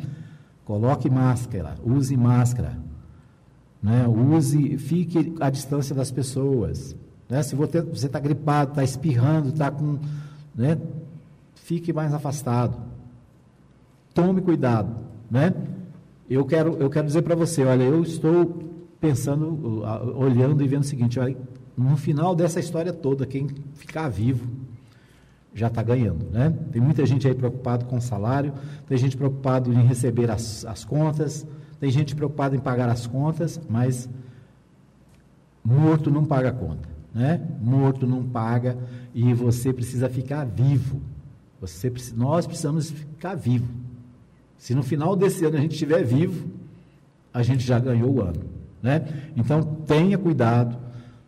Coloque 0.64 1.10
máscara, 1.10 1.76
use 1.84 2.16
máscara, 2.16 2.80
né? 3.82 4.08
Use, 4.08 4.78
fique 4.78 5.36
à 5.42 5.50
distância 5.50 5.94
das 5.94 6.10
pessoas, 6.10 6.96
né? 7.30 7.44
Se 7.44 7.54
você 7.56 8.08
está 8.08 8.20
gripado, 8.20 8.72
está 8.72 8.84
espirrando, 8.84 9.50
está 9.50 9.70
com, 9.70 10.00
né? 10.56 10.78
Fique 11.56 11.92
mais 11.92 12.14
afastado. 12.14 12.78
Tome 14.14 14.42
cuidado, 14.42 14.96
né? 15.30 15.54
Eu 16.30 16.46
quero, 16.46 16.78
eu 16.78 16.90
quero 16.90 17.06
dizer 17.08 17.22
para 17.22 17.36
você, 17.36 17.64
olha, 17.64 17.84
eu 17.84 18.02
estou 18.02 18.64
pensando, 19.00 19.84
olhando 20.16 20.64
e 20.64 20.68
vendo 20.68 20.84
o 20.84 20.86
seguinte, 20.86 21.20
olha, 21.20 21.38
no 21.78 21.98
final 21.98 22.36
dessa 22.36 22.60
história 22.60 22.94
toda, 22.94 23.26
quem 23.26 23.48
ficar 23.74 24.08
vivo 24.08 24.48
já 25.54 25.68
está 25.68 25.84
ganhando, 25.84 26.26
né? 26.32 26.54
Tem 26.72 26.82
muita 26.82 27.06
gente 27.06 27.28
aí 27.28 27.36
preocupado 27.36 27.86
com 27.86 27.98
o 27.98 28.02
salário, 28.02 28.54
tem 28.88 28.98
gente 28.98 29.16
preocupado 29.16 29.72
em 29.72 29.86
receber 29.86 30.32
as, 30.32 30.66
as 30.66 30.84
contas, 30.84 31.46
tem 31.80 31.92
gente 31.92 32.16
preocupada 32.16 32.56
em 32.56 32.60
pagar 32.60 32.90
as 32.90 33.06
contas, 33.06 33.60
mas 33.70 34.10
morto 35.64 36.10
não 36.10 36.26
paga 36.26 36.52
conta, 36.52 36.88
né? 37.14 37.46
Morto 37.62 38.08
não 38.08 38.24
paga 38.24 38.78
e 39.14 39.34
você 39.34 39.72
precisa 39.72 40.10
ficar 40.10 40.46
vivo. 40.46 41.02
Você, 41.62 41.92
nós 42.16 42.48
precisamos 42.48 42.90
ficar 42.90 43.36
vivo. 43.36 43.83
Se 44.64 44.74
no 44.74 44.82
final 44.82 45.14
desse 45.14 45.44
ano 45.44 45.58
a 45.58 45.60
gente 45.60 45.74
estiver 45.74 46.06
vivo, 46.06 46.48
a 47.34 47.44
gente 47.44 47.66
já 47.66 47.78
ganhou 47.78 48.10
o 48.10 48.22
ano. 48.22 48.46
Né? 48.82 49.06
Então, 49.36 49.62
tenha 49.62 50.18
cuidado, 50.18 50.78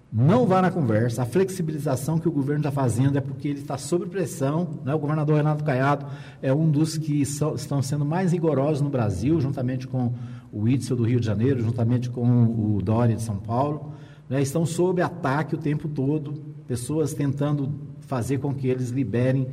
não 0.09 0.47
vá 0.47 0.61
na 0.61 0.71
conversa. 0.71 1.21
A 1.23 1.25
flexibilização 1.25 2.17
que 2.17 2.29
o 2.29 2.31
governo 2.31 2.61
está 2.61 2.71
fazendo 2.71 3.17
é 3.17 3.19
porque 3.19 3.49
ele 3.49 3.59
está 3.59 3.77
sob 3.77 4.05
pressão. 4.05 4.79
Né? 4.85 4.93
O 4.93 4.99
governador 4.99 5.35
Renato 5.35 5.65
Caiado 5.65 6.05
é 6.41 6.53
um 6.53 6.71
dos 6.71 6.97
que 6.97 7.25
so, 7.25 7.55
estão 7.55 7.81
sendo 7.81 8.05
mais 8.05 8.31
rigorosos 8.31 8.79
no 8.79 8.89
Brasil, 8.89 9.41
juntamente 9.41 9.85
com 9.85 10.13
o 10.49 10.65
Itzel 10.65 10.95
do 10.95 11.03
Rio 11.03 11.19
de 11.19 11.25
Janeiro, 11.25 11.61
juntamente 11.61 12.09
com 12.09 12.45
o 12.45 12.81
Dória 12.81 13.17
de 13.17 13.21
São 13.21 13.35
Paulo. 13.35 13.91
Né? 14.29 14.41
Estão 14.41 14.65
sob 14.65 15.01
ataque 15.01 15.55
o 15.55 15.57
tempo 15.57 15.89
todo, 15.89 16.41
pessoas 16.69 17.13
tentando 17.13 17.69
fazer 17.99 18.37
com 18.37 18.53
que 18.53 18.69
eles 18.69 18.91
liberem 18.91 19.45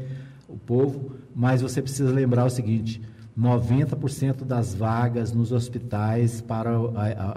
o 0.48 0.56
povo, 0.56 1.16
mas 1.34 1.60
você 1.60 1.82
precisa 1.82 2.12
lembrar 2.12 2.44
o 2.44 2.50
seguinte: 2.50 3.02
90% 3.38 4.44
das 4.44 4.74
vagas 4.74 5.32
nos 5.32 5.52
hospitais 5.52 6.40
para 6.40 6.78
o, 6.78 6.92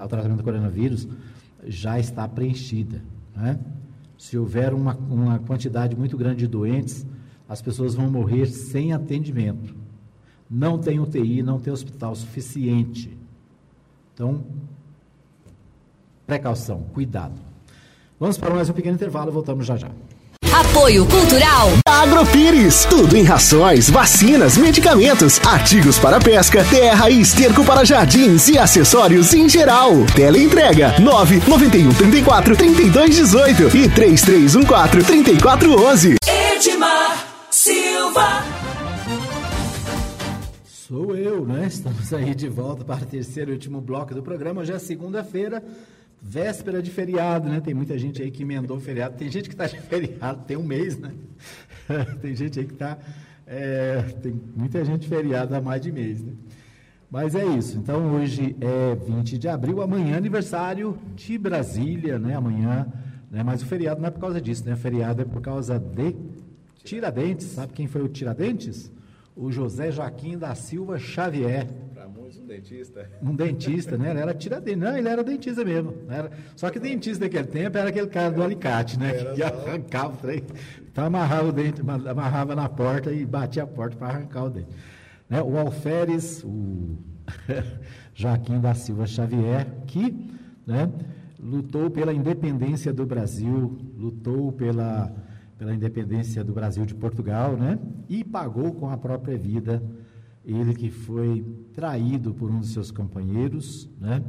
tratamento 0.08 0.38
do 0.38 0.44
coronavírus 0.44 1.08
já 1.66 2.00
está 2.00 2.28
preenchida. 2.28 3.02
Né? 3.36 3.60
Se 4.18 4.38
houver 4.38 4.74
uma, 4.74 4.96
uma 4.96 5.40
quantidade 5.40 5.96
muito 5.96 6.18
grande 6.18 6.40
de 6.40 6.48
doentes, 6.48 7.06
as 7.48 7.62
pessoas 7.62 7.96
vão 7.96 8.10
morrer 8.10 8.48
sem 8.48 8.94
atendimento. 8.94 9.76
Não 10.50 10.78
tem 10.78 11.00
UTI, 11.00 11.42
não 11.42 11.60
tem 11.60 11.72
hospital 11.72 12.16
suficiente. 12.16 13.18
Então, 14.14 14.44
precaução, 16.26 16.84
cuidado. 16.94 17.40
Vamos 18.20 18.38
para 18.38 18.54
mais 18.54 18.70
um 18.70 18.74
pequeno 18.74 18.96
intervalo, 18.96 19.32
voltamos 19.32 19.66
já 19.66 19.76
já. 19.76 19.92
Apoio 20.56 21.06
Cultural. 21.08 21.72
Agropires. 21.86 22.86
Tudo 22.86 23.18
em 23.18 23.24
rações, 23.24 23.90
vacinas, 23.90 24.56
medicamentos, 24.58 25.38
artigos 25.46 26.00
para 26.00 26.18
pesca, 26.18 26.64
terra 26.64 27.10
e 27.10 27.20
esterco 27.20 27.66
para 27.66 27.84
jardins 27.84 28.48
e 28.48 28.58
acessórios 28.58 29.34
em 29.34 29.50
geral. 29.50 29.92
Teleentrega 30.16 30.98
991 30.98 31.94
34 31.94 32.56
32 32.56 33.16
18 33.18 33.64
e 33.76 33.90
3314 33.90 35.04
3411. 35.04 36.16
Edmar 36.26 37.28
Silva. 37.52 38.46
Sou 40.64 41.18
eu, 41.18 41.46
né? 41.46 41.66
Estamos 41.68 42.14
aí 42.14 42.34
de 42.34 42.48
volta 42.48 42.86
para 42.86 43.04
o 43.04 43.06
terceiro 43.06 43.52
e 43.52 43.56
último 43.56 43.82
bloco 43.82 44.16
do 44.16 44.24
programa. 44.24 44.62
Hoje 44.62 44.72
é 44.72 44.80
segunda-feira 44.80 45.62
véspera 46.28 46.82
de 46.82 46.90
feriado, 46.90 47.48
né? 47.48 47.62
Tem 47.62 47.74
muita 47.76 47.96
gente 48.00 48.20
aí 48.20 48.32
que 48.32 48.42
emendou 48.42 48.80
feriado. 48.80 49.16
Tem 49.16 49.30
gente 49.30 49.48
que 49.48 49.54
está 49.54 49.68
de 49.68 49.80
feriado, 49.80 50.44
tem 50.46 50.58
um 50.58 50.64
mês, 50.64 50.98
né? 50.98 51.12
tem 52.20 52.36
gente 52.36 52.60
aí 52.60 52.66
que 52.66 52.74
está 52.74 52.98
É, 53.46 54.02
tem 54.24 54.34
muita 54.56 54.84
gente 54.84 55.08
feriada 55.08 55.56
há 55.56 55.62
mais 55.62 55.80
de 55.80 55.92
mês, 55.92 56.24
né? 56.24 56.34
Mas 57.12 57.36
é 57.36 57.46
isso. 57.46 57.78
Então 57.78 58.16
hoje 58.16 58.56
é 58.60 58.96
20 58.96 59.38
de 59.38 59.48
abril, 59.48 59.84
amanhã 59.84 60.16
é 60.16 60.18
aniversário 60.18 60.98
de 61.16 61.38
Brasília, 61.38 62.18
né? 62.18 62.36
Amanhã, 62.36 62.92
né? 63.30 63.44
Mas 63.44 63.62
o 63.62 63.68
feriado 63.68 64.02
não 64.02 64.08
é 64.08 64.12
por 64.12 64.20
causa 64.20 64.42
disso, 64.42 64.66
né? 64.66 64.74
O 64.74 64.78
feriado 64.78 65.22
é 65.22 65.26
por 65.26 65.42
causa 65.42 65.78
de 65.78 66.16
Tiradentes. 66.84 67.46
Sabe 67.50 67.72
quem 67.72 67.86
foi 67.86 68.02
o 68.02 68.08
Tiradentes? 68.08 68.92
O 69.36 69.52
José 69.52 69.92
Joaquim 69.92 70.38
da 70.38 70.56
Silva 70.56 70.98
Xavier. 70.98 71.68
Para 71.94 72.08
muitos, 72.08 72.40
um 72.40 72.46
dentista. 72.46 73.10
Um 73.22 73.36
dentista, 73.36 73.98
né? 73.98 74.12
Ele 74.12 74.20
era 74.20 74.34
tiradentes. 74.34 74.80
Não, 74.82 74.98
ele 74.98 75.10
era 75.10 75.24
dentista 75.24 75.66
mesmo. 75.66 75.94
Era... 76.10 76.32
Só 76.56 76.70
que 76.70 76.80
dentista 76.80 77.26
naquele 77.26 77.48
tempo 77.48 77.78
era 77.78 77.90
aquele 77.90 78.08
cara 78.08 78.32
do 78.32 78.42
alicate, 78.42 78.98
né? 78.98 79.12
que 79.36 79.44
arrancava 79.44 80.14
o 80.14 80.18
trem. 80.18 80.44
Então 80.90 81.06
amarrava 81.06 81.50
o 81.50 81.52
dente, 81.52 81.82
amarrava 81.82 82.56
na 82.56 82.70
porta 82.70 83.12
e 83.12 83.26
batia 83.26 83.64
a 83.64 83.68
porta 83.68 83.98
para 83.98 84.08
arrancar 84.08 84.46
o 84.46 84.50
dente. 84.50 84.70
Né? 85.30 85.42
O 85.42 85.58
Alferes, 85.58 86.44
o 86.44 86.98
Joaquim 88.16 88.60
da 88.60 88.74
Silva 88.74 89.06
Xavier, 89.06 89.68
que 89.86 90.16
né, 90.66 90.90
lutou 91.40 91.90
pela 91.90 92.14
independência 92.14 92.94
do 92.94 93.06
Brasil, 93.06 93.78
lutou 93.98 94.52
pela, 94.52 95.14
pela 95.58 95.74
independência 95.74 96.44
do 96.44 96.54
Brasil 96.54 96.86
de 96.86 96.94
Portugal, 96.94 97.56
né? 97.56 97.80
E 98.10 98.24
pagou 98.24 98.74
com 98.74 98.90
a 98.90 98.98
própria 98.98 99.38
vida. 99.38 99.82
Ele 100.44 100.74
que 100.74 100.92
foi 100.92 101.46
traído 101.74 102.34
por 102.34 102.52
um 102.52 102.60
dos 102.60 102.72
seus 102.72 102.92
companheiros, 102.92 103.90
né? 104.00 104.24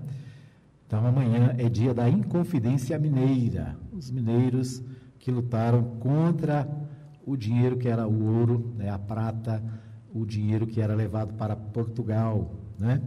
Então 0.87 1.05
amanhã 1.05 1.55
é 1.59 1.69
dia 1.69 1.93
da 1.93 2.09
Inconfidência 2.09 2.99
Mineira. 2.99 3.77
Os 3.93 4.11
mineiros 4.11 4.83
que 5.19 5.31
lutaram 5.31 5.83
contra 5.99 6.69
o 7.27 7.37
dinheiro 7.37 7.77
que 7.77 7.89
era 7.89 8.07
o 8.07 8.39
ouro, 8.39 8.73
né, 8.77 8.89
a 8.89 8.99
prata, 8.99 9.61
o 10.15 10.25
dinheiro 10.25 10.65
que 10.65 10.81
era 10.81 10.95
levado 10.95 11.35
para 11.35 11.57
Portugal, 11.57 12.55
né? 12.79 13.03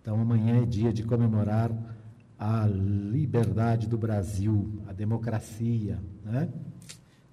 Então 0.00 0.20
amanhã 0.20 0.62
é 0.62 0.66
dia 0.66 0.92
de 0.92 1.02
comemorar 1.02 1.72
a 2.38 2.66
liberdade 2.66 3.88
do 3.88 3.96
Brasil, 3.96 4.82
a 4.86 4.92
democracia, 4.92 5.98
né? 6.22 6.48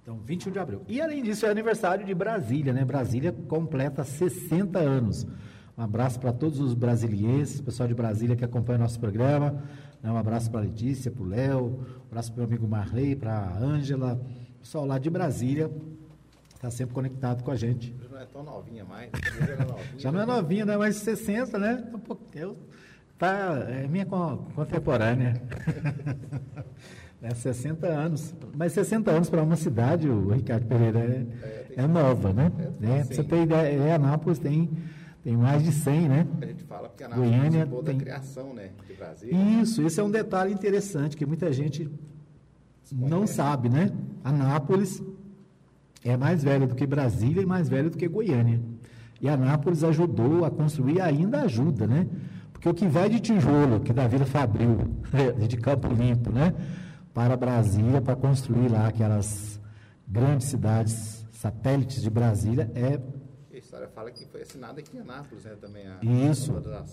Então, 0.06 0.20
21 0.24 0.52
de 0.52 0.58
abril. 0.60 0.82
E 0.86 1.00
além 1.00 1.20
disso, 1.20 1.44
é 1.46 1.50
aniversário 1.50 2.06
de 2.06 2.14
Brasília, 2.14 2.72
né? 2.72 2.84
Brasília 2.84 3.32
completa 3.32 4.04
60 4.04 4.78
anos. 4.78 5.26
Um 5.76 5.82
abraço 5.82 6.20
para 6.20 6.32
todos 6.32 6.60
os 6.60 6.74
brasilienses, 6.74 7.60
pessoal 7.60 7.88
de 7.88 7.94
Brasília 7.94 8.36
que 8.36 8.44
acompanha 8.44 8.78
nosso 8.78 9.00
programa. 9.00 9.64
Né? 10.00 10.08
Um 10.08 10.16
abraço 10.16 10.48
para 10.48 10.60
a 10.60 10.62
Letícia, 10.62 11.10
para 11.10 11.24
o 11.24 11.26
Léo, 11.26 11.64
um 11.64 12.06
abraço 12.06 12.32
para 12.32 12.36
o 12.36 12.46
meu 12.46 12.46
amigo 12.46 12.68
Marley, 12.68 13.16
para 13.16 13.36
a 13.36 13.58
Ângela, 13.58 14.24
pessoal 14.60 14.86
lá 14.86 14.96
de 14.96 15.10
Brasília, 15.10 15.68
está 16.54 16.70
sempre 16.70 16.94
conectado 16.94 17.42
com 17.42 17.50
a 17.50 17.56
gente. 17.56 17.92
Já 18.00 18.08
não 18.08 18.20
é 18.20 18.26
tão 18.26 18.44
novinha 18.44 18.84
mais. 18.84 19.10
Já 19.98 20.12
não 20.12 20.20
é 20.20 20.24
novinha, 20.24 20.64
né? 20.64 20.76
Mas 20.76 20.98
60, 20.98 21.58
né? 21.58 21.84
Eu, 22.32 22.56
tá, 23.18 23.58
é 23.68 23.88
minha 23.88 24.06
contemporânea. 24.06 25.42
é 27.22 27.34
60 27.34 27.86
anos. 27.86 28.34
Mas 28.54 28.72
60 28.72 29.10
anos 29.10 29.30
para 29.30 29.42
uma 29.42 29.56
cidade, 29.56 30.08
o 30.08 30.30
Ricardo 30.30 30.66
Pereira, 30.66 30.98
é, 30.98 31.26
é, 31.42 31.82
é 31.82 31.86
nova, 31.86 32.32
né? 32.32 32.52
É, 32.82 33.04
você 33.04 33.24
ter 33.24 33.42
ideia, 33.42 33.68
é, 33.68 33.94
Anápolis 33.94 34.38
tem, 34.38 34.70
tem 35.22 35.36
mais 35.36 35.62
de 35.62 35.72
100, 35.72 36.08
né? 36.08 36.26
A 36.40 36.46
gente 36.46 36.64
fala 36.64 36.88
porque 36.88 37.04
Anápolis 37.04 37.30
Goiânia 37.30 37.66
tem... 37.66 37.82
da 37.82 37.94
criação, 37.94 38.54
né? 38.54 38.70
De 38.86 38.94
Brasília. 38.94 39.62
Isso, 39.62 39.82
esse 39.82 39.98
é 39.98 40.02
um 40.02 40.10
detalhe 40.10 40.52
interessante 40.52 41.16
que 41.16 41.26
muita 41.26 41.52
gente 41.52 41.90
não 42.92 43.26
sabe, 43.26 43.68
né? 43.68 43.90
Anápolis 44.22 45.02
é 46.04 46.16
mais 46.16 46.44
velha 46.44 46.66
do 46.66 46.74
que 46.74 46.86
Brasília 46.86 47.42
e 47.42 47.46
mais 47.46 47.68
velha 47.68 47.90
do 47.90 47.96
que 47.96 48.06
Goiânia. 48.06 48.60
E 49.20 49.28
Anápolis 49.28 49.82
ajudou 49.82 50.44
a 50.44 50.50
construir, 50.50 51.00
ainda 51.00 51.40
ajuda, 51.40 51.86
né? 51.86 52.06
Porque 52.52 52.68
o 52.68 52.74
que 52.74 52.86
vai 52.86 53.08
de 53.08 53.18
tijolo, 53.18 53.80
que 53.80 53.92
da 53.92 54.06
Vila 54.06 54.26
Fabril, 54.26 54.78
de 55.48 55.56
Campo 55.56 55.88
Limpo, 55.88 56.30
né? 56.30 56.52
Para 57.16 57.34
Brasília, 57.34 58.02
para 58.02 58.14
construir 58.14 58.70
lá 58.70 58.88
aquelas 58.88 59.58
grandes 60.06 60.48
cidades 60.48 61.26
satélites 61.32 62.02
de 62.02 62.10
Brasília, 62.10 62.70
é 62.74 63.00
a 63.54 63.56
história 63.56 63.88
fala 63.88 64.10
que 64.10 64.26
foi 64.26 64.42
assinada 64.42 64.80
aqui 64.80 64.94
em 64.94 65.00
Anápolis, 65.00 65.44
né, 65.44 65.56
também 65.58 65.86
a 65.86 65.96
Isso. 66.30 66.52
Pra... 66.52 66.84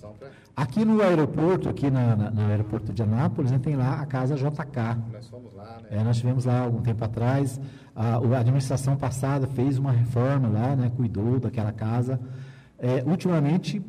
Aqui 0.56 0.86
no 0.86 1.02
aeroporto, 1.02 1.68
aqui 1.68 1.92
na, 1.92 2.16
na, 2.16 2.32
no 2.32 2.42
aeroporto 2.44 2.94
de 2.94 3.04
Anápolis, 3.04 3.52
né, 3.52 3.60
tem 3.60 3.76
lá 3.76 4.00
a 4.00 4.06
casa 4.06 4.36
JK. 4.36 5.12
Nós 5.12 5.28
fomos 5.28 5.54
lá, 5.54 5.82
né? 5.82 5.90
É, 5.92 6.04
nós 6.06 6.16
estivemos 6.16 6.46
lá 6.46 6.62
algum 6.62 6.82
tempo 6.82 7.04
atrás. 7.04 7.60
A, 7.94 8.16
a, 8.16 8.40
administração 8.40 8.96
passada 8.96 9.46
fez 9.46 9.78
uma 9.78 9.92
reforma 9.92 10.48
lá, 10.48 10.74
né, 10.74 10.90
cuidou 10.96 11.38
daquela 11.38 11.74
casa. 11.74 12.18
É, 12.80 13.04
ultimamente, 13.06 13.82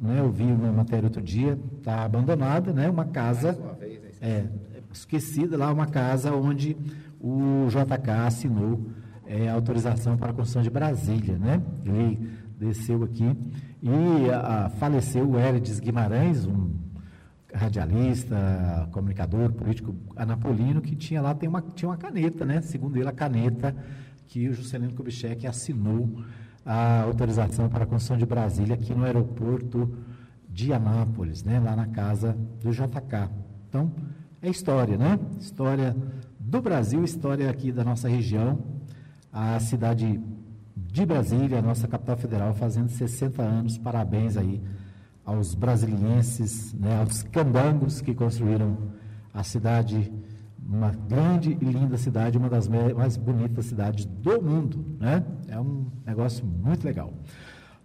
né, 0.00 0.20
eu 0.20 0.30
vi 0.30 0.44
uma 0.44 0.70
matéria 0.70 1.06
outro 1.06 1.20
dia, 1.20 1.58
está 1.78 2.04
abandonada, 2.04 2.72
né, 2.72 2.88
uma 2.88 3.06
casa 3.06 3.58
uma 3.60 3.72
vez, 3.72 4.00
né, 4.00 4.10
é, 4.20 4.71
esquecida 4.92 5.56
lá, 5.56 5.72
uma 5.72 5.86
casa 5.86 6.32
onde 6.32 6.76
o 7.20 7.66
JK 7.68 8.10
assinou 8.26 8.86
é, 9.26 9.48
autorização 9.48 10.16
para 10.16 10.30
a 10.30 10.34
construção 10.34 10.62
de 10.62 10.70
Brasília, 10.70 11.38
né? 11.38 11.62
Ele 11.84 12.28
desceu 12.58 13.02
aqui 13.02 13.36
e 13.82 14.30
a, 14.30 14.68
faleceu 14.68 15.28
o 15.28 15.38
Hérides 15.38 15.80
Guimarães, 15.80 16.46
um 16.46 16.70
radialista, 17.52 18.88
comunicador, 18.92 19.52
político 19.52 19.94
anapolino, 20.16 20.80
que 20.80 20.96
tinha 20.96 21.20
lá 21.20 21.34
tem 21.34 21.48
uma, 21.48 21.60
tinha 21.60 21.88
uma 21.88 21.96
caneta, 21.96 22.44
né? 22.44 22.60
Segundo 22.60 22.96
ele, 22.96 23.08
a 23.08 23.12
caneta 23.12 23.74
que 24.26 24.48
o 24.48 24.54
Juscelino 24.54 24.94
Kubitschek 24.94 25.46
assinou 25.46 26.22
a 26.64 27.02
autorização 27.02 27.68
para 27.68 27.84
a 27.84 27.86
construção 27.86 28.16
de 28.16 28.24
Brasília 28.24 28.74
aqui 28.74 28.94
no 28.94 29.04
aeroporto 29.04 29.92
de 30.48 30.72
Anápolis, 30.72 31.42
né? 31.42 31.60
Lá 31.60 31.76
na 31.76 31.86
casa 31.86 32.36
do 32.60 32.70
JK. 32.70 33.30
Então, 33.68 33.92
é 34.42 34.50
história, 34.50 34.96
né? 34.96 35.18
História 35.40 35.96
do 36.38 36.60
Brasil, 36.60 37.04
história 37.04 37.48
aqui 37.48 37.70
da 37.70 37.84
nossa 37.84 38.08
região, 38.08 38.58
a 39.32 39.58
cidade 39.60 40.20
de 40.76 41.06
Brasília, 41.06 41.60
a 41.60 41.62
nossa 41.62 41.86
capital 41.86 42.16
federal, 42.16 42.52
fazendo 42.52 42.90
60 42.90 43.40
anos. 43.40 43.78
Parabéns 43.78 44.36
aí 44.36 44.60
aos 45.24 45.54
brasilienses, 45.54 46.74
né, 46.74 46.98
aos 46.98 47.22
cambangos 47.22 48.00
que 48.00 48.12
construíram 48.12 48.76
a 49.32 49.44
cidade, 49.44 50.12
uma 50.68 50.90
grande 50.90 51.56
e 51.60 51.64
linda 51.64 51.96
cidade, 51.96 52.36
uma 52.36 52.50
das 52.50 52.66
mais 52.68 53.16
bonitas 53.16 53.66
cidades 53.66 54.04
do 54.04 54.42
mundo. 54.42 54.84
Né? 54.98 55.24
É 55.46 55.58
um 55.60 55.86
negócio 56.04 56.44
muito 56.44 56.84
legal. 56.84 57.12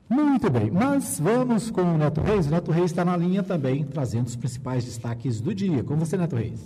Muito 0.10 0.50
bem, 0.50 0.72
mas 0.72 1.20
vamos 1.20 1.70
com 1.70 1.82
o 1.82 1.98
Neto 1.98 2.22
Reis. 2.22 2.48
O 2.48 2.50
Neto 2.50 2.72
Reis 2.72 2.92
está 2.92 3.04
na 3.04 3.18
linha 3.18 3.44
também, 3.44 3.84
trazendo 3.84 4.28
os 4.28 4.36
principais 4.36 4.86
destaques 4.86 5.42
do 5.42 5.54
dia. 5.54 5.84
Com 5.84 5.98
você, 5.98 6.16
Neto 6.16 6.36
Reis. 6.36 6.60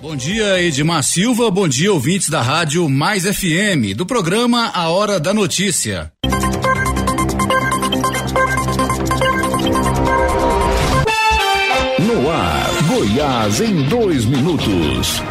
Bom 0.00 0.14
dia, 0.14 0.62
Edmar 0.62 1.02
Silva. 1.02 1.50
Bom 1.50 1.66
dia, 1.66 1.92
ouvintes 1.92 2.28
da 2.28 2.40
Rádio 2.40 2.88
Mais 2.88 3.24
FM, 3.24 3.96
do 3.96 4.06
programa 4.06 4.70
A 4.74 4.88
Hora 4.88 5.18
da 5.18 5.34
Notícia. 5.34 6.12
No 11.98 12.30
ar, 12.30 12.70
Goiás 12.88 13.60
em 13.60 13.82
dois 13.88 14.24
minutos. 14.24 15.22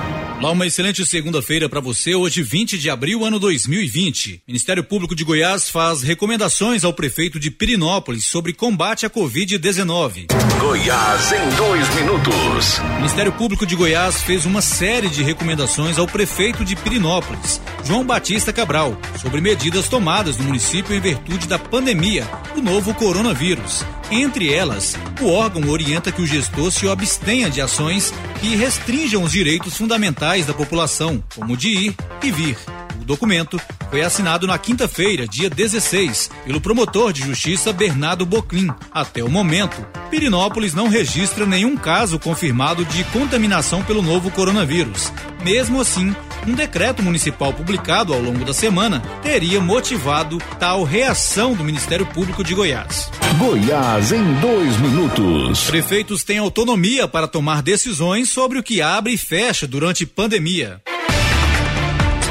Olá, 0.44 0.52
uma 0.52 0.68
excelente 0.68 1.06
segunda-feira 1.06 1.70
para 1.70 1.80
você, 1.80 2.16
hoje 2.16 2.44
20 2.44 2.78
de 2.78 2.90
abril, 2.90 3.24
ano 3.24 3.40
2020. 3.40 4.44
Ministério 4.46 4.84
Público 4.84 5.16
de 5.16 5.24
Goiás 5.24 5.70
faz 5.70 6.02
recomendações 6.02 6.84
ao 6.84 6.92
prefeito 6.92 7.40
de 7.40 7.50
Pirinópolis 7.50 8.26
sobre 8.26 8.52
combate 8.52 9.06
à 9.06 9.10
Covid-19. 9.10 10.28
Goiás 10.60 11.32
em 11.32 11.56
dois 11.56 11.96
minutos. 11.96 12.80
Ministério 12.98 13.32
Público 13.32 13.66
de 13.66 13.74
Goiás 13.74 14.22
fez 14.22 14.46
uma 14.46 14.62
série 14.62 15.08
de 15.08 15.24
recomendações 15.24 15.98
ao 15.98 16.08
prefeito 16.08 16.66
de 16.66 16.76
Pirinópolis, 16.76 17.62
João 17.86 18.04
Batista 18.04 18.52
Cabral, 18.52 19.00
sobre 19.22 19.40
medidas 19.40 19.88
tomadas 19.88 20.36
no 20.36 20.44
município 20.44 20.94
em 20.94 21.00
virtude 21.00 21.48
da 21.48 21.58
pandemia 21.58 22.28
do 22.54 22.62
novo 22.62 22.94
coronavírus. 22.94 23.86
Entre 24.12 24.54
elas, 24.54 24.96
o 25.22 25.28
órgão 25.28 25.70
orienta 25.70 26.12
que 26.12 26.22
o 26.22 26.28
gestor 26.28 26.70
se 26.70 26.88
abstenha 26.88 27.50
de 27.50 27.62
ações 27.62 28.14
que 28.42 28.56
restringam 28.56 29.24
os 29.24 29.32
direitos 29.32 29.78
fundamentais 29.78 30.33
da 30.42 30.54
população, 30.54 31.24
como 31.36 31.56
de 31.56 31.70
ir 31.70 31.96
e 32.24 32.32
vir. 32.32 32.58
O 33.00 33.06
documento 33.06 33.62
foi 33.92 34.02
assinado 34.02 34.48
na 34.48 34.58
quinta-feira, 34.58 35.28
dia 35.28 35.50
16, 35.50 36.32
pelo 36.46 36.60
promotor 36.60 37.14
de 37.14 37.22
justiça 37.22 37.72
Bernardo 37.72 38.26
Boclin. 38.26 38.70
Até 38.92 39.24
o 39.24 39.30
momento, 39.30 39.86
Pirinópolis 40.10 40.74
não 40.74 40.88
registra 40.88 41.46
nenhum 41.46 41.78
caso 41.78 42.18
confirmado 42.18 42.84
de 42.86 43.04
contaminação 43.06 43.84
pelo 43.84 44.02
novo 44.02 44.32
coronavírus. 44.32 45.12
Mesmo 45.44 45.80
assim, 45.80 46.16
um 46.48 46.54
decreto 46.54 47.02
municipal 47.02 47.54
publicado 47.54 48.14
ao 48.14 48.20
longo 48.20 48.44
da 48.44 48.54
semana 48.54 49.02
teria 49.22 49.60
motivado 49.60 50.38
tal 50.60 50.84
reação 50.84 51.54
do 51.54 51.64
Ministério 51.64 52.06
Público 52.06 52.44
de 52.44 52.54
Goiás. 52.54 53.10
Goiás 53.38 54.12
em 54.12 54.34
dois 54.36 54.78
minutos. 54.78 55.64
Prefeitos 55.66 56.24
têm 56.24 56.38
autonomia 56.38 57.08
para 57.08 57.28
tomar 57.28 57.62
decisões 57.62 58.30
sobre 58.30 58.60
o 58.60 58.64
que 58.64 58.82
abre 58.82 59.14
e 59.14 59.18
fecha 59.18 59.68
durante 59.68 60.06
pandemia. 60.06 60.82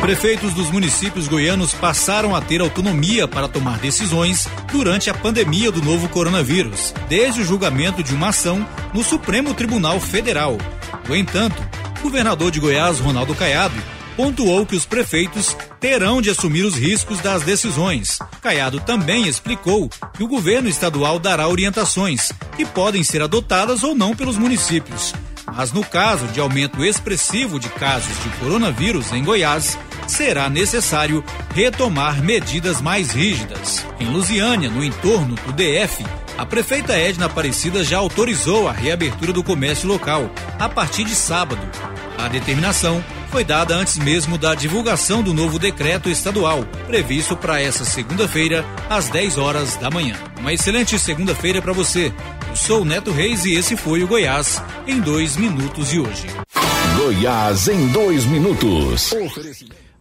Prefeitos 0.00 0.52
dos 0.52 0.68
municípios 0.68 1.28
goianos 1.28 1.72
passaram 1.74 2.34
a 2.34 2.40
ter 2.40 2.60
autonomia 2.60 3.28
para 3.28 3.46
tomar 3.46 3.78
decisões 3.78 4.48
durante 4.72 5.08
a 5.08 5.14
pandemia 5.14 5.70
do 5.70 5.80
novo 5.80 6.08
coronavírus, 6.08 6.92
desde 7.08 7.40
o 7.40 7.44
julgamento 7.44 8.02
de 8.02 8.12
uma 8.12 8.30
ação 8.30 8.66
no 8.92 9.04
Supremo 9.04 9.54
Tribunal 9.54 10.00
Federal. 10.00 10.58
No 11.08 11.14
entanto, 11.14 11.62
o 12.00 12.02
governador 12.02 12.50
de 12.50 12.58
Goiás, 12.58 12.98
Ronaldo 12.98 13.32
Caiado, 13.32 13.76
pontuou 14.16 14.64
que 14.66 14.76
os 14.76 14.84
prefeitos 14.84 15.56
terão 15.80 16.20
de 16.22 16.30
assumir 16.30 16.64
os 16.64 16.74
riscos 16.74 17.20
das 17.20 17.42
decisões. 17.42 18.18
Caiado 18.40 18.80
também 18.80 19.26
explicou 19.26 19.88
que 20.14 20.22
o 20.22 20.28
governo 20.28 20.68
estadual 20.68 21.18
dará 21.18 21.48
orientações 21.48 22.32
que 22.56 22.64
podem 22.64 23.02
ser 23.02 23.22
adotadas 23.22 23.82
ou 23.82 23.94
não 23.94 24.14
pelos 24.14 24.36
municípios. 24.36 25.12
Mas 25.54 25.72
no 25.72 25.84
caso 25.84 26.26
de 26.28 26.40
aumento 26.40 26.84
expressivo 26.84 27.58
de 27.58 27.68
casos 27.68 28.16
de 28.22 28.28
coronavírus 28.38 29.12
em 29.12 29.22
Goiás, 29.22 29.78
será 30.06 30.48
necessário 30.48 31.24
retomar 31.54 32.22
medidas 32.22 32.80
mais 32.80 33.12
rígidas. 33.12 33.84
Em 34.00 34.06
Lusiânia, 34.06 34.70
no 34.70 34.82
entorno 34.82 35.34
do 35.34 35.52
DF, 35.52 36.04
a 36.38 36.46
prefeita 36.46 36.94
Edna 36.94 37.26
Aparecida 37.26 37.84
já 37.84 37.98
autorizou 37.98 38.68
a 38.68 38.72
reabertura 38.72 39.32
do 39.32 39.42
comércio 39.42 39.88
local 39.88 40.30
a 40.58 40.68
partir 40.68 41.04
de 41.04 41.14
sábado. 41.14 41.60
A 42.18 42.28
determinação 42.28 43.02
foi 43.30 43.44
dada 43.44 43.74
antes 43.74 43.98
mesmo 43.98 44.36
da 44.36 44.54
divulgação 44.54 45.22
do 45.22 45.32
novo 45.32 45.58
decreto 45.58 46.08
estadual, 46.08 46.64
previsto 46.86 47.36
para 47.36 47.60
essa 47.60 47.84
segunda-feira, 47.84 48.64
às 48.88 49.08
10 49.08 49.38
horas 49.38 49.76
da 49.76 49.90
manhã. 49.90 50.16
Uma 50.38 50.52
excelente 50.52 50.98
segunda-feira 50.98 51.62
para 51.62 51.72
você. 51.72 52.12
Eu 52.50 52.56
sou 52.56 52.82
o 52.82 52.84
Neto 52.84 53.10
Reis 53.10 53.44
e 53.44 53.54
esse 53.54 53.76
foi 53.76 54.02
o 54.02 54.06
Goiás 54.08 54.62
em 54.86 55.00
dois 55.00 55.36
minutos 55.36 55.88
de 55.88 56.00
hoje. 56.00 56.26
Goiás 56.96 57.68
em 57.68 57.88
dois 57.88 58.24
minutos. 58.26 59.14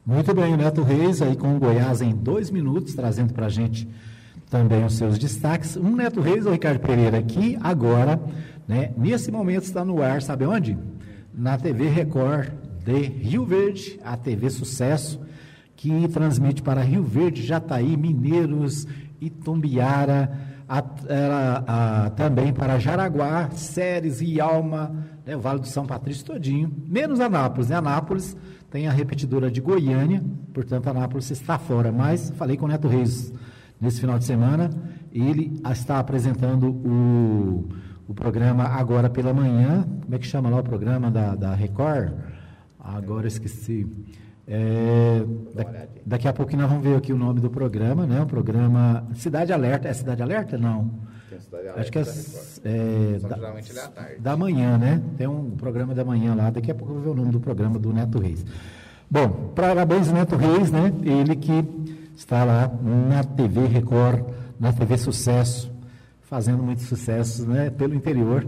Muito 0.05 0.33
bem, 0.33 0.57
Neto 0.57 0.83
Reis 0.83 1.21
aí 1.21 1.35
com 1.35 1.55
o 1.55 1.59
Goiás 1.59 2.01
em 2.01 2.13
dois 2.13 2.49
minutos, 2.49 2.93
trazendo 2.93 3.33
para 3.33 3.45
a 3.45 3.49
gente 3.49 3.87
também 4.51 4.83
os 4.83 4.95
seus 4.95 5.17
destaques. 5.17 5.77
Um 5.77 5.95
Neto 5.95 6.19
Reis, 6.19 6.45
o 6.45 6.51
Ricardo 6.51 6.81
Pereira 6.81 7.17
aqui, 7.17 7.57
agora, 7.63 8.19
né, 8.67 8.91
nesse 8.97 9.31
momento 9.31 9.63
está 9.63 9.83
no 9.85 10.03
ar, 10.03 10.21
sabe 10.21 10.45
onde? 10.45 10.77
Na 11.33 11.57
TV 11.57 11.87
Record 11.87 12.51
de 12.83 13.01
Rio 13.01 13.45
Verde, 13.45 13.97
a 14.03 14.17
TV 14.17 14.49
Sucesso, 14.49 15.21
que 15.73 16.05
transmite 16.09 16.61
para 16.61 16.81
Rio 16.81 17.01
Verde, 17.01 17.41
Jataí, 17.41 17.95
Mineiros, 17.95 18.85
Itumbiara, 19.21 20.29
a, 20.67 20.79
a, 20.79 22.05
a, 22.05 22.09
também 22.09 22.51
para 22.51 22.77
Jaraguá, 22.77 23.49
Séries 23.51 24.21
e 24.21 24.41
Alma, 24.41 24.93
né, 25.25 25.35
o 25.35 25.39
Vale 25.39 25.61
do 25.61 25.67
São 25.67 25.85
Patrício 25.85 26.25
todinho, 26.25 26.71
menos 26.87 27.21
Anápolis, 27.21 27.69
né? 27.69 27.77
Anápolis 27.77 28.35
tem 28.69 28.87
a 28.87 28.91
repetidora 28.91 29.49
de 29.49 29.61
Goiânia, 29.61 30.21
portanto, 30.53 30.87
Anápolis 30.87 31.29
está 31.31 31.57
fora. 31.57 31.91
Mas 31.91 32.31
falei 32.31 32.55
com 32.57 32.65
o 32.65 32.69
Neto 32.69 32.87
Reis 32.87 33.33
nesse 33.81 33.99
final 33.99 34.19
de 34.19 34.25
semana, 34.25 34.69
ele 35.11 35.59
está 35.71 35.99
apresentando 35.99 36.69
o, 36.69 37.67
o 38.07 38.13
programa 38.13 38.65
agora 38.65 39.09
pela 39.09 39.33
manhã. 39.33 39.85
Como 40.03 40.15
é 40.15 40.19
que 40.19 40.27
chama 40.27 40.49
lá 40.49 40.59
o 40.59 40.63
programa 40.63 41.09
da, 41.09 41.35
da 41.35 41.55
Record? 41.55 42.13
Agora 42.79 43.27
esqueci. 43.27 43.87
É, 44.47 45.23
da, 45.55 45.87
daqui 46.05 46.27
a 46.27 46.33
pouquinho 46.33 46.61
nós 46.61 46.69
vamos 46.69 46.83
ver 46.83 46.95
aqui 46.95 47.11
o 47.11 47.17
nome 47.17 47.39
do 47.39 47.49
programa, 47.49 48.05
né? 48.05 48.21
O 48.21 48.25
programa 48.25 49.07
Cidade 49.15 49.51
Alerta. 49.51 49.87
É 49.87 49.93
Cidade 49.93 50.21
Alerta? 50.21 50.57
Não. 50.57 50.91
Acho 51.75 51.91
que 51.91 51.97
é, 51.97 52.01
é 52.01 53.19
da, 53.19 53.35
é 53.85 54.15
da, 54.19 54.37
manhã, 54.37 54.77
né? 54.77 55.01
Tem 55.17 55.27
um 55.27 55.51
programa 55.51 55.95
da 55.95 56.03
manhã 56.03 56.35
lá, 56.35 56.49
daqui 56.49 56.69
a 56.71 56.75
pouco 56.75 56.93
eu 56.93 56.95
vou 56.97 57.03
ver 57.03 57.09
o 57.09 57.23
nome 57.23 57.31
do 57.31 57.39
programa 57.39 57.79
do 57.79 57.91
Neto 57.93 58.19
Reis. 58.19 58.45
Bom, 59.09 59.51
parabéns 59.55 60.11
Neto 60.11 60.35
Reis, 60.35 60.71
né? 60.71 60.93
Ele 61.03 61.35
que 61.35 61.65
está 62.21 62.43
lá 62.43 62.71
na 62.83 63.23
TV 63.23 63.65
Record, 63.65 64.23
na 64.59 64.71
TV 64.71 64.95
Sucesso, 64.95 65.71
fazendo 66.21 66.61
muito 66.61 66.83
sucesso 66.83 67.47
né? 67.47 67.71
pelo 67.71 67.95
interior. 67.95 68.47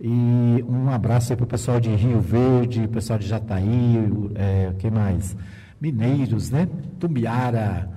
E 0.00 0.64
um 0.68 0.90
abraço 0.90 1.32
aí 1.32 1.36
para 1.36 1.44
o 1.44 1.46
pessoal 1.46 1.78
de 1.80 1.88
Rio 1.88 2.20
Verde, 2.20 2.86
pessoal 2.88 3.18
de 3.18 3.26
Jataí, 3.26 3.96
é, 4.34 4.72
que 4.78 4.90
mais? 4.90 5.36
Mineiros, 5.80 6.50
né? 6.50 6.68
Tumbiara, 6.98 7.88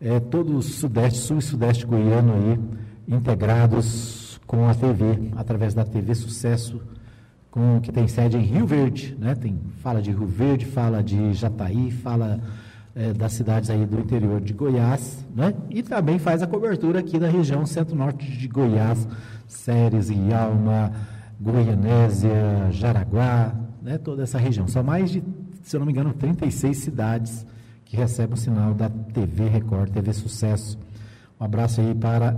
é, 0.00 0.18
todo 0.18 0.56
o 0.56 0.62
sudeste, 0.62 1.18
sul 1.18 1.38
e 1.38 1.42
sudeste 1.42 1.86
goiano 1.86 2.32
aí 2.34 2.58
integrados 3.14 4.40
com 4.46 4.68
a 4.68 4.74
TV, 4.74 5.30
através 5.36 5.74
da 5.74 5.84
TV 5.84 6.14
Sucesso, 6.14 6.80
com, 7.50 7.78
que 7.80 7.92
tem 7.92 8.08
sede 8.08 8.38
em 8.38 8.42
Rio 8.42 8.66
Verde, 8.66 9.16
né? 9.20 9.34
Tem, 9.34 9.60
fala 9.82 10.00
de 10.00 10.10
Rio 10.10 10.26
Verde, 10.26 10.64
fala 10.64 11.02
de 11.02 11.34
Jataí, 11.34 11.90
fala 11.90 12.40
é, 12.96 13.12
das 13.12 13.34
cidades 13.34 13.68
aí 13.68 13.84
do 13.84 14.00
interior 14.00 14.40
de 14.40 14.54
Goiás, 14.54 15.24
né? 15.34 15.52
E 15.68 15.82
também 15.82 16.18
faz 16.18 16.42
a 16.42 16.46
cobertura 16.46 17.00
aqui 17.00 17.18
da 17.18 17.28
região 17.28 17.66
centro-norte 17.66 18.26
de 18.26 18.48
Goiás, 18.48 19.06
Séries 19.46 20.10
Alma, 20.34 20.90
Goianésia, 21.38 22.70
Jaraguá, 22.70 23.54
né? 23.82 23.98
Toda 23.98 24.22
essa 24.22 24.38
região. 24.38 24.66
São 24.66 24.82
mais 24.82 25.10
de, 25.10 25.22
se 25.62 25.76
eu 25.76 25.80
não 25.80 25.86
me 25.86 25.92
engano, 25.92 26.14
36 26.14 26.78
cidades 26.78 27.46
que 27.84 27.96
recebem 27.98 28.32
o 28.32 28.36
sinal 28.36 28.72
da 28.72 28.88
TV 28.88 29.46
Record, 29.46 29.90
TV 29.90 30.14
Sucesso. 30.14 30.78
Um 31.38 31.44
abraço 31.44 31.82
aí 31.82 31.94
para 31.94 32.34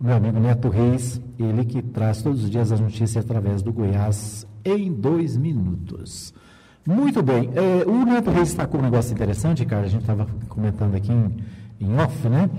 meu 0.00 0.14
amigo 0.14 0.40
Neto 0.40 0.68
Reis, 0.68 1.20
ele 1.38 1.64
que 1.64 1.80
traz 1.82 2.20
todos 2.20 2.42
os 2.42 2.50
dias 2.50 2.72
as 2.72 2.80
notícias 2.80 3.24
através 3.24 3.62
do 3.62 3.72
Goiás 3.72 4.44
em 4.64 4.92
dois 4.92 5.36
minutos. 5.36 6.34
Muito 6.90 7.22
bem, 7.22 7.50
é, 7.54 7.88
o 7.88 8.04
Neto 8.04 8.30
Reis 8.30 8.48
destacou 8.48 8.80
um 8.80 8.82
negócio 8.82 9.12
interessante, 9.12 9.64
cara, 9.64 9.82
a 9.82 9.88
gente 9.88 10.00
estava 10.00 10.26
comentando 10.48 10.96
aqui 10.96 11.12
em, 11.12 11.36
em 11.80 11.96
off, 12.00 12.28
né? 12.28 12.50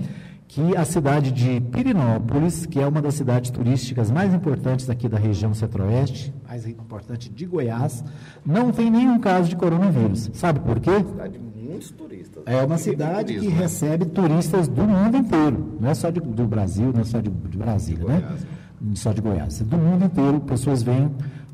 Que 0.48 0.74
a 0.74 0.86
cidade 0.86 1.30
de 1.30 1.60
Pirinópolis, 1.60 2.64
que 2.64 2.80
é 2.80 2.86
uma 2.86 3.02
das 3.02 3.14
cidades 3.14 3.50
turísticas 3.50 4.10
mais 4.10 4.32
importantes 4.32 4.88
aqui 4.88 5.06
da 5.06 5.18
região 5.18 5.52
centro-oeste, 5.52 6.32
mais 6.48 6.66
importante 6.66 7.28
de 7.28 7.44
Goiás, 7.44 8.02
não 8.44 8.72
tem 8.72 8.90
nenhum 8.90 9.18
caso 9.18 9.50
de 9.50 9.56
coronavírus. 9.56 10.30
Sabe 10.32 10.60
por 10.60 10.80
quê? 10.80 10.98
Cidade 10.98 11.38
muitos 11.38 11.90
turistas. 11.90 12.42
É 12.46 12.64
uma 12.64 12.78
cidade 12.78 13.38
que 13.38 13.48
né? 13.48 13.54
recebe 13.54 14.06
turistas 14.06 14.66
do 14.66 14.82
mundo 14.82 15.16
inteiro, 15.16 15.76
não 15.78 15.90
é 15.90 15.94
só 15.94 16.10
de, 16.10 16.20
do 16.20 16.46
Brasil, 16.46 16.90
não 16.92 17.02
é 17.02 17.04
só 17.04 17.20
de, 17.20 17.30
de 17.30 17.58
Brasília, 17.58 18.04
né? 18.04 18.18
Né? 18.80 18.94
Só 18.94 19.12
de 19.12 19.20
Goiás. 19.20 19.60
Do 19.60 19.76
mundo 19.76 20.04
inteiro, 20.04 20.40
pessoas 20.40 20.82
vêm 20.82 21.10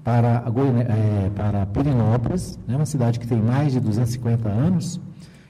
para, 0.09 0.43
é, 0.89 1.31
para 1.37 1.67
Pirinópolis, 1.67 2.59
né? 2.67 2.77
uma 2.77 2.87
cidade 2.87 3.21
que 3.21 3.27
tem 3.27 3.43
mais 3.43 3.75
de 3.75 3.81
250 3.81 4.49
anos, 4.49 4.99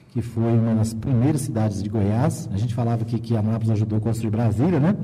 que 0.09 0.21
foi 0.21 0.57
uma 0.57 0.75
das 0.75 0.93
primeiras 0.93 1.41
cidades 1.41 1.81
de 1.81 1.87
Goiás. 1.87 2.49
A 2.51 2.57
gente 2.57 2.75
falava 2.75 3.03
aqui 3.03 3.19
que 3.19 3.37
Anápolis 3.37 3.69
ajudou 3.69 3.99
a 3.99 4.01
construir 4.01 4.31
Brasília, 4.31 4.77
né? 4.77 4.97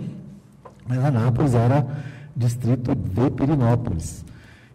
Mas 0.85 0.99
Anápolis 1.05 1.53
era 1.53 1.87
distrito 2.35 2.93
de 2.93 3.29
Pirinópolis. 3.31 4.25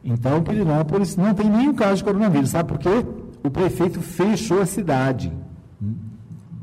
Então, 0.03 0.43
Pirinópolis 0.43 1.15
não 1.15 1.35
tem 1.35 1.51
nenhum 1.51 1.75
caso 1.75 1.97
de 1.97 2.05
coronavírus. 2.05 2.49
Sabe 2.49 2.71
por 2.71 2.79
quê? 2.79 3.05
o 3.43 3.51
prefeito 3.51 4.01
fechou 4.01 4.63
a 4.63 4.67
cidade. 4.67 5.33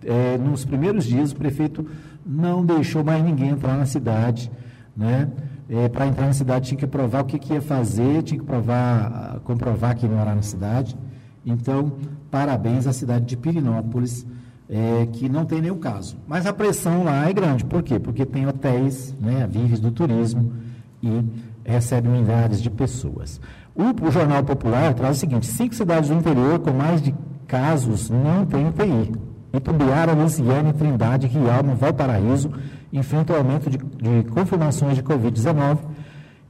É, 0.03 0.37
nos 0.37 0.65
primeiros 0.65 1.05
dias, 1.05 1.31
o 1.31 1.35
prefeito 1.35 1.87
não 2.25 2.65
deixou 2.65 3.03
mais 3.03 3.23
ninguém 3.23 3.49
entrar 3.49 3.77
na 3.77 3.85
cidade. 3.85 4.51
Né? 4.95 5.27
É, 5.69 5.89
Para 5.89 6.07
entrar 6.07 6.27
na 6.27 6.33
cidade, 6.33 6.69
tinha 6.69 6.77
que 6.77 6.87
provar 6.87 7.21
o 7.21 7.25
que, 7.25 7.37
que 7.37 7.53
ia 7.53 7.61
fazer, 7.61 8.23
tinha 8.23 8.39
que 8.39 8.45
provar, 8.45 9.39
comprovar 9.43 9.95
que 9.95 10.05
ia 10.05 10.11
morar 10.11 10.35
na 10.35 10.41
cidade. 10.41 10.97
Então, 11.45 11.93
parabéns 12.31 12.87
à 12.87 12.93
cidade 12.93 13.25
de 13.25 13.35
Pirinópolis, 13.35 14.25
é, 14.69 15.07
que 15.11 15.29
não 15.29 15.45
tem 15.45 15.61
nenhum 15.61 15.77
caso. 15.77 16.17
Mas 16.27 16.45
a 16.45 16.53
pressão 16.53 17.03
lá 17.03 17.29
é 17.29 17.33
grande. 17.33 17.65
Por 17.65 17.83
quê? 17.83 17.99
Porque 17.99 18.25
tem 18.25 18.47
hotéis, 18.47 19.15
né, 19.19 19.47
vives 19.49 19.79
do 19.79 19.91
turismo 19.91 20.53
e 21.01 21.23
recebe 21.63 22.07
milhares 22.07 22.61
de 22.61 22.69
pessoas. 22.69 23.39
O, 23.75 24.07
o, 24.07 24.11
Jornal 24.11 24.43
Popular 24.43 24.93
traz 24.93 25.17
o 25.17 25.19
seguinte: 25.19 25.47
cinco 25.47 25.75
cidades 25.75 26.09
do 26.09 26.15
interior 26.15 26.59
com 26.59 26.71
mais 26.71 27.01
de 27.01 27.13
casos 27.45 28.09
não 28.09 28.45
têm 28.45 28.67
UTI. 28.67 29.13
Itumbiara, 29.53 30.13
Luciane, 30.13 30.73
Trindade, 30.73 31.27
Rialma, 31.27 31.75
Valparaíso 31.75 32.51
enfrentam 32.91 33.35
aumento 33.35 33.69
de, 33.69 33.77
de 33.77 34.29
confirmações 34.29 34.95
de 34.95 35.03
Covid-19 35.03 35.79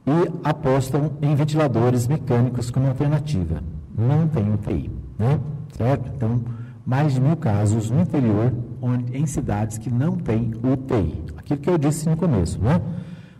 e 0.06 0.32
apostam 0.42 1.12
em 1.20 1.34
ventiladores 1.34 2.06
mecânicos 2.06 2.70
como 2.70 2.86
alternativa. 2.86 3.62
Não 3.96 4.28
tem 4.28 4.52
UTI, 4.52 4.90
né? 5.18 5.40
Certo? 5.72 6.10
Então, 6.14 6.40
mais 6.86 7.14
de 7.14 7.20
mil 7.20 7.36
casos 7.36 7.90
no 7.90 8.00
interior, 8.00 8.52
onde, 8.80 9.16
em 9.16 9.26
cidades 9.26 9.76
que 9.76 9.90
não 9.90 10.16
têm 10.16 10.52
UTI. 10.62 11.24
Aquilo 11.36 11.60
que 11.60 11.68
eu 11.68 11.76
disse 11.76 12.08
no 12.08 12.16
começo, 12.16 12.58
né? 12.60 12.80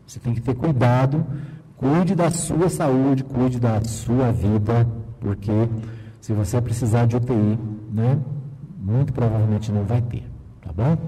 Você 0.07 0.18
tem 0.18 0.34
que 0.34 0.40
ter 0.40 0.55
cuidado 0.55 1.24
Cuide 1.78 2.16
da 2.16 2.28
sua 2.28 2.68
saúde, 2.68 3.22
cuide 3.22 3.61
da 3.61 3.80
sua 3.84 4.32
vida, 4.32 4.84
porque 5.20 5.53
se 6.20 6.32
você 6.32 6.61
precisar 6.61 7.07
de 7.07 7.16
UTI, 7.16 7.57
né, 7.92 8.18
muito 8.80 9.12
provavelmente 9.12 9.70
não 9.70 9.84
vai 9.84 10.03
ter, 10.03 10.24
tá 10.61 10.72
bom? 10.72 10.99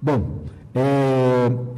Bom, 0.00 0.44
é, 0.72 1.03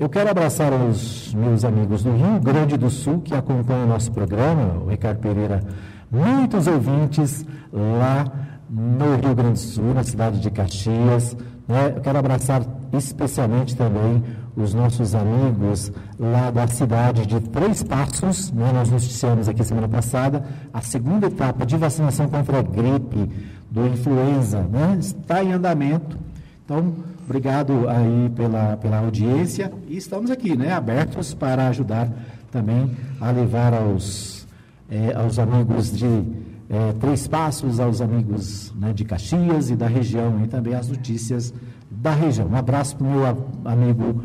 eu 0.00 0.08
quero 0.08 0.30
abraçar 0.30 0.72
os 0.72 1.34
meus 1.34 1.64
amigos 1.64 2.02
do 2.02 2.12
Rio 2.12 2.40
Grande 2.40 2.76
do 2.76 2.90
Sul 2.90 3.20
que 3.20 3.34
acompanham 3.34 3.84
o 3.84 3.88
nosso 3.88 4.12
programa, 4.12 4.82
o 4.84 4.88
Ricardo 4.88 5.18
Pereira, 5.18 5.62
muitos 6.10 6.66
ouvintes 6.66 7.44
lá 7.80 8.24
no 8.68 9.16
Rio 9.16 9.34
Grande 9.34 9.52
do 9.52 9.58
Sul, 9.58 9.94
na 9.94 10.02
cidade 10.02 10.40
de 10.40 10.50
Caxias. 10.50 11.36
Né? 11.68 11.94
Eu 11.96 12.00
quero 12.00 12.18
abraçar 12.18 12.62
especialmente 12.92 13.76
também 13.76 14.22
os 14.56 14.72
nossos 14.72 15.14
amigos 15.14 15.92
lá 16.18 16.50
da 16.50 16.66
cidade 16.66 17.26
de 17.26 17.40
Três 17.40 17.82
Passos. 17.82 18.50
Né? 18.52 18.70
Nós 18.72 18.90
noticiamos 18.90 19.48
aqui 19.48 19.62
semana 19.64 19.88
passada 19.88 20.44
a 20.72 20.80
segunda 20.80 21.26
etapa 21.26 21.66
de 21.66 21.76
vacinação 21.76 22.28
contra 22.28 22.58
a 22.58 22.62
gripe 22.62 23.30
do 23.70 23.86
influenza. 23.86 24.62
Né? 24.62 24.96
Está 25.00 25.42
em 25.42 25.52
andamento. 25.52 26.18
Então, 26.64 26.94
obrigado 27.26 27.88
aí 27.88 28.30
pela, 28.36 28.76
pela 28.76 28.98
audiência 28.98 29.72
e 29.88 29.96
estamos 29.96 30.30
aqui, 30.30 30.56
né, 30.56 30.72
abertos 30.72 31.34
para 31.34 31.66
ajudar 31.68 32.08
também 32.52 32.96
a 33.20 33.32
levar 33.32 33.74
aos, 33.74 34.46
é, 34.88 35.12
aos 35.12 35.36
amigos 35.38 35.90
de 35.90 36.06
é, 36.06 36.92
Três 37.00 37.26
Passos, 37.26 37.80
aos 37.80 38.00
amigos 38.00 38.72
né, 38.76 38.92
de 38.92 39.04
Caxias 39.04 39.70
e 39.70 39.76
da 39.76 39.88
região 39.88 40.40
e 40.44 40.46
também 40.46 40.74
as 40.74 40.88
notícias 40.88 41.52
da 41.90 42.12
região. 42.12 42.46
Um 42.46 42.56
abraço 42.56 42.96
para 42.96 43.06
o 43.06 43.10
meu 43.10 43.26
amigo 43.64 44.22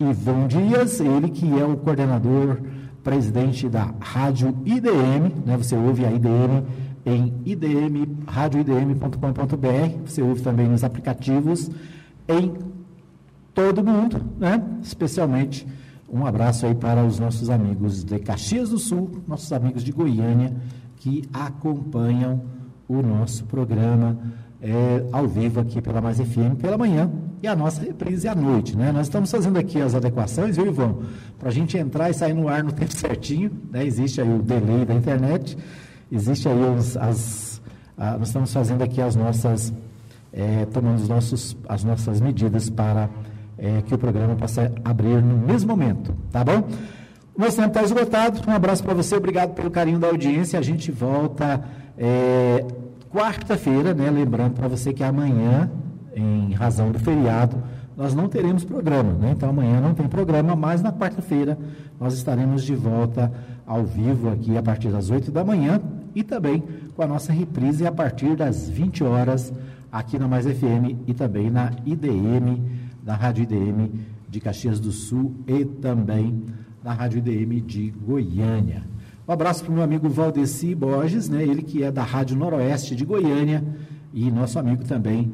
Ivon 0.00 0.48
Dias, 0.48 1.00
ele 1.00 1.28
que 1.28 1.58
é 1.58 1.64
o 1.64 1.76
coordenador 1.76 2.60
presidente 3.04 3.68
da 3.68 3.92
Rádio 4.00 4.56
IDM, 4.64 5.34
né, 5.44 5.56
você 5.56 5.76
ouve 5.76 6.06
a 6.06 6.10
IDM 6.10 6.64
em 7.04 7.34
idm, 7.44 8.24
radioidm.com.br, 8.26 10.06
você 10.06 10.22
ouve 10.22 10.40
também 10.40 10.66
nos 10.66 10.82
aplicativos 10.82 11.70
em 12.28 12.54
todo 13.54 13.82
mundo, 13.82 14.22
né? 14.38 14.62
especialmente 14.82 15.66
um 16.10 16.24
abraço 16.24 16.64
aí 16.64 16.74
para 16.74 17.04
os 17.04 17.18
nossos 17.18 17.50
amigos 17.50 18.02
de 18.02 18.18
Caxias 18.18 18.70
do 18.70 18.78
Sul, 18.78 19.22
nossos 19.26 19.52
amigos 19.52 19.84
de 19.84 19.92
Goiânia, 19.92 20.56
que 20.96 21.28
acompanham 21.32 22.42
o 22.88 23.02
nosso 23.02 23.44
programa 23.44 24.16
é, 24.60 25.04
ao 25.12 25.28
vivo 25.28 25.60
aqui 25.60 25.80
pela 25.80 26.00
Mais 26.00 26.18
FM 26.18 26.56
pela 26.60 26.76
manhã 26.76 27.10
e 27.42 27.46
a 27.46 27.54
nossa 27.54 27.80
reprise 27.82 28.26
à 28.26 28.34
noite. 28.34 28.76
Né? 28.76 28.90
Nós 28.90 29.06
estamos 29.06 29.30
fazendo 29.30 29.58
aqui 29.58 29.80
as 29.80 29.94
adequações, 29.94 30.56
viu, 30.56 30.66
Ivan? 30.66 30.96
Para 31.38 31.50
a 31.50 31.52
gente 31.52 31.76
entrar 31.76 32.10
e 32.10 32.14
sair 32.14 32.34
no 32.34 32.48
ar 32.48 32.64
no 32.64 32.72
tempo 32.72 32.92
certinho. 32.92 33.50
Né? 33.70 33.84
Existe 33.84 34.20
aí 34.20 34.28
o 34.28 34.42
delay 34.42 34.84
da 34.84 34.94
internet, 34.94 35.56
existe 36.10 36.48
aí 36.48 36.58
os, 36.58 36.96
as. 36.96 37.60
A, 37.96 38.16
nós 38.18 38.28
estamos 38.28 38.52
fazendo 38.52 38.82
aqui 38.82 39.00
as 39.00 39.14
nossas. 39.14 39.72
É, 40.32 40.66
tomando 40.66 40.96
os 40.96 41.08
nossos, 41.08 41.56
as 41.68 41.82
nossas 41.84 42.20
medidas 42.20 42.68
para 42.68 43.08
é, 43.56 43.82
que 43.82 43.94
o 43.94 43.98
programa 43.98 44.36
possa 44.36 44.70
abrir 44.84 45.22
no 45.22 45.36
mesmo 45.36 45.70
momento, 45.70 46.14
tá 46.30 46.44
bom? 46.44 46.68
O 47.34 47.40
nosso 47.40 47.56
tempo 47.56 47.68
está 47.68 47.82
esgotado. 47.82 48.40
Um 48.48 48.52
abraço 48.52 48.82
para 48.82 48.94
você, 48.94 49.16
obrigado 49.16 49.54
pelo 49.54 49.70
carinho 49.70 49.98
da 49.98 50.08
audiência. 50.08 50.58
A 50.58 50.62
gente 50.62 50.90
volta 50.90 51.62
é, 51.96 52.64
quarta-feira, 53.12 53.94
né? 53.94 54.10
Lembrando 54.10 54.54
para 54.54 54.68
você 54.68 54.92
que 54.92 55.02
amanhã, 55.02 55.70
em 56.14 56.52
razão 56.52 56.90
do 56.90 56.98
feriado, 56.98 57.62
nós 57.96 58.14
não 58.14 58.28
teremos 58.28 58.64
programa, 58.64 59.12
né? 59.14 59.32
Então 59.36 59.50
amanhã 59.50 59.80
não 59.80 59.94
tem 59.94 60.06
programa, 60.06 60.54
mas 60.54 60.82
na 60.82 60.92
quarta-feira 60.92 61.58
nós 61.98 62.14
estaremos 62.14 62.64
de 62.64 62.74
volta 62.74 63.32
ao 63.66 63.84
vivo 63.84 64.30
aqui 64.30 64.56
a 64.56 64.62
partir 64.62 64.88
das 64.88 65.10
8 65.10 65.30
da 65.30 65.44
manhã 65.44 65.80
e 66.14 66.22
também 66.22 66.62
com 66.94 67.02
a 67.02 67.06
nossa 67.06 67.32
reprise 67.32 67.86
a 67.86 67.92
partir 67.92 68.36
das 68.36 68.68
20 68.68 69.02
horas 69.04 69.52
aqui 69.90 70.18
na 70.18 70.28
Mais 70.28 70.46
FM 70.46 71.06
e 71.06 71.14
também 71.14 71.50
na 71.50 71.72
IDM 71.84 72.62
da 73.02 73.14
Rádio 73.14 73.44
IDM 73.44 73.90
de 74.28 74.40
Caxias 74.40 74.78
do 74.78 74.92
Sul 74.92 75.34
e 75.46 75.64
também 75.64 76.44
na 76.82 76.92
Rádio 76.92 77.18
IDM 77.18 77.60
de 77.60 77.90
Goiânia. 77.90 78.82
Um 79.26 79.32
abraço 79.32 79.62
para 79.62 79.72
o 79.72 79.74
meu 79.74 79.84
amigo 79.84 80.08
Valdeci 80.08 80.74
Borges, 80.74 81.28
né? 81.28 81.42
ele 81.42 81.62
que 81.62 81.82
é 81.82 81.90
da 81.90 82.02
Rádio 82.02 82.36
Noroeste 82.36 82.94
de 82.94 83.04
Goiânia 83.04 83.64
e 84.12 84.30
nosso 84.30 84.58
amigo 84.58 84.84
também, 84.84 85.32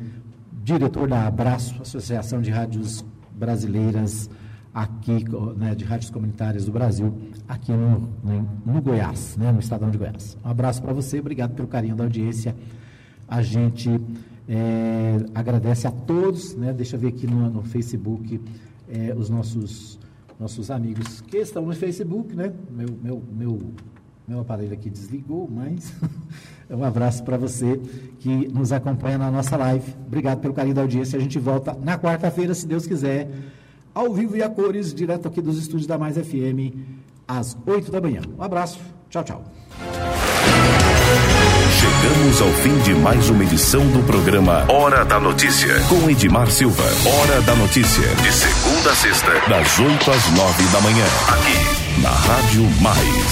diretor 0.63 1.09
da 1.09 1.27
Abraço, 1.27 1.81
Associação 1.81 2.41
de 2.41 2.51
Rádios 2.51 3.05
Brasileiras 3.33 4.29
aqui, 4.75 5.25
né, 5.57 5.75
de 5.75 5.85
rádios 5.85 6.11
comunitárias 6.11 6.65
do 6.65 6.73
Brasil, 6.73 7.17
aqui 7.47 7.71
no, 7.71 8.11
no, 8.25 8.49
no 8.67 8.83
Goiás, 8.83 9.37
né, 9.37 9.53
no 9.53 9.61
estadão 9.61 9.89
de 9.89 9.97
Goiás. 9.97 10.37
Um 10.45 10.49
abraço 10.49 10.83
para 10.83 10.93
você, 10.93 11.21
obrigado 11.21 11.55
pelo 11.55 11.69
carinho 11.69 11.95
da 11.95 12.03
audiência. 12.03 12.57
A 13.29 13.41
gente 13.41 13.89
é, 14.49 15.17
agradece 15.35 15.87
a 15.87 15.91
todos, 15.91 16.55
né? 16.55 16.73
Deixa 16.73 16.97
eu 16.97 17.01
ver 17.01 17.09
aqui 17.09 17.27
no, 17.27 17.49
no 17.51 17.63
Facebook 17.63 18.41
é, 18.89 19.15
os 19.17 19.31
nossos, 19.31 19.99
nossos 20.39 20.71
amigos 20.71 21.21
que 21.23 21.39
estão 21.39 21.65
no 21.65 21.75
Facebook, 21.75 22.35
né? 22.35 22.53
Meu, 22.71 22.89
meu, 23.03 23.23
meu, 23.33 23.59
meu 24.27 24.41
aparelho 24.41 24.73
aqui 24.73 24.91
desligou, 24.91 25.49
mas 25.51 25.93
um 26.71 26.85
abraço 26.85 27.23
para 27.25 27.37
você 27.37 27.81
que 28.21 28.49
nos 28.49 28.73
acompanha 28.73 29.19
na 29.19 29.31
nossa 29.31 29.57
live. 29.57 29.95
Obrigado 30.07 30.41
pelo 30.41 30.55
carinho 30.55 30.75
da 30.75 30.83
audiência. 30.83 31.19
A 31.19 31.23
gente 31.23 31.39
volta 31.39 31.77
na 31.83 31.99
quarta-feira, 31.99 32.55
se 32.55 32.67
Deus 32.67 32.87
quiser, 32.87 33.31
ao 33.95 34.13
vivo 34.13 34.37
e 34.37 34.43
a 34.43 34.51
cores, 34.51 34.93
direto 34.93 35.29
aqui 35.29 35.41
dos 35.41 35.59
estúdios 35.59 35.87
da 35.87 35.97
Mais 35.97 36.17
FM, 36.17 36.77
às 37.27 37.57
8 37.67 37.91
da 37.91 38.01
manhã. 38.01 38.21
Um 38.37 38.43
abraço. 38.43 38.81
Tchau, 39.09 39.25
tchau. 39.25 39.45
Chegamos 41.85 42.41
ao 42.41 42.49
fim 42.49 42.79
de 42.79 42.95
mais 42.95 43.29
uma 43.29 43.45
edição 43.45 43.87
do 43.89 44.03
programa 44.05 44.65
Hora 44.73 45.05
da 45.05 45.21
Notícia, 45.21 45.79
com 45.81 46.09
Edmar 46.09 46.51
Silva. 46.51 46.83
Hora 46.83 47.43
da 47.43 47.55
Notícia, 47.55 48.09
de 48.23 48.33
segunda 48.33 48.91
a 48.91 48.95
sexta, 48.95 49.33
das 49.51 49.79
8 49.79 50.11
às 50.11 50.31
9 50.31 50.63
da 50.73 50.81
manhã, 50.81 51.05
aqui 51.29 52.01
na 52.01 52.09
Rádio 52.09 52.63
Mais. 52.81 53.25